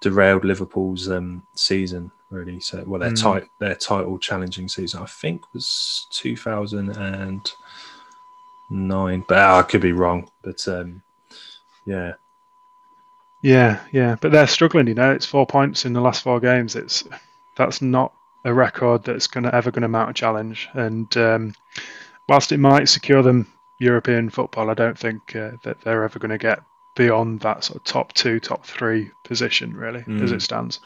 derailed 0.00 0.44
Liverpool's 0.44 1.10
um, 1.10 1.42
season 1.54 2.10
really. 2.30 2.60
So 2.60 2.82
well, 2.86 3.00
their 3.00 3.10
mm. 3.10 3.20
tight 3.20 3.48
their 3.58 3.74
title 3.74 4.18
challenging 4.18 4.68
season 4.68 5.02
I 5.02 5.06
think 5.06 5.52
was 5.52 6.06
two 6.10 6.36
thousand 6.36 6.96
and 6.96 7.52
nine, 8.70 9.24
but 9.26 9.38
ah, 9.38 9.58
I 9.58 9.62
could 9.62 9.80
be 9.80 9.92
wrong. 9.92 10.30
But 10.42 10.66
um, 10.68 11.02
yeah, 11.84 12.14
yeah, 13.42 13.80
yeah, 13.92 14.16
but 14.20 14.32
they're 14.32 14.46
struggling. 14.46 14.86
You 14.86 14.94
know, 14.94 15.12
it's 15.12 15.26
four 15.26 15.46
points 15.46 15.84
in 15.84 15.92
the 15.92 16.00
last 16.00 16.22
four 16.22 16.40
games. 16.40 16.76
It's 16.76 17.04
that's 17.56 17.82
not 17.82 18.12
a 18.44 18.54
record 18.54 19.04
that's 19.04 19.26
going 19.26 19.44
to 19.44 19.54
ever 19.54 19.70
going 19.70 19.82
to 19.82 19.88
mount 19.88 20.10
a 20.10 20.14
challenge. 20.14 20.68
And 20.74 21.14
um, 21.16 21.54
whilst 22.28 22.52
it 22.52 22.58
might 22.58 22.88
secure 22.88 23.22
them 23.22 23.46
European 23.78 24.30
football, 24.30 24.70
I 24.70 24.74
don't 24.74 24.98
think 24.98 25.34
uh, 25.36 25.52
that 25.62 25.80
they're 25.80 26.04
ever 26.04 26.18
going 26.18 26.30
to 26.30 26.38
get 26.38 26.62
beyond 26.96 27.40
that 27.40 27.64
sort 27.64 27.76
of 27.76 27.84
top 27.84 28.12
two, 28.12 28.40
top 28.40 28.64
three 28.64 29.10
position, 29.24 29.74
really, 29.74 30.02
mm. 30.02 30.22
as 30.22 30.32
it 30.32 30.42
stands. 30.42 30.80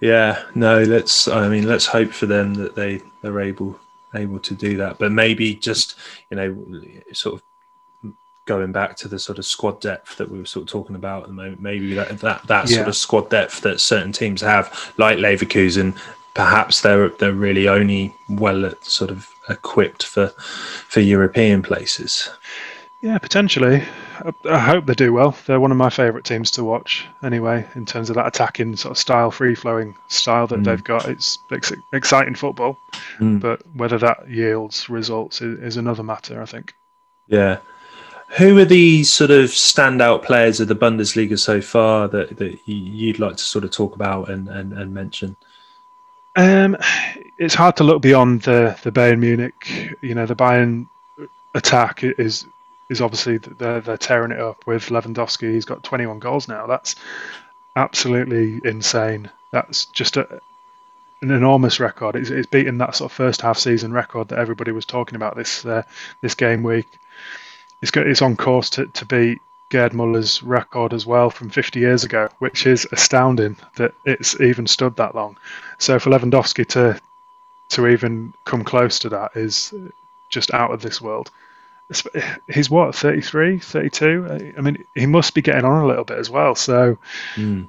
Yeah, 0.00 0.42
no, 0.54 0.82
let's. 0.82 1.28
I 1.28 1.48
mean, 1.48 1.66
let's 1.66 1.86
hope 1.86 2.12
for 2.12 2.26
them 2.26 2.54
that 2.54 2.74
they 2.74 3.02
they're 3.20 3.40
able 3.40 3.78
able 4.14 4.38
to 4.40 4.54
do 4.54 4.76
that. 4.78 4.98
But 4.98 5.12
maybe 5.12 5.54
just 5.54 5.96
you 6.30 6.36
know, 6.36 6.94
sort 7.12 7.36
of 7.36 7.42
going 8.46 8.72
back 8.72 8.96
to 8.96 9.08
the 9.08 9.18
sort 9.18 9.38
of 9.38 9.44
squad 9.44 9.80
depth 9.80 10.16
that 10.16 10.28
we 10.28 10.38
were 10.38 10.46
sort 10.46 10.64
of 10.64 10.68
talking 10.68 10.96
about 10.96 11.22
at 11.22 11.28
the 11.28 11.34
moment, 11.34 11.60
maybe 11.60 11.94
that 11.94 12.18
that, 12.18 12.42
that 12.48 12.68
yeah. 12.68 12.76
sort 12.76 12.88
of 12.88 12.96
squad 12.96 13.30
depth 13.30 13.60
that 13.60 13.80
certain 13.80 14.12
teams 14.12 14.40
have, 14.40 14.92
like 14.96 15.18
Leverkusen, 15.18 15.96
perhaps 16.34 16.80
they're 16.80 17.10
they're 17.10 17.32
really 17.32 17.68
only 17.68 18.14
well 18.28 18.72
sort 18.82 19.10
of 19.10 19.30
equipped 19.48 20.04
for 20.04 20.28
for 20.88 21.00
European 21.00 21.62
places. 21.62 22.30
Yeah, 23.00 23.18
potentially. 23.18 23.82
I 24.44 24.58
hope 24.58 24.86
they 24.86 24.94
do 24.94 25.12
well. 25.12 25.36
They're 25.46 25.60
one 25.60 25.70
of 25.70 25.76
my 25.76 25.90
favourite 25.90 26.24
teams 26.24 26.50
to 26.52 26.64
watch, 26.64 27.06
anyway, 27.22 27.66
in 27.74 27.86
terms 27.86 28.10
of 28.10 28.16
that 28.16 28.26
attacking 28.26 28.76
sort 28.76 28.92
of 28.92 28.98
style, 28.98 29.30
free 29.30 29.54
flowing 29.54 29.96
style 30.08 30.46
that 30.48 30.60
mm. 30.60 30.64
they've 30.64 30.84
got. 30.84 31.08
It's 31.08 31.38
exciting 31.92 32.34
football, 32.34 32.78
mm. 33.18 33.40
but 33.40 33.62
whether 33.74 33.98
that 33.98 34.28
yields 34.28 34.88
results 34.88 35.40
is, 35.40 35.58
is 35.60 35.76
another 35.76 36.02
matter, 36.02 36.42
I 36.42 36.46
think. 36.46 36.74
Yeah, 37.28 37.58
who 38.36 38.58
are 38.58 38.64
the 38.64 39.02
sort 39.04 39.30
of 39.30 39.50
standout 39.50 40.22
players 40.22 40.60
of 40.60 40.68
the 40.68 40.76
Bundesliga 40.76 41.38
so 41.38 41.60
far 41.60 42.06
that, 42.08 42.36
that 42.36 42.58
you'd 42.64 43.18
like 43.18 43.36
to 43.36 43.42
sort 43.42 43.64
of 43.64 43.72
talk 43.72 43.96
about 43.96 44.30
and, 44.30 44.48
and, 44.48 44.72
and 44.72 44.94
mention? 44.94 45.36
Um, 46.36 46.76
it's 47.38 47.54
hard 47.54 47.76
to 47.78 47.84
look 47.84 48.02
beyond 48.02 48.42
the 48.42 48.78
the 48.84 48.92
Bayern 48.92 49.18
Munich. 49.18 49.96
You 50.00 50.14
know, 50.14 50.26
the 50.26 50.36
Bayern 50.36 50.86
attack 51.54 52.04
is 52.04 52.46
is 52.90 53.00
obviously 53.00 53.38
they're 53.38 53.80
they're 53.80 53.96
tearing 53.96 54.32
it 54.32 54.40
up 54.40 54.66
with 54.66 54.88
Lewandowski. 54.88 55.54
He's 55.54 55.64
got 55.64 55.82
21 55.82 56.18
goals 56.18 56.48
now. 56.48 56.66
That's 56.66 56.96
absolutely 57.76 58.60
insane. 58.68 59.30
That's 59.50 59.86
just 59.86 60.18
a, 60.18 60.40
an 61.22 61.30
enormous 61.30 61.80
record. 61.80 62.16
It's, 62.16 62.28
it's 62.30 62.46
beaten 62.46 62.78
that 62.78 62.94
sort 62.94 63.10
of 63.10 63.16
first 63.16 63.40
half 63.40 63.58
season 63.58 63.92
record 63.92 64.28
that 64.28 64.38
everybody 64.38 64.72
was 64.72 64.84
talking 64.84 65.16
about 65.16 65.36
this 65.36 65.64
uh, 65.64 65.84
this 66.20 66.34
game 66.34 66.62
week 66.62 66.98
it's 67.82 67.90
got 67.90 68.06
it's 68.06 68.22
on 68.22 68.36
course 68.36 68.70
to, 68.70 68.86
to 68.86 69.04
beat 69.06 69.40
Gerd 69.70 69.94
Muller's 69.94 70.42
record 70.42 70.92
as 70.92 71.06
well 71.06 71.30
from 71.30 71.48
50 71.48 71.80
years 71.80 72.04
ago, 72.04 72.28
which 72.38 72.66
is 72.66 72.86
astounding 72.92 73.56
that 73.76 73.94
it's 74.04 74.40
even 74.40 74.66
stood 74.66 74.96
that 74.96 75.14
long. 75.14 75.36
So 75.78 75.98
for 75.98 76.10
Lewandowski 76.10 76.66
to 76.68 77.00
to 77.70 77.86
even 77.86 78.34
come 78.44 78.64
close 78.64 78.98
to 78.98 79.08
that 79.10 79.36
is 79.36 79.72
just 80.28 80.52
out 80.52 80.72
of 80.72 80.82
this 80.82 81.00
world. 81.00 81.30
He's 82.52 82.70
what 82.70 82.94
33, 82.94 83.58
32. 83.58 84.54
I 84.56 84.60
mean, 84.60 84.84
he 84.94 85.06
must 85.06 85.34
be 85.34 85.42
getting 85.42 85.64
on 85.64 85.82
a 85.82 85.86
little 85.86 86.04
bit 86.04 86.18
as 86.18 86.30
well. 86.30 86.54
So. 86.54 86.98
Mm. 87.36 87.68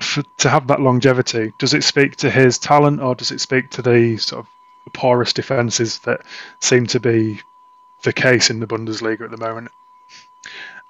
For, 0.00 0.24
to 0.38 0.50
have 0.50 0.66
that 0.66 0.80
longevity, 0.80 1.52
does 1.60 1.74
it 1.74 1.84
speak 1.84 2.16
to 2.16 2.30
his 2.30 2.58
talent 2.58 3.00
or 3.00 3.14
does 3.14 3.30
it 3.30 3.40
speak 3.40 3.70
to 3.70 3.82
the 3.82 4.16
sort 4.16 4.44
of 4.44 4.50
porous 4.92 5.32
defences 5.32 6.00
that 6.00 6.22
seem 6.60 6.86
to 6.88 7.00
be 7.00 7.40
the 8.02 8.12
case 8.12 8.50
in 8.50 8.60
the 8.60 8.66
Bundesliga 8.66 9.22
at 9.22 9.30
the 9.30 9.36
moment. 9.36 9.70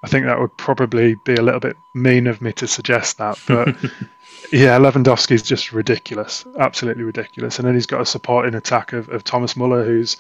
I 0.03 0.09
think 0.09 0.27
that 0.27 0.41
would 0.41 0.57
probably 0.57 1.15
be 1.15 1.35
a 1.35 1.43
little 1.43 1.61
bit 1.61 1.77
mean 1.95 2.27
of 2.27 2.43
me 2.43 2.53
to 2.55 2.67
suggest 2.67 3.19
that, 3.19 3.39
but 3.47 3.69
yeah, 4.53 4.79
Lewandowski's 4.79 5.43
just 5.43 5.73
ridiculous, 5.73 6.45
absolutely 6.59 7.05
ridiculous. 7.05 7.59
And 7.59 7.69
then 7.69 7.75
he's 7.75 7.87
got 7.87 8.01
a 8.01 8.07
supporting 8.07 8.55
attack 8.55 8.93
of, 8.93 9.09
of 9.11 9.23
Thomas 9.23 9.57
Muller, 9.57 9.85
who's 9.85 10.17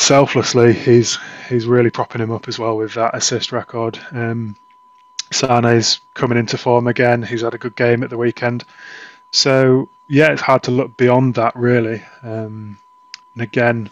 selflessly 0.00 0.72
he's 0.72 1.18
he's 1.48 1.66
really 1.66 1.90
propping 1.90 2.20
him 2.20 2.30
up 2.30 2.48
as 2.48 2.58
well 2.58 2.76
with 2.76 2.94
that 2.94 3.14
assist 3.14 3.52
record. 3.52 3.98
Um, 4.12 4.56
Sane's 5.32 6.00
coming 6.14 6.38
into 6.38 6.58
form 6.58 6.86
again. 6.86 7.22
He's 7.22 7.42
had 7.42 7.54
a 7.54 7.58
good 7.58 7.76
game 7.76 8.02
at 8.02 8.10
the 8.10 8.16
weekend, 8.16 8.64
so 9.32 9.88
yeah, 10.08 10.32
it's 10.32 10.42
hard 10.42 10.64
to 10.64 10.70
look 10.70 10.96
beyond 10.96 11.34
that 11.34 11.54
really. 11.54 12.02
Um, 12.22 12.78
and 13.34 13.42
again, 13.42 13.90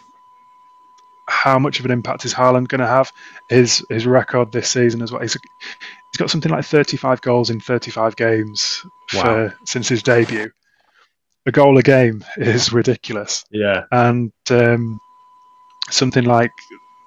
how 1.27 1.59
much 1.59 1.79
of 1.79 1.85
an 1.85 1.91
impact 1.91 2.25
is 2.25 2.33
Haaland 2.33 2.67
going 2.67 2.81
to 2.81 2.87
have? 2.87 3.13
His 3.47 3.85
his 3.89 4.05
record 4.05 4.51
this 4.51 4.69
season 4.69 5.01
as 5.01 5.11
well. 5.11 5.21
He's, 5.21 5.33
he's 5.33 6.17
got 6.17 6.29
something 6.29 6.51
like 6.51 6.65
35 6.65 7.21
goals 7.21 7.49
in 7.49 7.61
35 7.61 8.15
games 8.15 8.83
wow. 9.13 9.21
for, 9.21 9.55
since 9.65 9.87
his 9.87 10.03
debut. 10.03 10.51
A 11.45 11.51
goal 11.51 11.77
a 11.77 11.83
game 11.83 12.25
is 12.37 12.73
ridiculous. 12.73 13.45
Yeah, 13.51 13.85
and 13.91 14.33
um, 14.49 14.99
something 15.89 16.25
like 16.25 16.53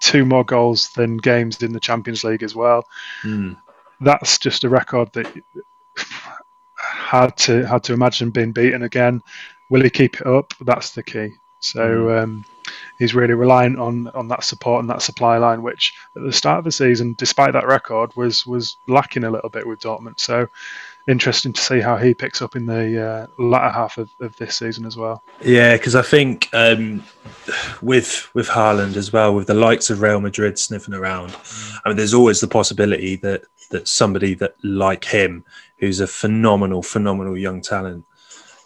two 0.01 0.25
more 0.25 0.45
goals 0.45 0.91
than 0.91 1.17
games 1.17 1.63
in 1.63 1.73
the 1.73 1.81
Champions 1.81 2.25
League 2.25 2.43
as 2.43 2.55
well. 2.55 2.85
Mm. 3.23 3.57
That's 4.01 4.39
just 4.39 4.65
a 4.65 4.69
record 4.69 5.13
that 5.13 5.27
hard 6.77 7.37
to 7.39 7.67
hard 7.67 7.85
to 7.85 7.93
imagine 7.93 8.31
being 8.31 8.53
beaten 8.53 8.83
again. 8.83 9.23
Will 9.71 9.83
he 9.83 9.91
keep 9.91 10.21
it 10.21 10.27
up? 10.27 10.55
That's 10.61 10.91
the 10.91 11.03
key. 11.03 11.31
So. 11.61 11.81
Mm. 11.81 12.23
Um, 12.23 12.45
he's 12.99 13.15
really 13.15 13.35
reliant 13.35 13.79
on 13.79 14.09
on 14.09 14.29
that 14.29 14.45
support 14.45 14.81
and 14.81 14.91
that 14.91 15.03
supply 15.03 15.39
line, 15.39 15.63
which 15.63 15.95
at 16.17 16.23
the 16.23 16.33
start 16.33 16.59
of 16.59 16.65
the 16.65 16.73
season, 16.73 17.15
despite 17.19 17.53
that 17.53 17.67
record, 17.67 18.15
was 18.17 18.47
was 18.47 18.77
lacking 18.87 19.25
a 19.25 19.31
little 19.31 19.51
bit 19.51 19.67
with 19.67 19.81
Dortmund. 19.81 20.21
So 20.21 20.49
interesting 21.09 21.53
to 21.53 21.61
see 21.61 21.81
how 21.81 21.97
he 21.97 22.15
picks 22.15 22.43
up 22.43 22.57
in 22.57 22.67
the 22.67 23.03
uh, 23.03 23.27
latter 23.43 23.71
half 23.71 23.99
of, 23.99 24.11
of 24.21 24.37
this 24.37 24.57
season 24.57 24.87
as 24.87 24.97
well. 24.97 25.23
Yeah, 25.43 25.77
because 25.77 25.95
I 25.95 26.03
think 26.03 26.49
um, 26.53 27.03
with 27.81 28.29
with 28.35 28.49
Haaland 28.49 28.97
as 28.97 29.13
well, 29.13 29.35
with 29.35 29.47
the 29.47 29.55
likes 29.55 29.91
of 29.91 30.01
Real 30.01 30.21
Madrid 30.21 30.59
sniffing 30.59 30.95
around, 30.95 31.37
I 31.85 31.89
mean, 31.89 31.97
there's 31.97 32.15
always 32.15 32.41
the 32.41 32.49
possibility 32.49 33.17
that 33.17 33.45
that 33.71 33.89
somebody 33.89 34.35
that 34.35 34.55
like 34.63 35.05
him, 35.05 35.45
who's 35.79 36.01
a 36.01 36.07
phenomenal, 36.07 36.83
phenomenal 36.83 37.37
young 37.39 37.63
talent, 37.63 38.05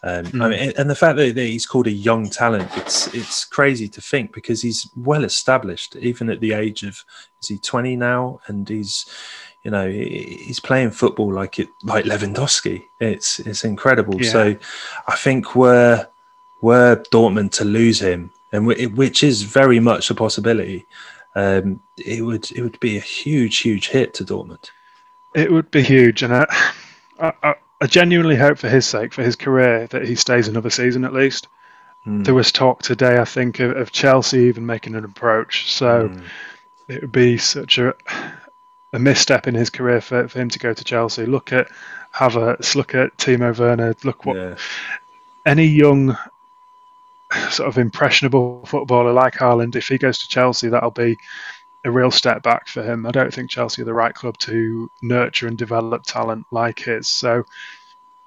um, 0.02 0.24
mm. 0.26 0.40
I 0.40 0.44
hmm. 0.44 0.50
mean, 0.50 0.72
and 0.78 0.88
the 0.88 0.94
fact 0.94 1.16
that 1.16 1.36
he's 1.36 1.66
called 1.66 1.88
a 1.88 1.90
young 1.90 2.30
talent, 2.30 2.70
it's 2.76 3.12
it's 3.12 3.44
crazy 3.44 3.88
to 3.88 4.00
think 4.00 4.32
because 4.32 4.62
he's 4.62 4.88
well 4.94 5.24
established, 5.24 5.96
even 5.96 6.30
at 6.30 6.40
the 6.40 6.52
age 6.52 6.84
of 6.84 7.04
is 7.42 7.48
he 7.48 7.58
twenty 7.58 7.96
now, 7.96 8.40
and 8.46 8.68
he's 8.68 9.06
you 9.66 9.72
know 9.72 9.90
he's 9.90 10.60
playing 10.60 10.92
football 10.92 11.32
like 11.32 11.58
it 11.58 11.68
like 11.82 12.04
Lewandowski. 12.04 12.84
It's 13.00 13.40
it's 13.40 13.64
incredible. 13.64 14.22
Yeah. 14.22 14.30
So 14.30 14.56
I 15.08 15.16
think 15.16 15.56
were 15.56 16.06
were 16.60 17.02
Dortmund 17.10 17.50
to 17.54 17.64
lose 17.64 17.98
him, 17.98 18.30
and 18.52 18.64
which 18.64 19.24
is 19.24 19.42
very 19.42 19.80
much 19.80 20.08
a 20.08 20.14
possibility, 20.14 20.86
um, 21.34 21.82
it 21.96 22.24
would 22.24 22.48
it 22.52 22.62
would 22.62 22.78
be 22.78 22.96
a 22.96 23.00
huge 23.00 23.58
huge 23.58 23.88
hit 23.88 24.14
to 24.14 24.24
Dortmund. 24.24 24.70
It 25.34 25.50
would 25.50 25.72
be 25.72 25.82
huge, 25.82 26.22
and 26.22 26.32
I, 26.32 26.46
I, 27.18 27.56
I 27.80 27.86
genuinely 27.88 28.36
hope 28.36 28.58
for 28.58 28.68
his 28.68 28.86
sake, 28.86 29.12
for 29.12 29.24
his 29.24 29.34
career, 29.34 29.88
that 29.88 30.06
he 30.06 30.14
stays 30.14 30.46
another 30.46 30.70
season 30.70 31.04
at 31.04 31.12
least. 31.12 31.48
Mm. 32.06 32.24
There 32.24 32.34
was 32.34 32.52
talk 32.52 32.82
today, 32.82 33.18
I 33.18 33.24
think, 33.24 33.58
of, 33.58 33.76
of, 33.76 33.90
Chelsea 33.90 34.42
even 34.44 34.64
making 34.64 34.94
an 34.94 35.04
approach. 35.04 35.72
So 35.72 36.08
mm. 36.08 36.22
it 36.86 37.02
would 37.02 37.10
be 37.10 37.36
such 37.36 37.78
a 37.78 37.94
a 38.96 38.98
misstep 38.98 39.46
in 39.46 39.54
his 39.54 39.68
career 39.68 40.00
for, 40.00 40.26
for 40.26 40.40
him 40.40 40.48
to 40.48 40.58
go 40.58 40.72
to 40.72 40.82
Chelsea. 40.82 41.26
Look 41.26 41.52
at 41.52 41.68
Havertz, 42.14 42.74
look 42.74 42.94
at 42.94 43.14
Timo 43.18 43.56
Werner, 43.56 43.94
look 44.04 44.24
what 44.24 44.36
yeah. 44.36 44.56
any 45.44 45.66
young 45.66 46.16
sort 47.50 47.68
of 47.68 47.76
impressionable 47.76 48.64
footballer 48.64 49.12
like 49.12 49.34
Haaland, 49.34 49.76
if 49.76 49.88
he 49.88 49.98
goes 49.98 50.18
to 50.20 50.28
Chelsea, 50.28 50.68
that'll 50.68 50.90
be 50.90 51.18
a 51.84 51.90
real 51.90 52.10
step 52.10 52.42
back 52.42 52.68
for 52.68 52.82
him. 52.82 53.04
I 53.04 53.10
don't 53.10 53.32
think 53.32 53.50
Chelsea 53.50 53.82
are 53.82 53.84
the 53.84 53.92
right 53.92 54.14
club 54.14 54.38
to 54.38 54.90
nurture 55.02 55.46
and 55.46 55.58
develop 55.58 56.04
talent 56.04 56.46
like 56.50 56.78
his. 56.78 57.06
So 57.06 57.44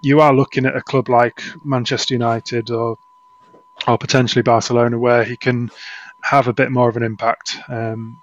you 0.02 0.22
are 0.22 0.34
looking 0.34 0.68
at 0.68 0.78
a 0.78 0.84
club 0.84 1.10
like 1.10 1.42
Manchester 1.66 2.14
United 2.14 2.70
or 2.70 2.98
or 3.88 3.98
potentially 3.98 4.44
Barcelona 4.44 5.00
where 5.00 5.24
he 5.24 5.36
can 5.36 5.72
have 6.22 6.48
a 6.48 6.54
bit 6.54 6.70
more 6.70 6.90
of 6.90 6.98
an 6.98 7.04
impact 7.04 7.58
um, 7.70 8.22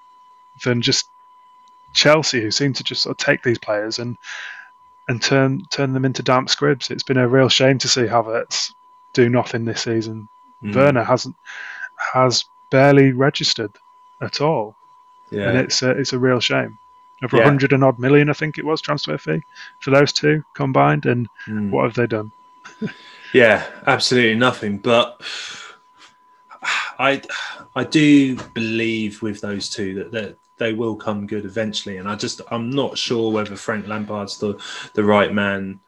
than 0.63 0.81
just 0.81 1.09
Chelsea, 1.97 2.41
who 2.41 2.51
seem 2.51 2.73
to 2.75 2.85
just 2.85 3.03
sort 3.03 3.19
of 3.19 3.25
take 3.25 3.43
these 3.43 3.59
players 3.59 3.99
and 3.99 4.17
and 5.09 5.23
turn 5.23 5.63
turn 5.71 5.93
them 5.93 6.05
into 6.05 6.23
damp 6.23 6.51
squibs. 6.51 6.91
It's 6.91 7.03
been 7.03 7.17
a 7.17 7.29
real 7.29 7.49
shame 7.49 7.79
to 7.79 7.89
see 7.89 8.03
Havertz 8.03 8.73
do 9.13 9.29
nothing 9.29 9.65
this 9.65 9.83
season. 9.83 10.29
Mm. 10.63 10.75
Werner 10.75 11.03
hasn't 11.05 11.37
has 12.13 12.45
barely 12.71 13.13
registered 13.13 13.73
at 14.21 14.41
all, 14.41 14.77
yeah. 15.31 15.49
and 15.49 15.59
it's 15.59 15.83
a, 15.83 15.91
it's 15.91 16.13
a 16.13 16.19
real 16.19 16.41
shame. 16.41 16.79
Over 17.23 17.39
a 17.39 17.41
yeah. 17.41 17.47
hundred 17.47 17.73
and 17.73 17.83
odd 17.83 17.99
million, 17.99 18.29
I 18.29 18.35
think 18.35 18.59
it 18.59 18.65
was 18.65 18.83
transfer 18.83 19.17
fee 19.17 19.43
for 19.81 19.91
those 19.91 20.13
two 20.13 20.45
combined, 20.55 21.07
and 21.07 21.29
mm. 21.49 21.71
what 21.71 21.85
have 21.85 21.95
they 21.95 22.07
done? 22.07 22.31
yeah, 23.33 23.67
absolutely 23.87 24.35
nothing. 24.35 24.79
But 24.79 25.23
I 26.99 27.23
I 27.75 27.85
do 27.85 28.37
believe 28.55 29.23
with 29.23 29.41
those 29.41 29.71
two 29.71 29.95
that 29.95 30.13
that 30.13 30.37
they 30.59 30.73
will 30.73 30.97
come 30.97 31.27
good 31.27 31.45
eventually. 31.45 31.99
And 31.99 32.09
I 32.09 32.15
just 32.15 32.41
I'm 32.51 32.71
not 32.71 32.99
sure 32.99 33.31
whether 33.31 33.57
Frank 33.57 33.87
Lampard's 33.87 34.39
the 34.39 34.61
the 34.95 35.05
right 35.05 35.33
man 35.33 35.81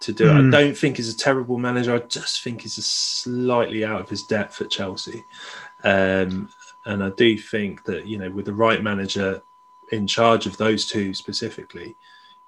to 0.00 0.12
do 0.12 0.24
mm. 0.24 0.30
it. 0.30 0.32
I 0.32 0.40
hmm. 0.42 0.50
don't 0.50 0.76
think 0.76 0.96
he's 0.96 1.12
a 1.12 1.16
terrible 1.16 1.58
manager. 1.58 1.94
I 1.94 1.98
just 1.98 2.42
think 2.42 2.62
he's 2.62 2.78
a 2.78 2.82
slightly 2.82 3.84
out 3.84 4.00
of 4.00 4.08
his 4.08 4.22
depth 4.22 4.60
at 4.60 4.70
Chelsea. 4.70 5.24
Um, 5.82 6.48
and 6.86 7.02
I 7.02 7.10
do 7.10 7.38
think 7.38 7.84
that 7.84 8.06
you 8.06 8.18
know 8.18 8.30
with 8.30 8.46
the 8.46 8.54
right 8.54 8.82
manager 8.82 9.42
in 9.92 10.06
charge 10.06 10.46
of 10.46 10.56
those 10.56 10.86
two 10.86 11.14
specifically, 11.14 11.96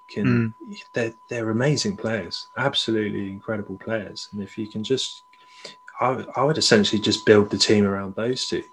can 0.08 0.54
mm. 0.68 0.82
they're 0.92 1.14
they're 1.28 1.50
amazing 1.50 1.96
players, 1.96 2.48
absolutely 2.56 3.30
incredible 3.30 3.76
players. 3.78 4.28
And 4.32 4.42
if 4.42 4.56
you 4.58 4.66
can 4.66 4.84
just, 4.84 5.22
I, 6.00 6.24
I 6.36 6.44
would 6.44 6.58
essentially 6.58 7.00
just 7.00 7.26
build 7.26 7.50
the 7.50 7.58
team 7.58 7.84
around 7.84 8.14
those 8.14 8.46
two, 8.46 8.64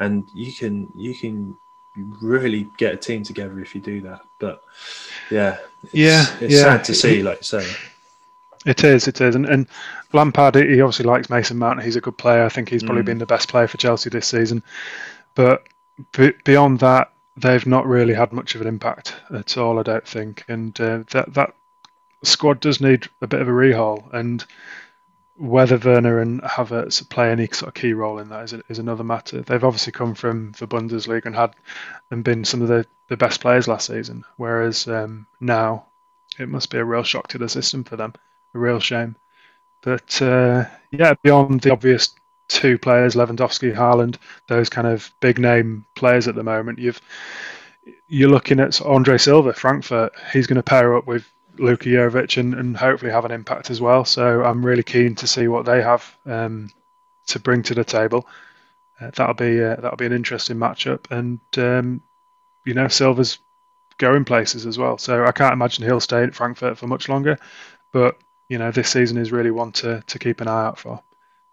and 0.00 0.28
you 0.34 0.52
can 0.52 0.88
you 0.94 1.14
can 1.14 1.56
really 1.96 2.68
get 2.76 2.94
a 2.94 2.96
team 2.96 3.22
together 3.22 3.60
if 3.60 3.74
you 3.74 3.80
do 3.80 4.00
that. 4.02 4.22
But 4.38 4.62
yeah, 5.30 5.58
it's, 5.84 5.94
yeah, 5.94 6.26
it's 6.40 6.54
yeah. 6.54 6.62
sad 6.62 6.84
to 6.84 6.94
see, 6.94 7.22
like 7.22 7.38
you 7.38 7.44
say. 7.60 7.72
It 8.64 8.84
is, 8.84 9.08
it 9.08 9.20
is, 9.20 9.34
and, 9.34 9.46
and 9.46 9.66
Lampard 10.12 10.54
he 10.54 10.80
obviously 10.80 11.04
likes 11.04 11.28
Mason 11.28 11.58
Mount. 11.58 11.82
He's 11.82 11.96
a 11.96 12.00
good 12.00 12.16
player. 12.16 12.44
I 12.44 12.48
think 12.48 12.68
he's 12.68 12.84
probably 12.84 13.02
mm. 13.02 13.06
been 13.06 13.18
the 13.18 13.26
best 13.26 13.48
player 13.48 13.66
for 13.66 13.76
Chelsea 13.76 14.08
this 14.08 14.28
season. 14.28 14.62
But 15.34 15.64
b- 16.12 16.34
beyond 16.44 16.78
that, 16.80 17.12
they've 17.36 17.66
not 17.66 17.86
really 17.86 18.14
had 18.14 18.32
much 18.32 18.54
of 18.54 18.60
an 18.60 18.68
impact 18.68 19.16
at 19.34 19.56
all. 19.58 19.78
I 19.78 19.82
don't 19.82 20.06
think, 20.06 20.44
and 20.48 20.78
uh, 20.80 21.02
that 21.10 21.34
that 21.34 21.54
squad 22.22 22.60
does 22.60 22.80
need 22.80 23.08
a 23.20 23.26
bit 23.26 23.40
of 23.40 23.48
a 23.48 23.52
rehaul. 23.52 24.04
And 24.14 24.44
whether 25.36 25.78
Werner 25.78 26.20
and 26.20 26.42
Havertz 26.42 27.08
play 27.08 27.30
any 27.30 27.46
sort 27.48 27.68
of 27.68 27.74
key 27.74 27.94
role 27.94 28.18
in 28.18 28.28
that 28.28 28.44
is, 28.44 28.54
is 28.68 28.78
another 28.78 29.04
matter. 29.04 29.40
They've 29.40 29.64
obviously 29.64 29.92
come 29.92 30.14
from 30.14 30.52
the 30.58 30.66
Bundesliga 30.66 31.26
and 31.26 31.34
had 31.34 31.54
and 32.10 32.22
been 32.22 32.44
some 32.44 32.62
of 32.62 32.68
the, 32.68 32.86
the 33.08 33.16
best 33.16 33.40
players 33.40 33.66
last 33.66 33.86
season, 33.86 34.24
whereas 34.36 34.86
um, 34.88 35.26
now 35.40 35.86
it 36.38 36.48
must 36.48 36.70
be 36.70 36.78
a 36.78 36.84
real 36.84 37.02
shock 37.02 37.28
to 37.28 37.38
the 37.38 37.48
system 37.48 37.84
for 37.84 37.96
them, 37.96 38.12
a 38.54 38.58
real 38.58 38.78
shame. 38.78 39.16
But 39.82 40.20
uh, 40.20 40.66
yeah, 40.90 41.14
beyond 41.22 41.62
the 41.62 41.72
obvious 41.72 42.14
two 42.48 42.78
players, 42.78 43.14
Lewandowski, 43.14 43.74
Haaland, 43.74 44.16
those 44.48 44.68
kind 44.68 44.86
of 44.86 45.12
big 45.20 45.38
name 45.38 45.86
players 45.94 46.28
at 46.28 46.34
the 46.34 46.42
moment, 46.42 46.78
you've 46.78 47.00
you're 48.06 48.30
looking 48.30 48.60
at 48.60 48.80
Andre 48.82 49.18
Silva, 49.18 49.52
Frankfurt. 49.54 50.12
He's 50.32 50.46
going 50.46 50.56
to 50.56 50.62
pair 50.62 50.96
up 50.96 51.06
with 51.06 51.28
Luka 51.58 51.88
Jovic 51.88 52.38
and, 52.38 52.54
and 52.54 52.76
hopefully 52.76 53.10
have 53.10 53.24
an 53.24 53.30
impact 53.30 53.70
as 53.70 53.80
well. 53.80 54.04
So 54.04 54.42
I'm 54.42 54.64
really 54.64 54.82
keen 54.82 55.14
to 55.16 55.26
see 55.26 55.48
what 55.48 55.66
they 55.66 55.82
have 55.82 56.16
um, 56.26 56.70
to 57.28 57.38
bring 57.38 57.62
to 57.64 57.74
the 57.74 57.84
table. 57.84 58.26
Uh, 59.00 59.10
that'll 59.14 59.34
be 59.34 59.62
uh, 59.62 59.76
that'll 59.76 59.96
be 59.96 60.06
an 60.06 60.12
interesting 60.12 60.56
matchup, 60.56 61.10
and 61.10 61.40
um, 61.56 62.02
you 62.64 62.74
know 62.74 62.88
Silva's 62.88 63.38
going 63.98 64.24
places 64.24 64.66
as 64.66 64.78
well. 64.78 64.98
So 64.98 65.24
I 65.24 65.32
can't 65.32 65.52
imagine 65.52 65.84
he'll 65.84 66.00
stay 66.00 66.22
at 66.22 66.34
Frankfurt 66.34 66.78
for 66.78 66.86
much 66.86 67.08
longer. 67.08 67.38
But 67.92 68.18
you 68.48 68.58
know 68.58 68.70
this 68.70 68.90
season 68.90 69.16
is 69.16 69.32
really 69.32 69.50
one 69.50 69.72
to, 69.72 70.02
to 70.06 70.18
keep 70.18 70.40
an 70.40 70.48
eye 70.48 70.66
out 70.66 70.78
for, 70.78 71.02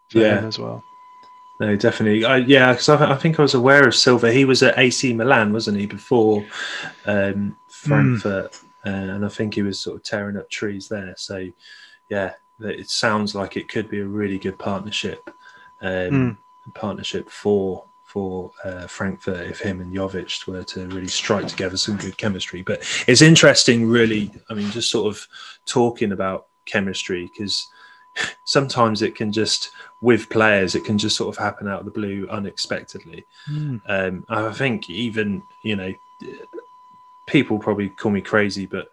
for 0.10 0.20
yeah. 0.20 0.40
him 0.40 0.46
as 0.46 0.60
well. 0.60 0.84
No, 1.60 1.76
definitely. 1.76 2.24
I, 2.24 2.38
yeah, 2.38 2.72
because 2.72 2.88
I, 2.88 3.12
I, 3.12 3.16
think 3.18 3.38
I 3.38 3.42
was 3.42 3.54
aware 3.54 3.86
of 3.86 3.94
Silva. 3.94 4.32
He 4.32 4.46
was 4.46 4.64
at 4.64 4.78
AC 4.78 5.12
Milan, 5.14 5.52
wasn't 5.52 5.78
he, 5.78 5.88
before 5.88 6.46
um, 7.06 7.58
Frankfurt? 7.68 8.54
Mm 8.54 8.69
uh, 8.86 8.90
and 8.90 9.26
I 9.26 9.30
think 9.30 9.56
he 9.56 9.62
was 9.62 9.80
sort 9.80 9.98
of 9.98 10.04
tearing 10.04 10.38
up 10.38 10.50
trees 10.50 10.88
there. 10.88 11.14
So, 11.18 11.48
yeah, 12.10 12.34
it 12.60 12.90
sounds 12.90 13.36
like 13.36 13.58
it 13.58 13.70
could 13.70 13.90
be 13.90 14.00
a 14.00 14.06
really 14.06 14.38
good 14.38 14.58
partnership, 14.58 15.30
um, 15.82 15.90
mm. 15.90 16.38
partnership 16.74 17.30
for 17.30 17.84
for 18.06 18.52
uh, 18.64 18.88
Frankfurt 18.88 19.48
if 19.48 19.60
him 19.60 19.82
and 19.82 19.94
Jovic 19.94 20.48
were 20.48 20.64
to 20.64 20.88
really 20.88 21.08
strike 21.08 21.48
together 21.48 21.78
some 21.78 21.96
good 21.96 22.18
chemistry. 22.18 22.64
But 22.64 22.80
it's 23.08 23.22
interesting, 23.22 23.88
really. 23.88 24.32
I 24.50 24.56
mean, 24.56 24.72
just 24.72 24.90
sort 24.90 25.16
of 25.16 25.28
talking 25.68 26.12
about 26.12 26.48
chemistry 26.66 27.30
because 27.32 27.68
sometimes 28.46 29.02
it 29.04 29.16
can 29.16 29.32
just 29.32 29.72
with 30.02 30.30
players 30.30 30.76
it 30.76 30.86
can 30.86 30.98
just 30.98 31.18
sort 31.18 31.36
of 31.36 31.44
happen 31.44 31.68
out 31.68 31.80
of 31.80 31.86
the 31.86 31.92
blue 31.92 32.28
unexpectedly. 32.30 33.26
Mm. 33.50 33.82
Um, 33.88 34.26
I 34.30 34.52
think 34.54 34.90
even 34.90 35.44
you 35.64 35.76
know 35.76 35.94
people 37.30 37.60
probably 37.60 37.90
call 37.90 38.12
me 38.12 38.22
crazy, 38.22 38.66
but 38.66 38.90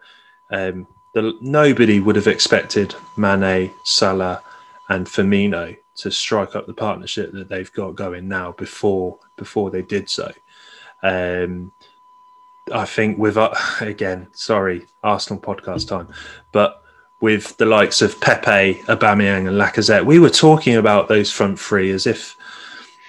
um, 0.50 0.86
the, 1.14 1.36
nobody 1.40 1.98
would 1.98 2.16
have 2.16 2.26
expected 2.26 2.94
Mane, 3.16 3.72
Salah, 3.84 4.42
and 4.88 5.06
Firmino 5.06 5.76
to 5.96 6.10
strike 6.10 6.54
up 6.54 6.66
the 6.66 6.74
partnership 6.74 7.32
that 7.32 7.48
they've 7.48 7.72
got 7.72 7.94
going 7.94 8.28
now 8.28 8.52
before 8.52 9.18
before 9.36 9.70
they 9.70 9.82
did 9.82 10.08
so. 10.10 10.30
Um, 11.02 11.72
I 12.72 12.84
think 12.84 13.18
with 13.18 13.36
uh, 13.36 13.54
again, 13.80 14.28
sorry, 14.32 14.86
Arsenal 15.02 15.40
podcast 15.40 15.88
time, 15.88 16.08
but 16.52 16.82
with 17.20 17.56
the 17.56 17.64
likes 17.64 18.02
of 18.02 18.20
Pepe, 18.20 18.74
Aubameyang, 18.84 19.48
and 19.48 19.58
Lacazette, 19.58 20.04
we 20.04 20.18
were 20.18 20.30
talking 20.30 20.76
about 20.76 21.08
those 21.08 21.32
front 21.32 21.58
three 21.58 21.90
as 21.90 22.06
if 22.06 22.36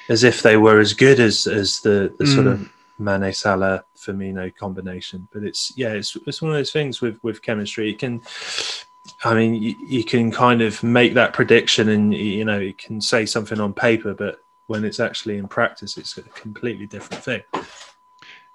as 0.09 0.23
if 0.23 0.41
they 0.41 0.55
were 0.55 0.79
as 0.79 0.93
good 0.93 1.19
as 1.19 1.45
as 1.45 1.81
the, 1.81 2.13
the 2.17 2.23
mm. 2.23 2.33
sort 2.33 2.47
of 2.47 2.71
Mane 2.99 3.33
Salah 3.33 3.83
Firmino 3.97 4.55
combination. 4.55 5.27
But 5.31 5.43
it's 5.43 5.73
yeah, 5.75 5.93
it's 5.93 6.15
it's 6.25 6.41
one 6.41 6.51
of 6.51 6.57
those 6.57 6.71
things 6.71 7.01
with 7.01 7.19
with 7.23 7.41
chemistry. 7.41 7.91
It 7.91 7.99
can, 7.99 8.21
I 9.23 9.33
mean, 9.33 9.55
you, 9.55 9.75
you 9.85 10.03
can 10.03 10.31
kind 10.31 10.61
of 10.61 10.81
make 10.83 11.13
that 11.13 11.33
prediction, 11.33 11.89
and 11.89 12.13
you 12.13 12.45
know, 12.45 12.59
you 12.59 12.73
can 12.73 13.01
say 13.01 13.25
something 13.25 13.59
on 13.59 13.73
paper, 13.73 14.13
but 14.13 14.43
when 14.67 14.83
it's 14.83 14.99
actually 14.99 15.37
in 15.37 15.47
practice, 15.47 15.97
it's 15.97 16.17
a 16.17 16.23
completely 16.23 16.85
different 16.85 17.23
thing. 17.23 17.41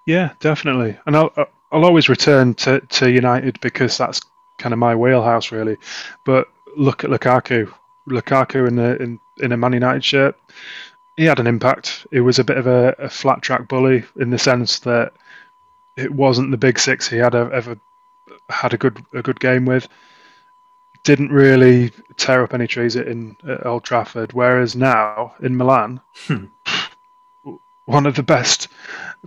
Yeah, 0.07 0.32
definitely. 0.40 0.99
And 1.07 1.16
I'll 1.16 1.32
I'll 1.70 1.84
always 1.84 2.09
return 2.09 2.55
to 2.55 2.80
to 2.80 3.11
United 3.11 3.61
because 3.61 3.97
that's 3.97 4.20
kind 4.59 4.72
of 4.72 4.78
my 4.78 4.95
wheelhouse, 4.95 5.53
really. 5.53 5.76
But 6.24 6.49
look 6.76 7.05
at 7.05 7.11
Lukaku. 7.11 7.72
Lukaku 8.09 8.68
in 8.68 8.76
the 8.76 9.01
in 9.03 9.20
in 9.38 9.53
a 9.53 9.57
Man 9.57 9.72
United 9.72 10.05
shirt 10.05 10.36
he 11.16 11.24
had 11.24 11.38
an 11.38 11.46
impact. 11.46 12.06
It 12.10 12.20
was 12.20 12.38
a 12.38 12.44
bit 12.44 12.56
of 12.56 12.66
a, 12.66 12.94
a, 12.98 13.08
flat 13.08 13.42
track 13.42 13.68
bully 13.68 14.04
in 14.16 14.30
the 14.30 14.38
sense 14.38 14.80
that 14.80 15.12
it 15.96 16.10
wasn't 16.10 16.50
the 16.50 16.56
big 16.56 16.78
six 16.78 17.08
he 17.08 17.18
had 17.18 17.34
ever 17.34 17.78
had 18.48 18.72
a 18.72 18.78
good 18.78 19.04
a 19.12 19.22
good 19.22 19.40
game 19.40 19.64
with. 19.64 19.88
Didn't 21.04 21.32
really 21.32 21.90
tear 22.16 22.44
up 22.44 22.54
any 22.54 22.66
trees 22.66 22.96
in 22.96 23.36
at 23.46 23.66
Old 23.66 23.84
Trafford. 23.84 24.32
Whereas 24.32 24.76
now 24.76 25.34
in 25.42 25.56
Milan, 25.56 26.00
hmm. 26.26 26.46
one 27.84 28.06
of 28.06 28.14
the 28.14 28.22
best 28.22 28.68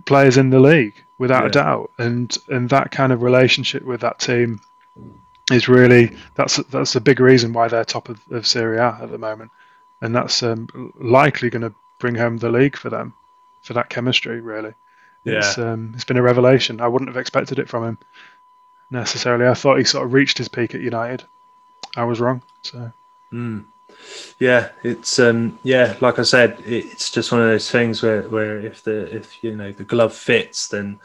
players 0.06 0.38
in 0.38 0.50
the 0.50 0.60
league 0.60 0.94
without 1.18 1.42
yeah. 1.42 1.48
a 1.48 1.52
doubt, 1.52 1.90
and 1.98 2.36
and 2.48 2.68
that 2.70 2.90
kind 2.90 3.12
of 3.12 3.22
relationship 3.22 3.84
with 3.84 4.00
that 4.00 4.18
team 4.18 4.60
is 5.52 5.68
really 5.68 6.16
that's 6.34 6.56
that's 6.56 6.96
a 6.96 7.00
big 7.00 7.20
reason 7.20 7.52
why 7.52 7.68
they're 7.68 7.84
top 7.84 8.08
of, 8.08 8.20
of 8.32 8.46
Serie 8.46 8.78
A 8.78 8.98
at 9.02 9.10
the 9.10 9.18
moment 9.18 9.52
and 10.00 10.14
that's 10.14 10.42
um, 10.42 10.92
likely 10.98 11.50
going 11.50 11.62
to 11.62 11.74
bring 11.98 12.14
home 12.14 12.38
the 12.38 12.50
league 12.50 12.76
for 12.76 12.90
them 12.90 13.14
for 13.62 13.72
that 13.74 13.88
chemistry. 13.88 14.40
Really, 14.40 14.74
yeah. 15.24 15.38
it's 15.38 15.58
um, 15.58 15.92
it's 15.94 16.04
been 16.04 16.16
a 16.16 16.22
revelation. 16.22 16.80
I 16.80 16.88
wouldn't 16.88 17.08
have 17.08 17.16
expected 17.16 17.58
it 17.58 17.68
from 17.68 17.84
him 17.84 17.98
necessarily. 18.90 19.46
I 19.46 19.54
thought 19.54 19.78
he 19.78 19.84
sort 19.84 20.06
of 20.06 20.12
reached 20.12 20.38
his 20.38 20.48
peak 20.48 20.74
at 20.74 20.80
United. 20.80 21.24
I 21.96 22.04
was 22.04 22.20
wrong. 22.20 22.42
So. 22.62 22.92
Mm. 23.32 23.64
Yeah, 24.38 24.70
it's 24.82 25.18
um, 25.18 25.58
yeah, 25.62 25.96
like 26.00 26.18
I 26.18 26.22
said, 26.22 26.62
it's 26.66 27.10
just 27.10 27.32
one 27.32 27.40
of 27.40 27.48
those 27.48 27.70
things 27.70 28.02
where, 28.02 28.22
where 28.22 28.58
if 28.58 28.84
the 28.84 29.14
if 29.14 29.42
you 29.42 29.56
know 29.56 29.72
the 29.72 29.84
glove 29.84 30.14
fits, 30.14 30.68
then 30.68 31.00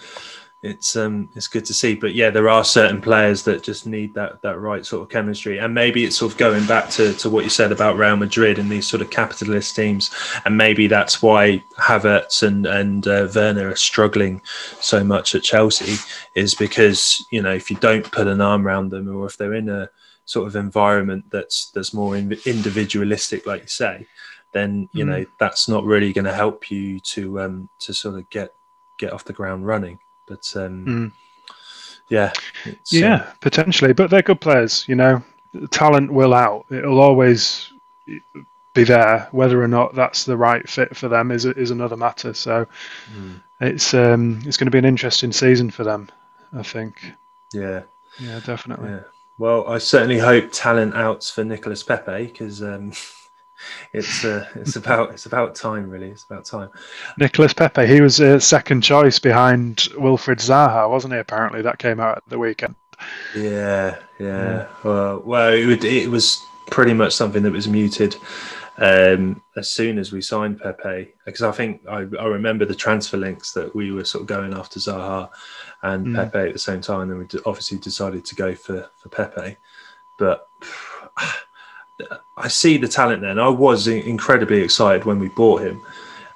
it's 0.63 0.95
um 0.95 1.27
it's 1.35 1.47
good 1.47 1.65
to 1.65 1.73
see. 1.73 1.95
But 1.95 2.13
yeah 2.13 2.29
there 2.29 2.49
are 2.49 2.63
certain 2.63 3.01
players 3.01 3.43
that 3.43 3.63
just 3.63 3.87
need 3.87 4.13
that 4.13 4.41
that 4.43 4.59
right 4.59 4.85
sort 4.85 5.01
of 5.01 5.09
chemistry. 5.09 5.57
And 5.57 5.73
maybe 5.73 6.05
it's 6.05 6.17
sort 6.17 6.31
of 6.31 6.37
going 6.37 6.65
back 6.67 6.89
to, 6.91 7.13
to 7.13 7.29
what 7.29 7.43
you 7.43 7.49
said 7.49 7.71
about 7.71 7.97
Real 7.97 8.15
Madrid 8.15 8.59
and 8.59 8.69
these 8.69 8.87
sort 8.87 9.01
of 9.01 9.09
capitalist 9.09 9.75
teams. 9.75 10.11
And 10.45 10.57
maybe 10.57 10.87
that's 10.87 11.21
why 11.21 11.63
Havertz 11.79 12.43
and 12.43 12.65
and 12.67 13.07
uh, 13.07 13.27
Werner 13.33 13.69
are 13.69 13.75
struggling 13.75 14.41
so 14.79 15.03
much 15.03 15.33
at 15.33 15.43
Chelsea 15.43 15.97
is 16.35 16.53
because 16.53 17.25
you 17.31 17.41
know 17.41 17.53
if 17.53 17.71
you 17.71 17.77
don't 17.77 18.11
put 18.11 18.27
an 18.27 18.41
arm 18.41 18.67
around 18.67 18.89
them 18.89 19.13
or 19.15 19.25
if 19.25 19.37
they're 19.37 19.55
in 19.55 19.69
a 19.69 19.89
sort 20.25 20.47
of 20.47 20.55
environment 20.55 21.25
that's 21.31 21.71
that's 21.71 21.93
more 21.93 22.15
individualistic 22.15 23.45
like 23.45 23.63
you 23.63 23.67
say 23.67 24.07
then 24.53 24.87
you 24.93 25.03
mm. 25.03 25.09
know 25.09 25.25
that's 25.39 25.67
not 25.67 25.83
really 25.83 26.13
going 26.13 26.25
to 26.25 26.33
help 26.33 26.69
you 26.69 26.99
to 26.99 27.41
um 27.41 27.69
to 27.79 27.93
sort 27.93 28.15
of 28.15 28.29
get 28.29 28.53
get 28.97 29.11
off 29.11 29.25
the 29.25 29.33
ground 29.33 29.65
running 29.65 29.99
but 30.31 30.63
um, 30.63 30.85
mm. 30.85 31.11
yeah, 32.07 32.31
yeah, 32.87 33.15
uh, 33.15 33.31
potentially. 33.41 33.91
But 33.91 34.09
they're 34.09 34.21
good 34.21 34.39
players. 34.39 34.85
You 34.87 34.95
know, 34.95 35.23
talent 35.71 36.11
will 36.11 36.33
out. 36.33 36.65
It'll 36.71 37.01
always 37.01 37.73
be 38.73 38.83
there. 38.85 39.27
Whether 39.31 39.61
or 39.61 39.67
not 39.67 39.93
that's 39.93 40.23
the 40.23 40.37
right 40.37 40.67
fit 40.69 40.95
for 40.95 41.09
them 41.09 41.31
is 41.31 41.45
is 41.45 41.71
another 41.71 41.97
matter. 41.97 42.33
So 42.33 42.65
mm. 43.13 43.41
it's 43.59 43.93
um, 43.93 44.41
it's 44.45 44.55
going 44.55 44.67
to 44.67 44.71
be 44.71 44.79
an 44.79 44.85
interesting 44.85 45.33
season 45.33 45.69
for 45.69 45.83
them. 45.83 46.09
I 46.53 46.63
think. 46.63 47.13
Yeah. 47.53 47.81
Yeah, 48.19 48.39
definitely. 48.45 48.89
Yeah. 48.89 49.03
Well, 49.37 49.67
I 49.67 49.79
certainly 49.79 50.19
hope 50.19 50.51
talent 50.51 50.95
outs 50.95 51.29
for 51.29 51.43
Nicolas 51.43 51.83
Pepe 51.83 52.27
because 52.27 52.61
um, 52.61 52.93
it's 53.93 54.23
uh, 54.23 54.47
it's 54.55 54.75
about 54.75 55.11
it's 55.11 55.25
about 55.25 55.55
time 55.55 55.89
really. 55.89 56.09
It's 56.09 56.23
about 56.23 56.45
time. 56.45 56.69
Nicolas 57.17 57.53
Pepe, 57.53 57.87
he 57.87 58.01
was 58.01 58.19
a 58.19 58.39
second 58.39 58.81
choice 58.81 59.19
behind 59.19 59.77
Wilfried 59.95 60.39
Zaha, 60.39 60.89
wasn't 60.89 61.13
he? 61.13 61.19
Apparently, 61.19 61.61
that 61.61 61.79
came 61.79 61.99
out 61.99 62.17
at 62.17 62.23
the 62.27 62.39
weekend. 62.39 62.75
Yeah, 63.35 63.97
yeah. 64.19 64.67
Well, 64.83 65.21
well, 65.25 65.53
it, 65.53 65.65
would, 65.65 65.83
it 65.83 66.09
was 66.09 66.45
pretty 66.69 66.93
much 66.93 67.13
something 67.13 67.43
that 67.43 67.51
was 67.51 67.67
muted 67.67 68.15
um, 68.77 69.41
as 69.55 69.69
soon 69.69 69.97
as 69.97 70.11
we 70.11 70.21
signed 70.21 70.59
Pepe, 70.59 71.13
because 71.25 71.43
I 71.43 71.51
think 71.51 71.81
I, 71.87 72.05
I, 72.19 72.25
remember 72.25 72.65
the 72.65 72.75
transfer 72.75 73.17
links 73.17 73.51
that 73.53 73.75
we 73.75 73.91
were 73.91 74.05
sort 74.05 74.21
of 74.21 74.27
going 74.27 74.53
after 74.53 74.79
Zaha 74.79 75.29
and 75.83 76.07
mm. 76.07 76.15
Pepe 76.15 76.47
at 76.47 76.53
the 76.53 76.59
same 76.59 76.81
time, 76.81 77.11
and 77.11 77.19
we 77.19 77.39
obviously 77.45 77.77
decided 77.77 78.25
to 78.25 78.35
go 78.35 78.55
for 78.55 78.89
for 78.97 79.09
Pepe, 79.09 79.57
but. 80.17 80.47
I 82.37 82.47
see 82.47 82.77
the 82.77 82.87
talent 82.87 83.21
there, 83.21 83.31
and 83.31 83.41
I 83.41 83.49
was 83.49 83.87
incredibly 83.87 84.61
excited 84.61 85.05
when 85.05 85.19
we 85.19 85.29
bought 85.29 85.61
him. 85.61 85.81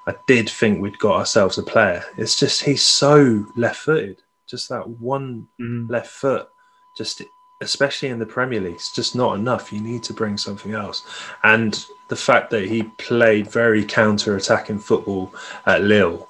I 0.08 0.14
did 0.28 0.50
think 0.50 0.82
we'd 0.82 1.00
got 1.00 1.16
ourselves 1.16 1.58
a 1.58 1.64
player. 1.64 2.04
It's 2.18 2.40
just 2.40 2.64
he's 2.64 2.84
so 2.84 3.46
left-footed, 3.56 4.22
just 4.48 4.70
that 4.70 4.88
one 4.88 5.48
mm. 5.60 5.90
left 5.90 6.08
foot, 6.08 6.48
just 6.96 7.24
especially 7.62 8.10
in 8.10 8.20
the 8.20 8.26
Premier 8.26 8.60
League, 8.62 8.76
it's 8.76 8.94
just 8.94 9.16
not 9.16 9.40
enough. 9.40 9.72
You 9.72 9.82
need 9.82 10.04
to 10.04 10.14
bring 10.14 10.38
something 10.38 10.74
else, 10.74 11.04
and 11.44 11.86
the 12.10 12.16
fact 12.16 12.52
that 12.52 12.68
he 12.68 12.84
played 13.00 13.50
very 13.50 13.84
counter-attacking 13.84 14.80
football 14.80 15.34
at 15.66 15.82
Lille, 15.82 16.28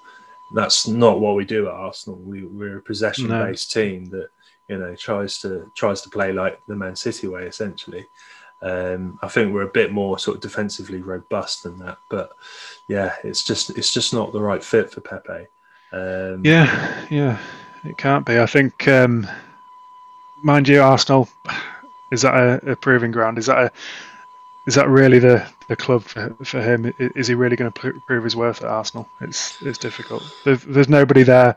that's 0.54 0.88
not 0.88 1.20
what 1.20 1.36
we 1.36 1.44
do 1.44 1.68
at 1.68 1.74
Arsenal. 1.74 2.20
We, 2.20 2.46
we're 2.46 2.78
a 2.78 2.82
possession-based 2.82 3.76
no. 3.76 3.82
team 3.82 4.06
that 4.12 4.30
you 4.70 4.78
know 4.78 4.96
tries 4.96 5.40
to 5.42 5.70
tries 5.76 6.02
to 6.02 6.10
play 6.10 6.32
like 6.32 6.60
the 6.68 6.76
Man 6.76 6.96
City 6.96 7.28
way, 7.28 7.44
essentially. 7.46 8.06
Um, 8.62 9.20
I 9.22 9.28
think 9.28 9.54
we're 9.54 9.64
a 9.64 9.68
bit 9.68 9.92
more 9.92 10.18
sort 10.18 10.38
of 10.38 10.42
defensively 10.42 11.02
robust 11.02 11.64
than 11.64 11.78
that, 11.80 11.98
but 12.10 12.32
yeah, 12.88 13.16
it's 13.24 13.44
just 13.44 13.70
it's 13.78 13.94
just 13.94 14.14
not 14.14 14.32
the 14.32 14.42
right 14.42 14.64
fit 14.64 14.90
for 14.90 15.02
Pepe. 15.02 15.48
Um, 15.92 16.42
yeah, 16.44 17.06
yeah, 17.10 17.38
it 17.84 17.98
can't 17.98 18.26
be. 18.26 18.40
I 18.40 18.46
think, 18.46 18.88
um, 18.88 19.28
mind 20.44 20.68
you, 20.68 20.82
Arsenal 20.82 21.30
is 22.12 22.22
that 22.24 22.34
a, 22.34 22.72
a, 22.72 22.76
proving 22.76 23.12
ground? 23.12 23.38
Is 23.38 23.46
that 23.46 23.58
a 23.58 23.72
is 24.68 24.74
that 24.76 24.90
really 24.90 25.20
the, 25.20 25.46
the 25.68 25.76
club 25.76 26.02
for, 26.04 26.36
for 26.44 26.60
him? 26.60 26.92
Is 26.98 27.28
he 27.28 27.36
really 27.36 27.56
going 27.56 27.72
to 27.72 27.94
prove 28.08 28.24
his 28.24 28.36
worth 28.36 28.64
at 28.64 28.70
Arsenal? 28.70 29.08
It's 29.22 29.62
it's 29.62 29.78
difficult. 29.78 30.24
There's, 30.44 30.64
there's 30.64 30.90
nobody 30.90 31.22
there 31.22 31.56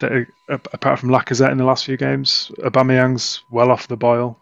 that, 0.00 0.26
apart 0.48 0.98
from 0.98 1.10
Lacazette 1.10 1.50
in 1.50 1.58
the 1.58 1.64
last 1.64 1.84
few 1.84 1.98
games. 1.98 2.50
Aubameyang's 2.60 3.42
well 3.50 3.70
off 3.70 3.88
the 3.88 3.98
boil. 3.98 4.38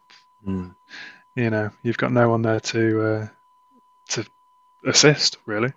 Mm 0.47 0.76
you 1.37 1.51
know, 1.51 1.71
you've 1.83 1.99
got 1.99 2.13
no 2.13 2.29
one 2.31 2.43
there 2.43 2.61
to 2.61 3.03
uh, 3.03 3.29
to 4.09 4.27
assist 4.85 5.37
really. 5.47 5.73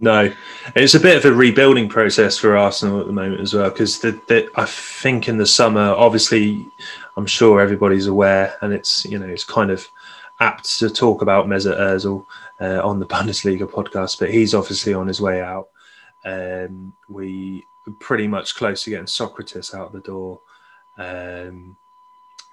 No, 0.00 0.32
it's 0.76 0.94
a 0.94 1.00
bit 1.00 1.16
of 1.16 1.24
a 1.24 1.34
rebuilding 1.34 1.88
process 1.88 2.38
for 2.38 2.56
Arsenal 2.56 3.00
at 3.00 3.06
the 3.06 3.12
moment 3.12 3.40
as 3.40 3.54
well 3.54 3.68
because 3.68 4.04
I 4.04 4.64
think 4.66 5.28
in 5.28 5.38
the 5.38 5.46
summer, 5.46 5.90
obviously, 5.90 6.64
I'm 7.16 7.26
sure 7.26 7.60
everybody's 7.60 8.06
aware, 8.06 8.56
and 8.60 8.72
it's 8.72 9.04
you 9.04 9.18
know 9.18 9.26
it's 9.26 9.44
kind 9.44 9.70
of 9.70 9.86
apt 10.40 10.78
to 10.78 10.90
talk 10.90 11.22
about 11.22 11.46
Mesut 11.46 11.78
Ozil 11.78 12.24
uh, 12.60 12.86
on 12.86 13.00
the 13.00 13.06
Bundesliga 13.14 13.68
podcast, 13.68 14.18
but 14.18 14.30
he's 14.30 14.54
obviously 14.54 14.94
on 14.94 15.06
his 15.06 15.20
way 15.20 15.40
out. 15.40 15.68
Um, 16.24 16.94
we 17.08 17.66
pretty 17.98 18.28
much 18.28 18.54
close 18.54 18.84
to 18.84 18.90
getting 18.90 19.06
Sokratis 19.06 19.74
out 19.74 19.92
the 19.92 20.00
door. 20.00 20.40
Um, 20.96 21.76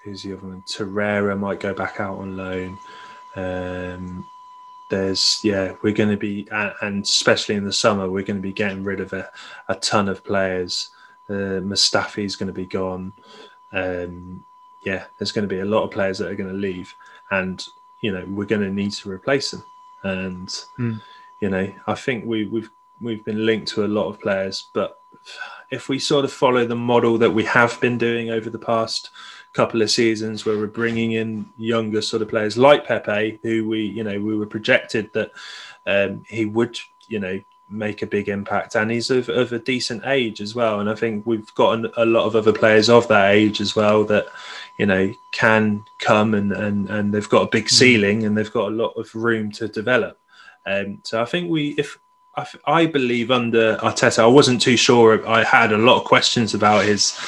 who's 0.02 0.22
the 0.22 0.32
other 0.32 0.46
one? 0.46 0.62
Torreira 0.62 1.38
might 1.38 1.60
go 1.60 1.74
back 1.74 2.00
out 2.00 2.18
on 2.18 2.36
loan. 2.36 2.78
Um, 3.36 4.26
there's 4.90 5.40
yeah, 5.42 5.74
we're 5.82 5.94
going 5.94 6.10
to 6.10 6.16
be 6.16 6.48
and 6.50 7.04
especially 7.04 7.54
in 7.54 7.64
the 7.64 7.72
summer, 7.72 8.10
we're 8.10 8.24
going 8.24 8.36
to 8.38 8.42
be 8.42 8.52
getting 8.52 8.82
rid 8.82 9.00
of 9.00 9.12
a, 9.12 9.30
a 9.68 9.76
ton 9.76 10.08
of 10.08 10.24
players. 10.24 10.90
Uh, 11.28 11.62
Mustafi's 11.62 12.36
going 12.36 12.48
to 12.48 12.52
be 12.52 12.66
gone. 12.66 13.12
Um, 13.72 14.44
yeah, 14.84 15.04
there's 15.18 15.32
going 15.32 15.48
to 15.48 15.54
be 15.54 15.60
a 15.60 15.64
lot 15.64 15.84
of 15.84 15.92
players 15.92 16.18
that 16.18 16.28
are 16.28 16.34
going 16.34 16.50
to 16.50 16.56
leave, 16.56 16.94
and 17.30 17.64
you 18.00 18.12
know 18.12 18.24
we're 18.28 18.46
going 18.46 18.62
to 18.62 18.70
need 18.70 18.92
to 18.92 19.10
replace 19.10 19.52
them. 19.52 19.64
And 20.02 20.48
mm. 20.78 21.00
you 21.40 21.50
know, 21.50 21.72
I 21.86 21.94
think 21.94 22.24
we, 22.24 22.46
we've 22.46 22.70
we've 23.00 23.24
been 23.24 23.46
linked 23.46 23.68
to 23.68 23.84
a 23.84 23.86
lot 23.86 24.08
of 24.08 24.20
players, 24.20 24.68
but 24.72 25.00
if 25.70 25.88
we 25.88 25.98
sort 25.98 26.24
of 26.24 26.32
follow 26.32 26.66
the 26.66 26.74
model 26.74 27.18
that 27.18 27.30
we 27.30 27.44
have 27.44 27.80
been 27.80 27.98
doing 27.98 28.30
over 28.30 28.50
the 28.50 28.58
past 28.58 29.10
couple 29.52 29.82
of 29.82 29.90
seasons 29.90 30.44
where 30.44 30.56
we're 30.56 30.66
bringing 30.66 31.12
in 31.12 31.46
younger 31.58 32.02
sort 32.02 32.22
of 32.22 32.28
players 32.28 32.56
like 32.56 32.86
Pepe, 32.86 33.38
who 33.42 33.68
we, 33.68 33.80
you 33.80 34.04
know, 34.04 34.20
we 34.20 34.36
were 34.36 34.46
projected 34.46 35.12
that 35.12 35.32
um, 35.86 36.24
he 36.28 36.44
would, 36.44 36.78
you 37.08 37.18
know, 37.18 37.40
make 37.68 38.02
a 38.02 38.06
big 38.06 38.28
impact, 38.28 38.74
and 38.74 38.90
he's 38.90 39.10
of, 39.10 39.28
of 39.28 39.52
a 39.52 39.58
decent 39.58 40.04
age 40.04 40.40
as 40.40 40.54
well. 40.54 40.80
And 40.80 40.90
I 40.90 40.94
think 40.94 41.24
we've 41.24 41.54
got 41.54 41.84
a 41.96 42.04
lot 42.04 42.24
of 42.26 42.34
other 42.34 42.52
players 42.52 42.88
of 42.88 43.06
that 43.08 43.30
age 43.30 43.60
as 43.60 43.76
well 43.76 44.04
that, 44.04 44.26
you 44.78 44.86
know, 44.86 45.12
can 45.32 45.84
come 46.00 46.34
and 46.34 46.52
and 46.52 46.90
and 46.90 47.14
they've 47.14 47.28
got 47.28 47.42
a 47.42 47.50
big 47.50 47.66
mm. 47.66 47.70
ceiling 47.70 48.24
and 48.24 48.36
they've 48.36 48.52
got 48.52 48.72
a 48.72 48.74
lot 48.74 48.92
of 48.96 49.14
room 49.14 49.52
to 49.52 49.68
develop. 49.68 50.18
Um, 50.66 51.00
so 51.04 51.22
I 51.22 51.24
think 51.24 51.50
we, 51.50 51.70
if 51.78 51.98
I, 52.36 52.46
I 52.66 52.86
believe 52.86 53.30
under 53.30 53.76
Arteta, 53.78 54.20
I 54.20 54.26
wasn't 54.26 54.60
too 54.60 54.76
sure. 54.76 55.26
I 55.26 55.44
had 55.44 55.72
a 55.72 55.78
lot 55.78 55.98
of 55.98 56.04
questions 56.04 56.54
about 56.54 56.84
his 56.84 57.18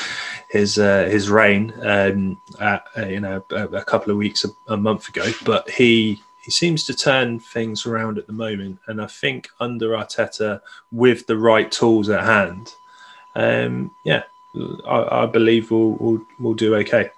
his 0.53 0.78
uh, 0.78 1.09
his 1.11 1.30
reign, 1.30 1.72
um, 1.80 2.38
at, 2.61 2.84
uh, 2.98 3.07
you 3.07 3.20
know, 3.20 3.42
a, 3.53 3.68
a, 3.68 3.84
couple 3.84 4.11
of 4.11 4.18
weeks, 4.18 4.44
a, 4.44 4.48
a, 4.70 4.76
month 4.76 5.09
ago. 5.09 5.24
But 5.46 5.70
he 5.70 6.22
he 6.44 6.50
seems 6.50 6.84
to 6.84 6.94
turn 6.94 7.40
things 7.40 7.86
around 7.86 8.18
at 8.18 8.26
the 8.26 8.34
moment, 8.34 8.78
and 8.86 9.00
I 9.00 9.07
think 9.07 9.48
under 9.61 9.88
Arteta, 9.88 10.61
with 10.90 11.26
the 11.26 11.38
right 11.38 11.72
tools 11.72 12.11
at 12.11 12.22
hand, 12.24 12.74
um, 13.34 13.92
yeah, 14.05 14.24
I, 14.86 15.22
I 15.22 15.26
believe 15.26 15.70
we'll, 15.70 15.92
we'll 15.92 16.26
we'll 16.38 16.55
do 16.55 16.74
okay. 16.76 17.09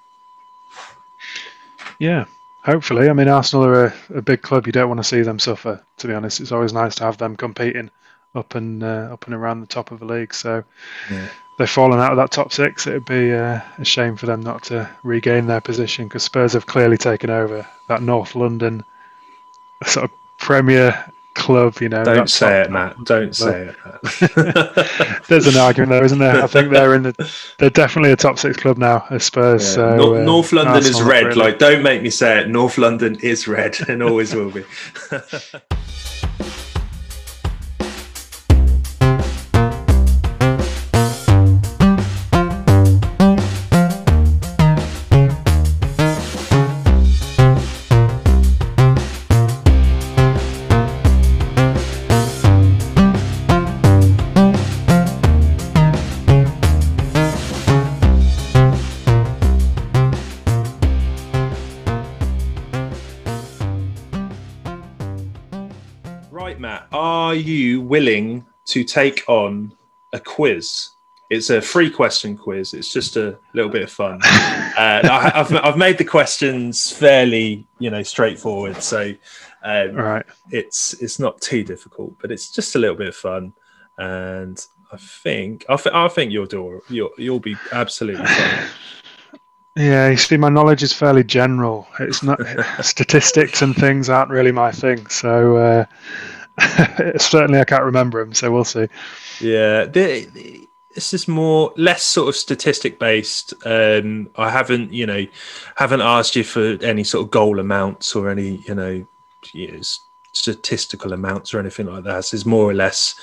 Yeah, 1.98 2.26
hopefully. 2.64 3.08
I 3.08 3.14
mean, 3.14 3.26
Arsenal 3.26 3.66
are 3.66 3.86
a, 3.86 3.94
a, 4.14 4.22
big 4.22 4.42
club. 4.42 4.66
You 4.66 4.72
don't 4.72 4.88
want 4.88 5.00
to 5.00 5.04
see 5.04 5.22
them 5.22 5.40
suffer. 5.40 5.84
To 5.98 6.06
be 6.06 6.14
honest, 6.14 6.38
it's 6.38 6.52
always 6.52 6.72
nice 6.72 6.94
to 6.96 7.04
have 7.04 7.18
them 7.18 7.34
competing 7.34 7.90
up 8.36 8.54
and 8.54 8.84
uh, 8.84 9.08
up 9.10 9.26
and 9.26 9.34
around 9.34 9.60
the 9.60 9.66
top 9.66 9.90
of 9.90 9.98
the 9.98 10.06
league. 10.06 10.32
So. 10.32 10.62
Yeah 11.10 11.28
they've 11.56 11.68
fallen 11.68 12.00
out 12.00 12.12
of 12.12 12.16
that 12.16 12.30
top 12.30 12.52
six, 12.52 12.86
it 12.86 12.94
would 12.94 13.04
be 13.04 13.32
uh, 13.32 13.60
a 13.78 13.84
shame 13.84 14.16
for 14.16 14.26
them 14.26 14.40
not 14.40 14.62
to 14.64 14.90
regain 15.02 15.46
their 15.46 15.60
position 15.60 16.06
because 16.06 16.24
Spurs 16.24 16.52
have 16.52 16.66
clearly 16.66 16.96
taken 16.96 17.30
over 17.30 17.66
that 17.88 18.02
North 18.02 18.34
London 18.34 18.84
sort 19.84 20.04
of 20.04 20.10
Premier 20.38 21.12
club. 21.34 21.80
You 21.80 21.88
know, 21.88 22.04
don't 22.04 22.30
say 22.30 22.62
it, 22.62 22.70
Matt. 22.70 22.96
Don't 23.04 23.34
say 23.34 23.72
it. 23.72 25.22
There's 25.28 25.46
an 25.46 25.56
argument 25.56 25.90
there, 25.90 26.04
isn't 26.04 26.18
there? 26.18 26.42
I 26.42 26.46
think 26.46 26.70
they're 26.70 26.94
in 26.94 27.02
the. 27.04 27.34
They're 27.58 27.70
definitely 27.70 28.12
a 28.12 28.16
top 28.16 28.38
six 28.38 28.56
club 28.56 28.78
now, 28.78 29.06
as 29.10 29.24
Spurs. 29.24 29.62
Yeah. 29.62 29.74
So, 29.74 29.96
North, 29.96 30.18
uh, 30.18 30.24
North 30.24 30.52
London 30.52 30.74
Arsenal 30.74 31.00
is 31.00 31.06
red. 31.06 31.26
Really. 31.26 31.40
Like, 31.40 31.58
don't 31.58 31.82
make 31.82 32.02
me 32.02 32.10
say 32.10 32.40
it. 32.40 32.48
North 32.48 32.78
London 32.78 33.16
is 33.20 33.46
red 33.46 33.76
and 33.88 34.02
always 34.02 34.34
will 34.34 34.50
be. 34.50 34.64
Are 67.34 67.36
you 67.36 67.80
willing 67.80 68.46
to 68.66 68.84
take 68.84 69.24
on 69.26 69.72
a 70.12 70.20
quiz? 70.20 70.90
It's 71.30 71.50
a 71.50 71.60
free 71.60 71.90
question 71.90 72.36
quiz. 72.36 72.74
It's 72.74 72.92
just 72.92 73.16
a 73.16 73.36
little 73.54 73.72
bit 73.72 73.82
of 73.82 73.90
fun. 73.90 74.20
uh, 74.24 75.00
I, 75.02 75.32
have 75.34 75.52
I've 75.52 75.76
made 75.76 75.98
the 75.98 76.04
questions 76.04 76.92
fairly, 76.92 77.66
you 77.80 77.90
know, 77.90 78.04
straightforward. 78.04 78.80
So 78.80 79.12
um, 79.64 79.96
right. 79.96 80.24
it's 80.52 80.94
it's 81.02 81.18
not 81.18 81.40
too 81.40 81.64
difficult, 81.64 82.14
but 82.20 82.30
it's 82.30 82.52
just 82.52 82.76
a 82.76 82.78
little 82.78 82.94
bit 82.94 83.08
of 83.08 83.16
fun. 83.16 83.52
And 83.98 84.64
I 84.92 84.96
think 84.96 85.64
I, 85.68 85.74
th- 85.74 85.92
I 85.92 86.06
think 86.06 86.30
you'll 86.30 86.46
do 86.46 86.82
you'll 86.88 87.10
you'll 87.18 87.40
be 87.40 87.56
absolutely 87.72 88.26
fine. 88.26 88.68
Yeah, 89.76 90.08
you 90.08 90.16
see, 90.16 90.36
my 90.36 90.50
knowledge 90.50 90.84
is 90.84 90.92
fairly 90.92 91.24
general. 91.24 91.88
It's 91.98 92.22
not 92.22 92.38
statistics 92.80 93.60
and 93.60 93.74
things 93.74 94.08
aren't 94.08 94.30
really 94.30 94.52
my 94.52 94.70
thing. 94.70 95.08
So 95.08 95.56
uh, 95.56 95.86
certainly, 97.18 97.60
I 97.60 97.64
can't 97.64 97.82
remember 97.84 98.20
him, 98.20 98.32
So 98.34 98.50
we'll 98.52 98.64
see. 98.64 98.88
Yeah, 99.40 99.84
the, 99.86 100.28
the- 100.32 100.68
this 100.94 101.12
is 101.12 101.26
more 101.26 101.72
less 101.76 102.04
sort 102.04 102.28
of 102.28 102.36
statistic 102.36 103.00
based. 103.00 103.52
Um, 103.66 104.30
I 104.36 104.48
haven't, 104.48 104.92
you 104.92 105.06
know, 105.06 105.26
haven't 105.74 106.02
asked 106.02 106.36
you 106.36 106.44
for 106.44 106.78
any 106.82 107.02
sort 107.02 107.24
of 107.24 107.32
goal 107.32 107.58
amounts 107.58 108.14
or 108.14 108.30
any, 108.30 108.62
you 108.68 108.76
know, 108.76 109.04
statistical 110.32 111.12
amounts 111.12 111.52
or 111.52 111.58
anything 111.58 111.86
like 111.86 112.04
that. 112.04 112.26
So 112.26 112.36
It's 112.36 112.46
more 112.46 112.70
or 112.70 112.74
less 112.74 113.16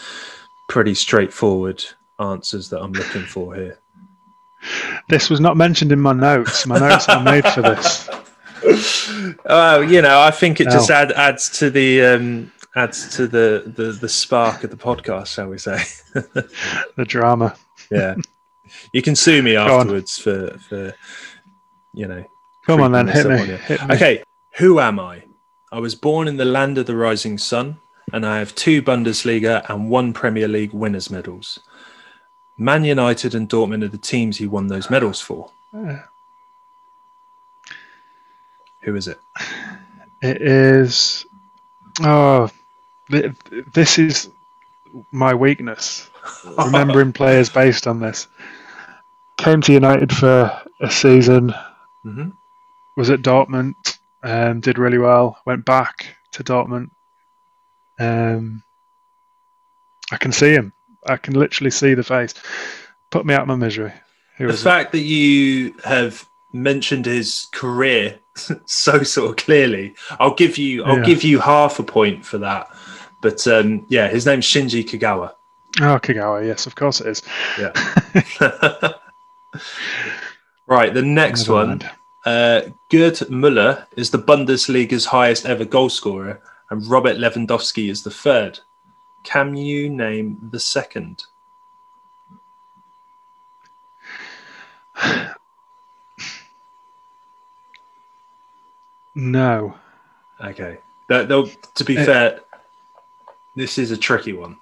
pretty 0.68 0.94
straightforward 0.94 1.82
answers 2.20 2.70
that 2.72 2.82
I'm 2.82 2.92
looking 2.92 3.24
for 3.24 3.56
here. 3.56 3.80
This 5.08 5.30
was 5.30 5.40
not 5.40 5.56
mentioned 5.56 5.94
in 5.94 6.00
my 6.02 6.12
notes. 6.12 6.68
My 6.68 6.78
notes 6.78 7.08
are 7.08 7.24
made 7.24 7.46
for 7.48 7.62
this. 7.62 8.10
Oh, 9.46 9.82
you 9.82 10.02
know, 10.04 10.20
I 10.20 10.30
think 10.30 10.60
it 10.62 10.66
just 10.66 10.92
Oh. 10.92 10.94
add, 10.94 11.12
adds 11.14 11.50
to 11.60 11.72
the 11.72 12.02
um, 12.04 12.52
adds 12.76 13.16
to 13.18 13.28
the, 13.28 13.72
the 13.76 13.92
the 13.92 14.10
spark 14.10 14.64
of 14.64 14.72
the 14.72 14.78
podcast, 14.78 15.28
shall 15.28 15.48
we 15.48 15.58
say? 15.58 15.84
The 16.96 17.06
drama. 17.06 17.56
yeah, 17.90 18.16
you 18.94 19.02
can 19.02 19.16
sue 19.16 19.42
me 19.42 19.56
afterwards 19.56 20.18
for 20.18 20.58
for 20.70 20.94
you 21.94 22.08
know. 22.08 22.26
Come 22.66 22.82
on 22.82 22.92
then, 22.92 23.08
hit 23.08 23.26
me. 23.28 23.34
up 23.36 23.42
on 23.42 23.50
you. 23.50 23.58
Hit 23.58 23.88
me. 23.88 23.96
Okay, 23.96 24.24
who 24.58 24.80
am 24.80 25.00
I? 25.00 25.24
I 25.72 25.80
was 25.80 25.96
born 25.96 26.28
in 26.28 26.38
the 26.38 26.46
land 26.46 26.78
of 26.78 26.86
the 26.86 26.96
rising 26.96 27.38
sun, 27.38 27.80
and 28.14 28.26
I 28.26 28.40
have 28.40 28.54
two 28.56 28.82
Bundesliga 28.82 29.68
and 29.70 29.90
one 29.90 30.14
Premier 30.14 30.48
League 30.48 30.74
winners' 30.74 31.10
medals. 31.10 31.60
Man 32.58 32.84
United 32.84 33.34
and 33.34 33.50
Dortmund 33.50 33.84
are 33.84 33.88
the 33.88 33.98
teams 33.98 34.38
he 34.38 34.46
won 34.48 34.68
those 34.68 34.90
medals 34.90 35.20
for. 35.22 35.50
Uh, 35.76 35.98
Who 38.82 38.96
is 38.96 39.08
it? 39.08 39.20
It 40.22 40.42
is. 40.42 41.26
Oh, 42.02 42.50
th- 43.12 43.34
this 43.74 44.00
is 44.00 44.30
my 45.12 45.34
weakness. 45.34 46.10
Remembering 46.58 47.14
players 47.14 47.50
based 47.50 47.88
on 47.88 48.00
this. 48.00 48.28
Came 49.38 49.62
to 49.62 49.74
United 49.74 50.12
for 50.16 50.52
a 50.82 50.90
season. 50.92 51.54
hmm 52.04 52.30
Was 52.96 53.10
at 53.10 53.22
Dortmund. 53.22 53.74
Um, 54.24 54.60
did 54.60 54.78
really 54.78 55.00
well. 55.00 55.38
Went 55.46 55.66
back 55.66 56.16
to 56.34 56.44
Dortmund. 56.44 56.92
Um, 58.00 58.64
I 60.12 60.18
can 60.18 60.32
see 60.32 60.52
him. 60.52 60.74
I 61.08 61.18
can 61.18 61.34
literally 61.34 61.72
see 61.72 61.94
the 61.96 62.04
face. 62.04 62.34
Put 63.10 63.26
me 63.26 63.34
out 63.34 63.42
of 63.44 63.48
my 63.48 63.56
misery. 63.56 63.94
Who 64.38 64.48
The 64.48 64.54
is 64.54 64.62
it? 64.62 64.64
fact 64.64 64.92
that 64.92 65.00
you 65.00 65.74
have 65.84 66.28
mentioned 66.54 67.06
his 67.06 67.48
career 67.52 68.20
so 68.66 69.04
sort 69.04 69.30
of 69.32 69.36
clearly, 69.38 69.96
I'll 70.20 70.36
give 70.36 70.58
you 70.58 70.84
I'll 70.84 70.98
Yeah. 71.00 71.04
give 71.06 71.24
you 71.24 71.40
half 71.40 71.80
a 71.80 71.84
point 71.84 72.26
for 72.26 72.38
that. 72.40 72.68
But 73.22 73.48
um, 73.48 73.86
yeah, 73.88 74.08
his 74.10 74.26
name's 74.26 74.46
Shinji 74.46 74.84
Kagawa. 74.84 75.34
Oh, 75.80 76.00
Kagawa. 76.02 76.46
Yes, 76.46 76.66
of 76.66 76.76
course 76.76 77.00
it 77.02 77.08
is. 77.08 77.22
Yeah. 77.60 77.72
right, 80.68 80.94
the 80.94 81.02
next 81.02 81.48
Never 81.48 81.54
one. 81.54 81.82
Uh, 82.26 82.62
Gerd 82.90 83.16
Müller 83.30 83.86
is 83.96 84.12
the 84.12 84.18
Bundesliga's 84.20 85.06
highest 85.06 85.46
ever 85.46 85.66
goal 85.66 85.90
scorer, 85.90 86.42
and 86.70 86.86
Robert 86.88 87.18
Lewandowski 87.18 87.90
is 87.90 88.04
the 88.04 88.12
third. 88.12 88.60
Can 89.24 89.56
you 89.56 89.90
name 89.90 90.38
the 90.52 90.60
second? 90.60 91.24
No. 99.16 99.76
Okay. 100.44 100.78
That, 101.08 101.28
to 101.76 101.84
be 101.84 101.98
Uh, 101.98 102.06
fair, 102.06 102.40
this 103.56 103.78
is 103.78 103.92
a 103.92 103.98
tricky 103.98 104.34
one. 104.34 104.58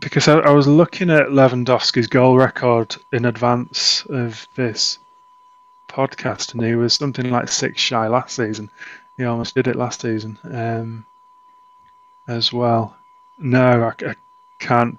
because 0.00 0.26
I, 0.28 0.38
I 0.38 0.50
was 0.50 0.66
looking 0.66 1.10
at 1.10 1.28
Lewandowski's 1.28 2.06
goal 2.06 2.36
record 2.36 2.96
in 3.12 3.26
advance 3.26 4.04
of 4.08 4.48
this 4.56 4.98
podcast, 5.88 6.54
and 6.54 6.64
he 6.64 6.74
was 6.74 6.94
something 6.94 7.30
like 7.30 7.48
six 7.48 7.80
shy 7.80 8.08
last 8.08 8.34
season. 8.34 8.70
He 9.16 9.24
almost 9.24 9.54
did 9.54 9.68
it 9.68 9.76
last 9.76 10.00
season 10.00 10.38
um, 10.44 11.06
as 12.26 12.52
well. 12.52 12.96
No, 13.38 13.82
I, 13.82 14.10
I 14.10 14.14
can't 14.58 14.98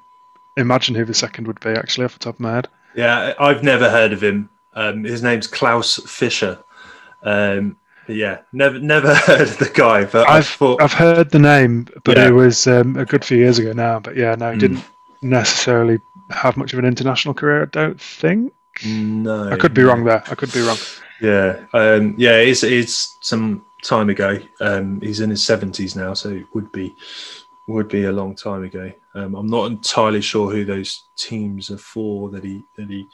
imagine 0.56 0.96
who 0.96 1.06
the 1.06 1.14
second 1.14 1.48
would 1.48 1.60
be 1.60 1.72
actually 1.72 2.06
off 2.06 2.14
the 2.14 2.20
top 2.20 2.36
of 2.36 2.40
my 2.40 2.54
head. 2.54 2.68
Yeah, 2.96 3.34
I've 3.40 3.64
never 3.64 3.90
heard 3.90 4.14
of 4.14 4.22
him. 4.22 4.50
Um, 4.74 5.04
his 5.04 5.24
name's 5.24 5.48
Klaus 5.48 5.98
Fischer. 6.10 6.60
Um, 7.24 7.78
yeah, 8.14 8.40
never 8.54 8.80
never 8.80 9.14
heard 9.28 9.42
of 9.42 9.58
the 9.58 9.70
guy. 9.74 10.06
But 10.06 10.30
I've 10.30 10.48
thought, 10.48 10.82
I've 10.82 10.94
heard 10.94 11.32
the 11.32 11.40
name, 11.40 11.88
but 12.04 12.18
Yeah. 12.18 12.28
it 12.28 12.32
was 12.32 12.68
um, 12.68 12.96
a 12.98 13.06
good 13.06 13.24
few 13.26 13.38
years 13.38 13.60
ago 13.60 13.74
now. 13.74 14.00
But 14.00 14.16
yeah, 14.16 14.36
no, 14.36 14.52
he 14.52 14.58
Mm. 14.58 14.60
didn't 14.60 14.86
necessarily 15.22 16.00
have 16.30 16.58
much 16.58 16.74
of 16.74 16.80
an 16.80 16.86
international 16.86 17.34
career. 17.34 17.64
I 17.64 17.66
don't 17.66 18.00
think. 18.00 18.54
no, 18.86 19.50
I 19.52 19.58
could 19.58 19.74
be 19.74 19.84
wrong 19.84 20.04
there. 20.04 20.24
I 20.30 20.36
could 20.36 20.52
be 20.54 20.62
wrong. 20.62 20.78
Yeah, 21.22 21.66
um, 21.74 22.16
yeah, 22.18 22.38
it's 22.38 22.64
it's 22.64 23.18
some 23.22 23.64
time 23.84 24.10
ago. 24.10 24.40
Um, 24.60 25.00
he's 25.02 25.20
in 25.22 25.30
his 25.30 25.44
seventies 25.44 25.96
now, 25.96 26.14
so 26.14 26.30
it 26.30 26.46
would 26.54 26.72
be 26.72 26.96
would 27.68 27.88
be 27.88 28.06
a 28.06 28.12
long 28.12 28.36
time 28.36 28.64
ago. 28.64 28.92
Um, 29.14 29.36
I'm 29.36 29.48
not 29.48 29.66
entirely 29.72 30.22
sure 30.22 30.50
who 30.50 30.66
those 30.66 31.04
teams 31.16 31.70
are 31.70 31.78
for 31.78 32.30
that 32.32 32.44
he 32.44 32.64
that 32.76 32.90
he 32.90 33.08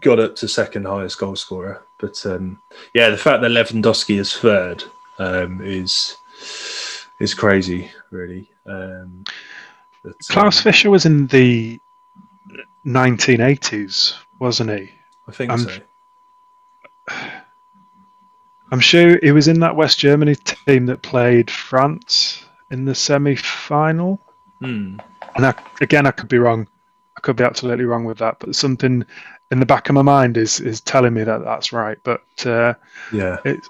got 0.00 0.18
up 0.18 0.34
to 0.36 0.48
second 0.48 0.86
highest 0.86 1.18
goal 1.18 1.36
scorer. 1.36 1.86
But 2.00 2.24
um, 2.26 2.60
yeah, 2.94 3.10
the 3.10 3.16
fact 3.16 3.42
that 3.42 3.50
Lewandowski 3.50 4.18
is 4.18 4.36
third 4.36 4.84
um, 5.18 5.60
is 5.62 6.16
is 7.18 7.34
crazy, 7.34 7.90
really. 8.10 8.50
Um, 8.66 9.24
but, 10.02 10.18
Klaus 10.30 10.58
um, 10.58 10.62
Fischer 10.62 10.90
was 10.90 11.04
in 11.04 11.26
the 11.26 11.78
1980s, 12.86 14.14
wasn't 14.38 14.70
he? 14.70 14.90
I 15.28 15.32
think 15.32 15.50
I'm- 15.50 15.58
so. 15.58 15.80
I'm 18.72 18.80
sure 18.80 19.18
he 19.20 19.32
was 19.32 19.48
in 19.48 19.60
that 19.60 19.74
West 19.74 19.98
Germany 19.98 20.36
team 20.36 20.86
that 20.86 21.02
played 21.02 21.50
France 21.50 22.44
in 22.70 22.84
the 22.84 22.94
semi-final. 22.94 24.20
Hmm. 24.60 24.98
And 25.34 25.46
I, 25.46 25.54
again, 25.80 26.06
I 26.06 26.12
could 26.12 26.28
be 26.28 26.38
wrong. 26.38 26.68
I 27.16 27.20
could 27.20 27.34
be 27.34 27.44
absolutely 27.44 27.84
wrong 27.84 28.04
with 28.04 28.18
that, 28.18 28.38
but 28.38 28.54
something 28.54 29.04
in 29.50 29.60
the 29.60 29.66
back 29.66 29.88
of 29.88 29.94
my 29.94 30.02
mind 30.02 30.36
is 30.36 30.60
is 30.60 30.80
telling 30.80 31.14
me 31.14 31.24
that 31.24 31.44
that's 31.44 31.72
right. 31.72 31.98
But 32.04 32.22
uh, 32.46 32.74
Yeah. 33.12 33.38
it's, 33.44 33.68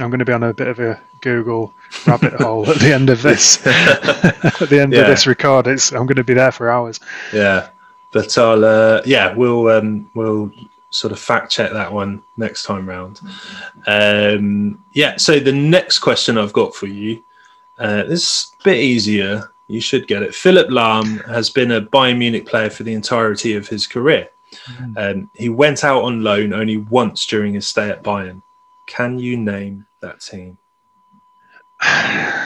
I'm 0.00 0.10
going 0.10 0.18
to 0.18 0.24
be 0.24 0.32
on 0.32 0.42
a 0.42 0.52
bit 0.54 0.68
of 0.68 0.80
a 0.80 1.00
Google 1.20 1.72
rabbit 2.06 2.32
hole 2.40 2.68
at 2.68 2.78
the 2.80 2.92
end 2.92 3.10
of 3.10 3.22
this. 3.22 3.64
at 3.66 4.68
the 4.68 4.80
end 4.80 4.92
Yeah. 4.92 5.00
of 5.02 5.06
this 5.06 5.26
record, 5.26 5.66
it's 5.66 5.92
I'm 5.92 6.06
going 6.06 6.16
to 6.16 6.24
be 6.24 6.34
there 6.34 6.52
for 6.52 6.70
hours. 6.70 6.98
Yeah, 7.32 7.68
but 8.12 8.36
I'll 8.38 8.64
uh, 8.64 9.02
yeah 9.04 9.34
we'll 9.34 9.68
um, 9.68 10.10
we'll 10.14 10.50
sort 10.90 11.12
of 11.12 11.18
fact 11.18 11.50
check 11.50 11.72
that 11.72 11.92
one 11.92 12.22
next 12.36 12.62
time 12.62 12.88
round. 12.88 13.20
Um, 13.86 14.82
yeah, 14.92 15.16
so 15.16 15.38
the 15.40 15.52
next 15.52 15.98
question 15.98 16.38
I've 16.38 16.52
got 16.52 16.74
for 16.74 16.86
you 16.86 17.22
uh, 17.78 18.04
this 18.04 18.22
is 18.22 18.52
a 18.60 18.64
bit 18.64 18.76
easier. 18.78 19.50
You 19.66 19.80
should 19.80 20.06
get 20.06 20.22
it. 20.22 20.34
Philipp 20.34 20.68
Lahm 20.68 21.26
has 21.26 21.50
been 21.50 21.72
a 21.72 21.80
Bayern 21.80 22.18
Munich 22.18 22.46
player 22.46 22.70
for 22.70 22.84
the 22.84 22.92
entirety 22.94 23.54
of 23.54 23.66
his 23.66 23.86
career. 23.86 24.28
Um, 24.96 25.30
he 25.34 25.48
went 25.48 25.84
out 25.84 26.02
on 26.04 26.22
loan 26.22 26.52
only 26.52 26.76
once 26.78 27.26
during 27.26 27.54
his 27.54 27.66
stay 27.68 27.90
at 27.90 28.02
Bayern. 28.02 28.42
Can 28.86 29.18
you 29.18 29.36
name 29.36 29.86
that 30.00 30.20
team? 30.20 30.58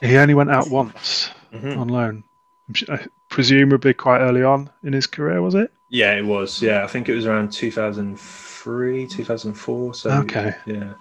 He 0.00 0.16
only 0.16 0.34
went 0.34 0.50
out 0.50 0.68
once 0.68 1.30
Mhm. 1.52 1.78
on 1.78 1.88
loan. 1.88 2.24
I'm 2.68 2.74
su- 2.74 2.98
Presumably 3.28 3.94
quite 3.94 4.20
early 4.20 4.42
on 4.42 4.68
in 4.82 4.92
his 4.92 5.06
career, 5.06 5.40
was 5.40 5.54
it? 5.54 5.72
Yeah, 5.88 6.14
it 6.14 6.24
was. 6.24 6.60
Yeah, 6.60 6.84
I 6.84 6.86
think 6.88 7.08
it 7.08 7.14
was 7.14 7.26
around 7.26 7.52
2003, 7.52 9.06
2004. 9.06 9.94
So 9.94 10.10
Okay. 10.10 10.54
yeah. 10.66 10.94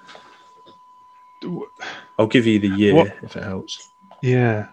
I'll 2.18 2.28
give 2.28 2.46
you 2.48 2.60
the 2.60 2.70
year 2.70 2.96
What- 2.96 3.18
if 3.24 3.36
it 3.36 3.44
helps. 3.44 3.90
Yeah. 4.22 4.68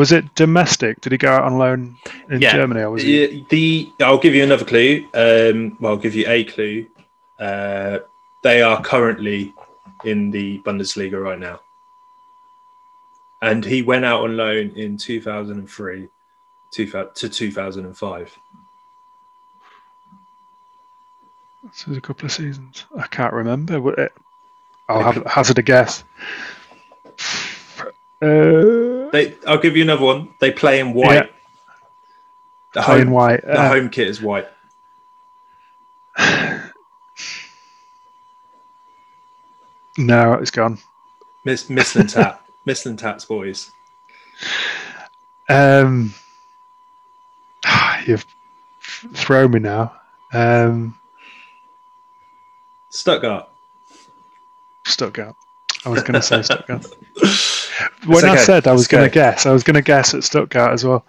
Was 0.00 0.12
it 0.12 0.34
domestic? 0.34 1.02
Did 1.02 1.12
he 1.12 1.18
go 1.18 1.30
out 1.30 1.44
on 1.44 1.58
loan 1.58 1.98
in 2.30 2.40
Yeah. 2.40 2.54
Germany, 2.54 2.80
or 2.80 2.92
was 2.92 3.02
he? 3.02 3.20
Yeah, 3.20 3.44
the 3.50 3.92
I'll 4.00 4.16
give 4.16 4.34
you 4.34 4.42
another 4.42 4.64
clue. 4.64 5.06
Um, 5.12 5.76
well, 5.78 5.92
I'll 5.92 5.98
give 5.98 6.14
you 6.14 6.24
a 6.26 6.42
clue. 6.44 6.86
Uh, 7.38 7.98
they 8.40 8.62
are 8.62 8.80
currently 8.80 9.52
in 10.04 10.30
the 10.30 10.60
Bundesliga 10.60 11.22
right 11.22 11.38
now. 11.38 11.60
And 13.42 13.62
he 13.62 13.82
went 13.82 14.06
out 14.06 14.22
on 14.22 14.38
loan 14.38 14.70
in 14.70 14.96
2003 14.96 16.08
to 16.70 17.04
2005. 17.12 18.38
This 21.62 21.86
was 21.86 21.98
a 21.98 22.00
couple 22.00 22.24
of 22.24 22.32
seasons. 22.32 22.86
I 22.96 23.06
can't 23.06 23.34
remember. 23.34 24.08
I'll 24.88 25.02
have 25.12 25.22
hazard 25.26 25.58
a 25.58 25.62
guess. 25.62 26.04
Uh, 28.22 28.99
they, 29.12 29.36
I'll 29.46 29.58
give 29.58 29.76
you 29.76 29.82
another 29.82 30.04
one. 30.04 30.34
They 30.38 30.50
play 30.50 30.80
in 30.80 30.92
white. 30.92 31.14
Yeah. 31.14 31.26
The 32.74 32.82
play 32.82 32.98
home, 32.98 33.08
in 33.08 33.10
white. 33.10 33.42
The 33.42 33.60
uh, 33.60 33.68
home 33.68 33.90
kit 33.90 34.08
is 34.08 34.22
white. 34.22 34.48
no, 39.98 40.34
it's 40.34 40.50
gone. 40.50 40.78
Miss 41.44 41.68
Mislintat. 41.68 42.38
Mislintat's 42.66 43.24
boys. 43.24 43.70
Um, 45.48 46.14
you've 48.06 48.26
thrown 49.14 49.50
me 49.52 49.60
now. 49.60 49.94
Um, 50.32 50.96
Stuttgart. 52.90 53.48
Stuttgart. 54.84 55.34
I 55.84 55.88
was 55.88 56.02
going 56.02 56.14
to 56.14 56.22
say 56.22 56.42
Stuttgart. 56.42 56.86
when 58.06 58.24
okay. 58.24 58.30
I 58.30 58.36
said 58.36 58.66
I 58.66 58.72
was 58.72 58.86
going 58.86 59.04
to 59.04 59.12
guess, 59.12 59.46
I 59.46 59.52
was 59.52 59.62
going 59.62 59.74
to 59.74 59.82
guess 59.82 60.14
at 60.14 60.24
Stuttgart 60.24 60.72
as 60.72 60.84
well. 60.84 61.04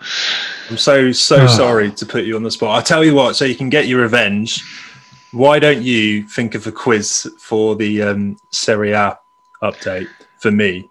I'm 0.69 0.78
so 0.78 1.11
so 1.11 1.47
sorry 1.47 1.91
to 1.91 2.05
put 2.05 2.26
you 2.26 2.36
on 2.36 2.43
the 2.43 2.51
spot. 2.51 2.78
I 2.78 2.82
tell 2.82 3.03
you 3.03 3.15
what, 3.15 3.36
so 3.36 3.45
you 3.45 3.55
can 3.55 3.69
get 3.69 3.88
your 3.88 4.01
revenge. 4.01 4.63
Why 5.32 5.59
don't 5.59 5.82
you 5.82 6.28
think 6.28 6.55
of 6.55 6.67
a 6.67 6.72
quiz 6.72 7.32
for 7.39 7.76
the 7.76 8.01
um, 8.01 8.38
Serie 8.51 8.91
A 8.91 9.17
update 9.61 10.09
for 10.39 10.51
me? 10.51 10.89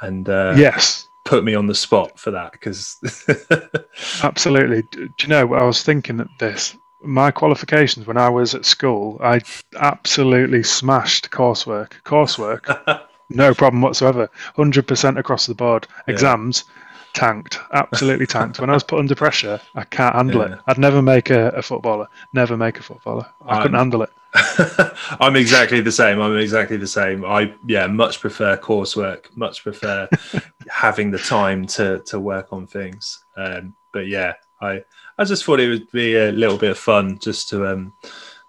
And 0.00 0.28
uh, 0.28 0.54
yes, 0.56 1.08
put 1.24 1.44
me 1.44 1.54
on 1.54 1.66
the 1.66 1.74
spot 1.74 2.18
for 2.18 2.30
that 2.32 2.52
because 2.52 2.98
absolutely. 4.22 4.82
Do 4.82 5.10
you 5.20 5.28
know? 5.28 5.54
I 5.54 5.64
was 5.64 5.82
thinking 5.82 6.18
that 6.18 6.28
this 6.38 6.76
my 7.04 7.30
qualifications 7.30 8.06
when 8.06 8.16
I 8.16 8.28
was 8.28 8.54
at 8.54 8.64
school, 8.64 9.18
I 9.22 9.40
absolutely 9.76 10.62
smashed 10.62 11.30
coursework. 11.30 11.92
Coursework, 12.04 13.02
no 13.34 13.54
problem 13.54 13.82
whatsoever. 13.82 14.30
100% 14.56 15.18
across 15.18 15.46
the 15.46 15.54
board. 15.54 15.86
Exams, 16.06 16.64
tanked. 17.12 17.58
Absolutely 17.72 18.26
tanked. 18.26 18.60
When 18.60 18.70
I 18.70 18.74
was 18.74 18.84
put 18.84 18.98
under 18.98 19.14
pressure, 19.14 19.60
I 19.74 19.84
can't 19.84 20.14
handle 20.14 20.42
yeah. 20.42 20.54
it. 20.54 20.60
I'd 20.66 20.78
never 20.78 21.02
make 21.02 21.30
a, 21.30 21.48
a, 21.50 21.62
footballer. 21.62 22.08
Never 22.32 22.56
make 22.56 22.78
a 22.78 22.82
footballer. 22.82 23.26
I 23.44 23.56
I'm, 23.56 23.62
couldn't 23.62 23.78
handle 23.78 24.02
it. 24.02 24.10
I'm 25.20 25.36
exactly 25.36 25.80
the 25.80 25.92
same. 25.92 26.20
I'm 26.20 26.36
exactly 26.38 26.76
the 26.76 26.86
same. 26.86 27.24
I 27.24 27.52
yeah, 27.66 27.86
much 27.86 28.20
prefer 28.20 28.56
coursework. 28.56 29.36
Much 29.36 29.62
prefer 29.62 30.08
having 30.70 31.10
the 31.10 31.18
time 31.18 31.66
to 31.66 32.00
to 32.06 32.18
work 32.18 32.52
on 32.52 32.66
things. 32.66 33.24
Um, 33.36 33.74
but 33.92 34.06
yeah, 34.06 34.34
I 34.60 34.82
I 35.18 35.24
just 35.24 35.44
thought 35.44 35.60
it 35.60 35.68
would 35.68 35.90
be 35.92 36.16
a 36.16 36.32
little 36.32 36.56
bit 36.56 36.70
of 36.70 36.78
fun 36.78 37.18
just 37.18 37.50
to 37.50 37.66
um 37.66 37.92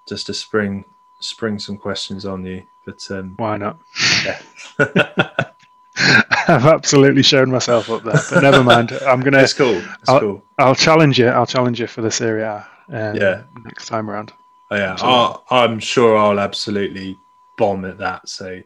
just 0.08 0.28
to 0.28 0.34
spring 0.34 0.86
spring 1.20 1.60
some 1.60 1.78
questions 1.78 2.26
on 2.26 2.46
you. 2.46 2.64
But 2.86 3.06
um, 3.12 3.36
why 3.38 3.58
not? 3.58 3.80
Yeah. 4.26 4.42
I've 6.48 6.66
absolutely 6.66 7.24
shown 7.24 7.52
myself 7.52 7.90
up 7.90 8.04
there, 8.04 8.20
but 8.30 8.42
never 8.42 8.64
mind. 8.64 8.92
I'm 9.06 9.22
gonna. 9.22 9.40
It's 9.40 9.54
cool. 9.54 9.78
It's 9.78 10.10
I'll, 10.10 10.20
cool. 10.20 10.44
I'll 10.58 10.76
challenge 10.76 11.20
you. 11.20 11.28
I'll 11.28 11.46
challenge 11.46 11.80
you 11.80 11.88
for 11.88 12.02
the 12.02 12.12
Serie 12.12 12.42
A. 12.42 12.68
Um, 12.90 13.16
yeah. 13.16 13.44
Next 13.64 13.88
time 13.88 14.10
around. 14.10 14.34
Oh, 14.72 14.76
yeah. 14.76 14.98
I'll, 15.00 15.46
I'm 15.50 15.80
sure 15.80 16.18
I'll 16.18 16.40
absolutely 16.40 17.18
bomb 17.58 17.86
at 17.86 18.00
that. 18.00 18.28
So, 18.28 18.62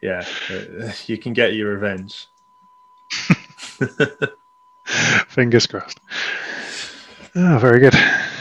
yeah, 0.00 0.24
you 1.06 1.18
can 1.18 1.32
get 1.32 1.54
your 1.54 1.74
revenge. 1.74 2.26
Fingers 5.28 5.66
crossed. 5.66 6.00
Oh, 7.36 7.58
very 7.58 7.80
good. 7.80 7.94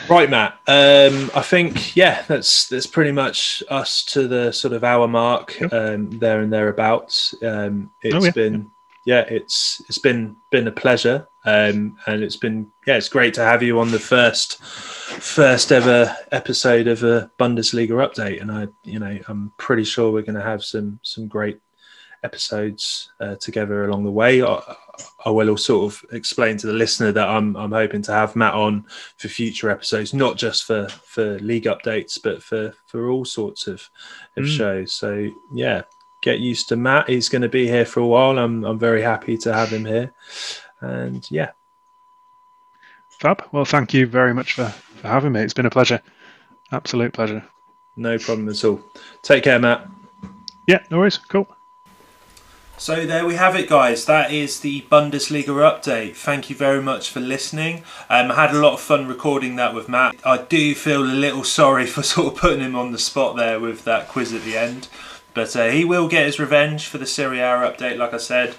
Right, 0.10 0.30
Matt. 0.30 0.54
Um, 0.68 1.30
I 1.36 1.42
think 1.42 1.96
yeah, 1.96 2.24
that's 2.28 2.68
that's 2.68 2.88
pretty 2.88 3.12
much 3.12 3.64
us 3.70 4.04
to 4.06 4.28
the 4.28 4.52
sort 4.52 4.74
of 4.74 4.84
hour 4.84 5.08
mark 5.08 5.60
yep. 5.60 5.72
um, 5.72 6.10
there 6.10 6.42
and 6.42 6.52
thereabouts. 6.52 7.36
Um, 7.44 7.92
it's 8.02 8.16
oh, 8.16 8.24
yeah. 8.24 8.32
been 8.32 8.72
yeah, 9.06 9.22
it's 9.30 9.82
it's 9.88 9.98
been 9.98 10.36
been 10.52 10.68
a 10.68 10.72
pleasure, 10.72 11.28
um, 11.46 11.98
and 12.08 12.24
it's 12.24 12.36
been 12.36 12.72
yeah, 12.86 12.98
it's 12.98 13.10
great 13.10 13.34
to 13.36 13.44
have 13.44 13.64
you 13.64 13.80
on 13.80 13.92
the 13.92 14.00
first 14.00 14.62
first 14.64 15.72
ever 15.72 16.16
episode 16.32 16.88
of 16.88 17.04
a 17.04 17.32
Bundesliga 17.40 17.92
update, 17.92 18.42
and 18.42 18.52
I 18.52 18.68
you 18.84 19.00
know 19.00 19.18
I'm 19.28 19.54
pretty 19.58 19.84
sure 19.84 20.12
we're 20.12 20.24
going 20.24 20.36
to 20.36 20.42
have 20.42 20.64
some 20.64 21.00
some 21.04 21.28
great 21.28 21.60
episodes 22.24 23.12
uh, 23.20 23.36
together 23.36 23.86
along 23.86 24.04
the 24.04 24.12
way. 24.12 24.44
I, 24.44 24.76
I, 25.26 25.30
will 25.30 25.58
sort 25.58 25.92
of 25.92 26.06
explain 26.12 26.58
to 26.58 26.68
the 26.68 26.74
listener 26.74 27.12
that 27.12 27.28
I'm 27.28 27.56
I'm 27.56 27.72
hoping 27.72 28.02
to 28.04 28.12
have 28.12 28.36
Matt 28.36 28.54
on 28.54 28.86
for 29.18 29.28
future 29.28 29.70
episodes, 29.70 30.14
not 30.14 30.38
just 30.38 30.64
for 30.64 30.88
for 30.90 31.40
league 31.40 31.66
updates, 31.66 32.20
but 32.22 32.42
for 32.42 32.74
for 32.86 33.10
all 33.10 33.26
sorts 33.26 33.68
of 33.68 33.90
of 34.38 34.46
mm. 34.46 34.58
shows. 34.58 34.94
So 34.94 35.30
yeah, 35.54 35.84
get 36.22 36.40
used 36.40 36.70
to 36.70 36.76
Matt. 36.76 37.10
He's 37.10 37.30
going 37.30 37.42
to 37.42 37.50
be 37.50 37.68
here 37.68 37.86
for 37.86 38.00
a 38.00 38.08
while. 38.08 38.38
I'm 38.38 38.64
I'm 38.64 38.80
very 38.80 39.02
happy 39.02 39.38
to 39.40 39.54
have 39.54 39.70
him 39.70 39.86
here, 39.86 40.14
and 40.82 41.30
yeah. 41.30 41.52
Fab. 43.20 43.44
Well, 43.52 43.66
thank 43.66 43.94
you 43.94 44.08
very 44.08 44.34
much 44.34 44.54
for, 44.54 44.68
for 44.68 45.08
having 45.10 45.34
me. 45.34 45.42
It's 45.42 45.54
been 45.54 45.66
a 45.66 45.70
pleasure. 45.70 46.02
Absolute 46.72 47.12
pleasure. 47.12 47.44
No 47.98 48.18
problem 48.18 48.48
at 48.48 48.64
all. 48.64 48.82
Take 49.24 49.44
care, 49.44 49.60
Matt. 49.60 49.90
Yeah, 50.68 50.84
no 50.90 51.00
worries. 51.00 51.18
Cool. 51.18 51.48
So 52.80 53.06
there 53.06 53.26
we 53.26 53.36
have 53.36 53.58
it, 53.58 53.68
guys. 53.68 54.06
That 54.06 54.32
is 54.32 54.62
the 54.62 54.86
Bundesliga 54.90 55.48
update. 55.48 56.16
Thank 56.16 56.50
you 56.50 56.56
very 56.56 56.82
much 56.82 57.10
for 57.10 57.20
listening. 57.20 57.84
Um, 58.10 58.32
I 58.32 58.36
had 58.36 58.56
a 58.56 58.58
lot 58.58 58.76
of 58.76 58.80
fun 58.80 59.06
recording 59.06 59.58
that 59.58 59.76
with 59.76 59.90
Matt. 59.90 60.16
I 60.24 60.38
do 60.38 60.74
feel 60.74 61.04
a 61.04 61.04
little 61.04 61.44
sorry 61.44 61.86
for 61.86 62.02
sort 62.04 62.34
of 62.34 62.40
putting 62.40 62.62
him 62.62 62.78
on 62.78 62.94
the 62.94 62.98
spot 62.98 63.36
there 63.36 63.60
with 63.60 63.84
that 63.84 64.08
quiz 64.08 64.34
at 64.34 64.44
the 64.44 64.56
end, 64.56 64.88
but 65.34 65.54
uh, 65.58 65.68
he 65.68 65.84
will 65.84 66.08
get 66.08 66.26
his 66.26 66.40
revenge 66.40 66.88
for 66.88 67.00
the 67.00 67.06
Serie 67.06 67.40
A 67.40 67.44
update, 67.44 67.98
like 67.98 68.14
I 68.14 68.18
said. 68.18 68.56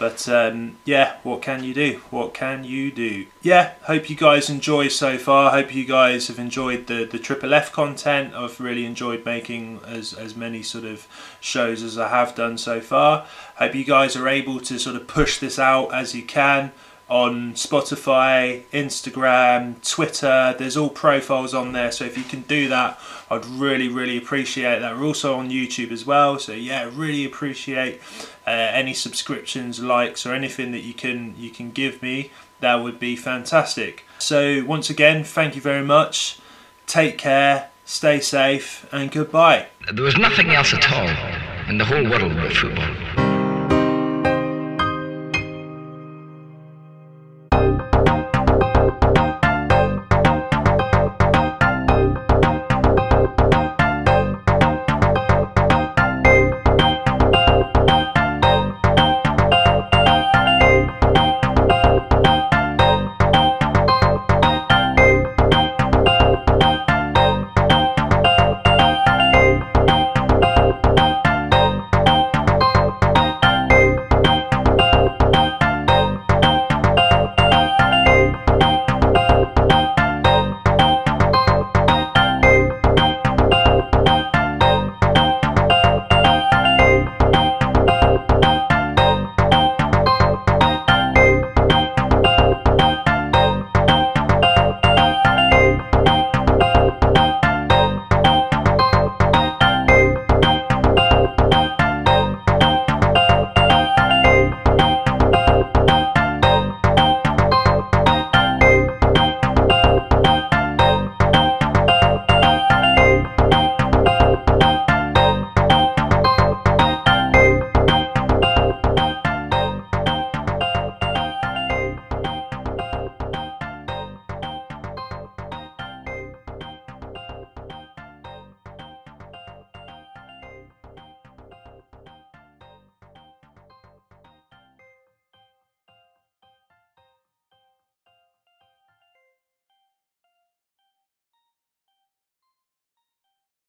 But 0.00 0.26
um, 0.30 0.78
yeah, 0.86 1.18
what 1.24 1.42
can 1.42 1.62
you 1.62 1.74
do? 1.74 2.00
What 2.08 2.32
can 2.32 2.64
you 2.64 2.90
do? 2.90 3.26
Yeah, 3.42 3.74
hope 3.82 4.08
you 4.08 4.16
guys 4.16 4.48
enjoy 4.48 4.88
so 4.88 5.18
far. 5.18 5.50
Hope 5.50 5.74
you 5.74 5.84
guys 5.84 6.28
have 6.28 6.38
enjoyed 6.38 6.86
the 6.86 7.04
the 7.04 7.18
Triple 7.18 7.52
F 7.52 7.70
content. 7.70 8.32
I've 8.34 8.58
really 8.60 8.86
enjoyed 8.86 9.26
making 9.26 9.80
as 9.86 10.14
as 10.14 10.34
many 10.34 10.62
sort 10.62 10.84
of 10.84 11.06
shows 11.38 11.82
as 11.82 11.98
I 11.98 12.08
have 12.08 12.34
done 12.34 12.56
so 12.56 12.80
far. 12.80 13.26
Hope 13.56 13.74
you 13.74 13.84
guys 13.84 14.16
are 14.16 14.26
able 14.26 14.58
to 14.60 14.78
sort 14.78 14.96
of 14.96 15.06
push 15.06 15.38
this 15.38 15.58
out 15.58 15.92
as 15.92 16.14
you 16.14 16.22
can 16.22 16.72
on 17.10 17.54
Spotify, 17.54 18.62
Instagram, 18.72 19.86
Twitter. 19.86 20.54
There's 20.56 20.76
all 20.76 20.88
profiles 20.88 21.52
on 21.52 21.72
there. 21.72 21.90
So 21.90 22.04
if 22.04 22.16
you 22.16 22.22
can 22.22 22.42
do 22.42 22.68
that, 22.68 22.98
I'd 23.28 23.44
really, 23.44 23.88
really 23.88 24.16
appreciate 24.16 24.78
that. 24.78 24.96
We're 24.96 25.04
also 25.04 25.36
on 25.36 25.50
YouTube 25.50 25.90
as 25.90 26.06
well. 26.06 26.38
So 26.38 26.52
yeah, 26.52 26.88
really 26.94 27.24
appreciate 27.24 28.00
uh, 28.46 28.50
any 28.50 28.94
subscriptions, 28.94 29.80
likes, 29.80 30.24
or 30.24 30.32
anything 30.32 30.70
that 30.70 30.82
you 30.82 30.94
can 30.94 31.34
you 31.36 31.50
can 31.50 31.72
give 31.72 32.00
me. 32.00 32.30
That 32.60 32.76
would 32.76 33.00
be 33.00 33.16
fantastic. 33.16 34.04
So 34.18 34.64
once 34.64 34.88
again, 34.88 35.24
thank 35.24 35.56
you 35.56 35.62
very 35.62 35.84
much. 35.84 36.38
Take 36.86 37.18
care, 37.18 37.70
stay 37.84 38.20
safe, 38.20 38.86
and 38.92 39.10
goodbye. 39.10 39.66
There 39.92 40.04
was 40.04 40.16
nothing 40.16 40.50
else 40.50 40.72
at 40.74 40.92
all 40.92 41.68
in 41.68 41.78
the 41.78 41.84
whole 41.84 42.08
world 42.08 42.34
but 42.36 42.52
football. 42.52 43.19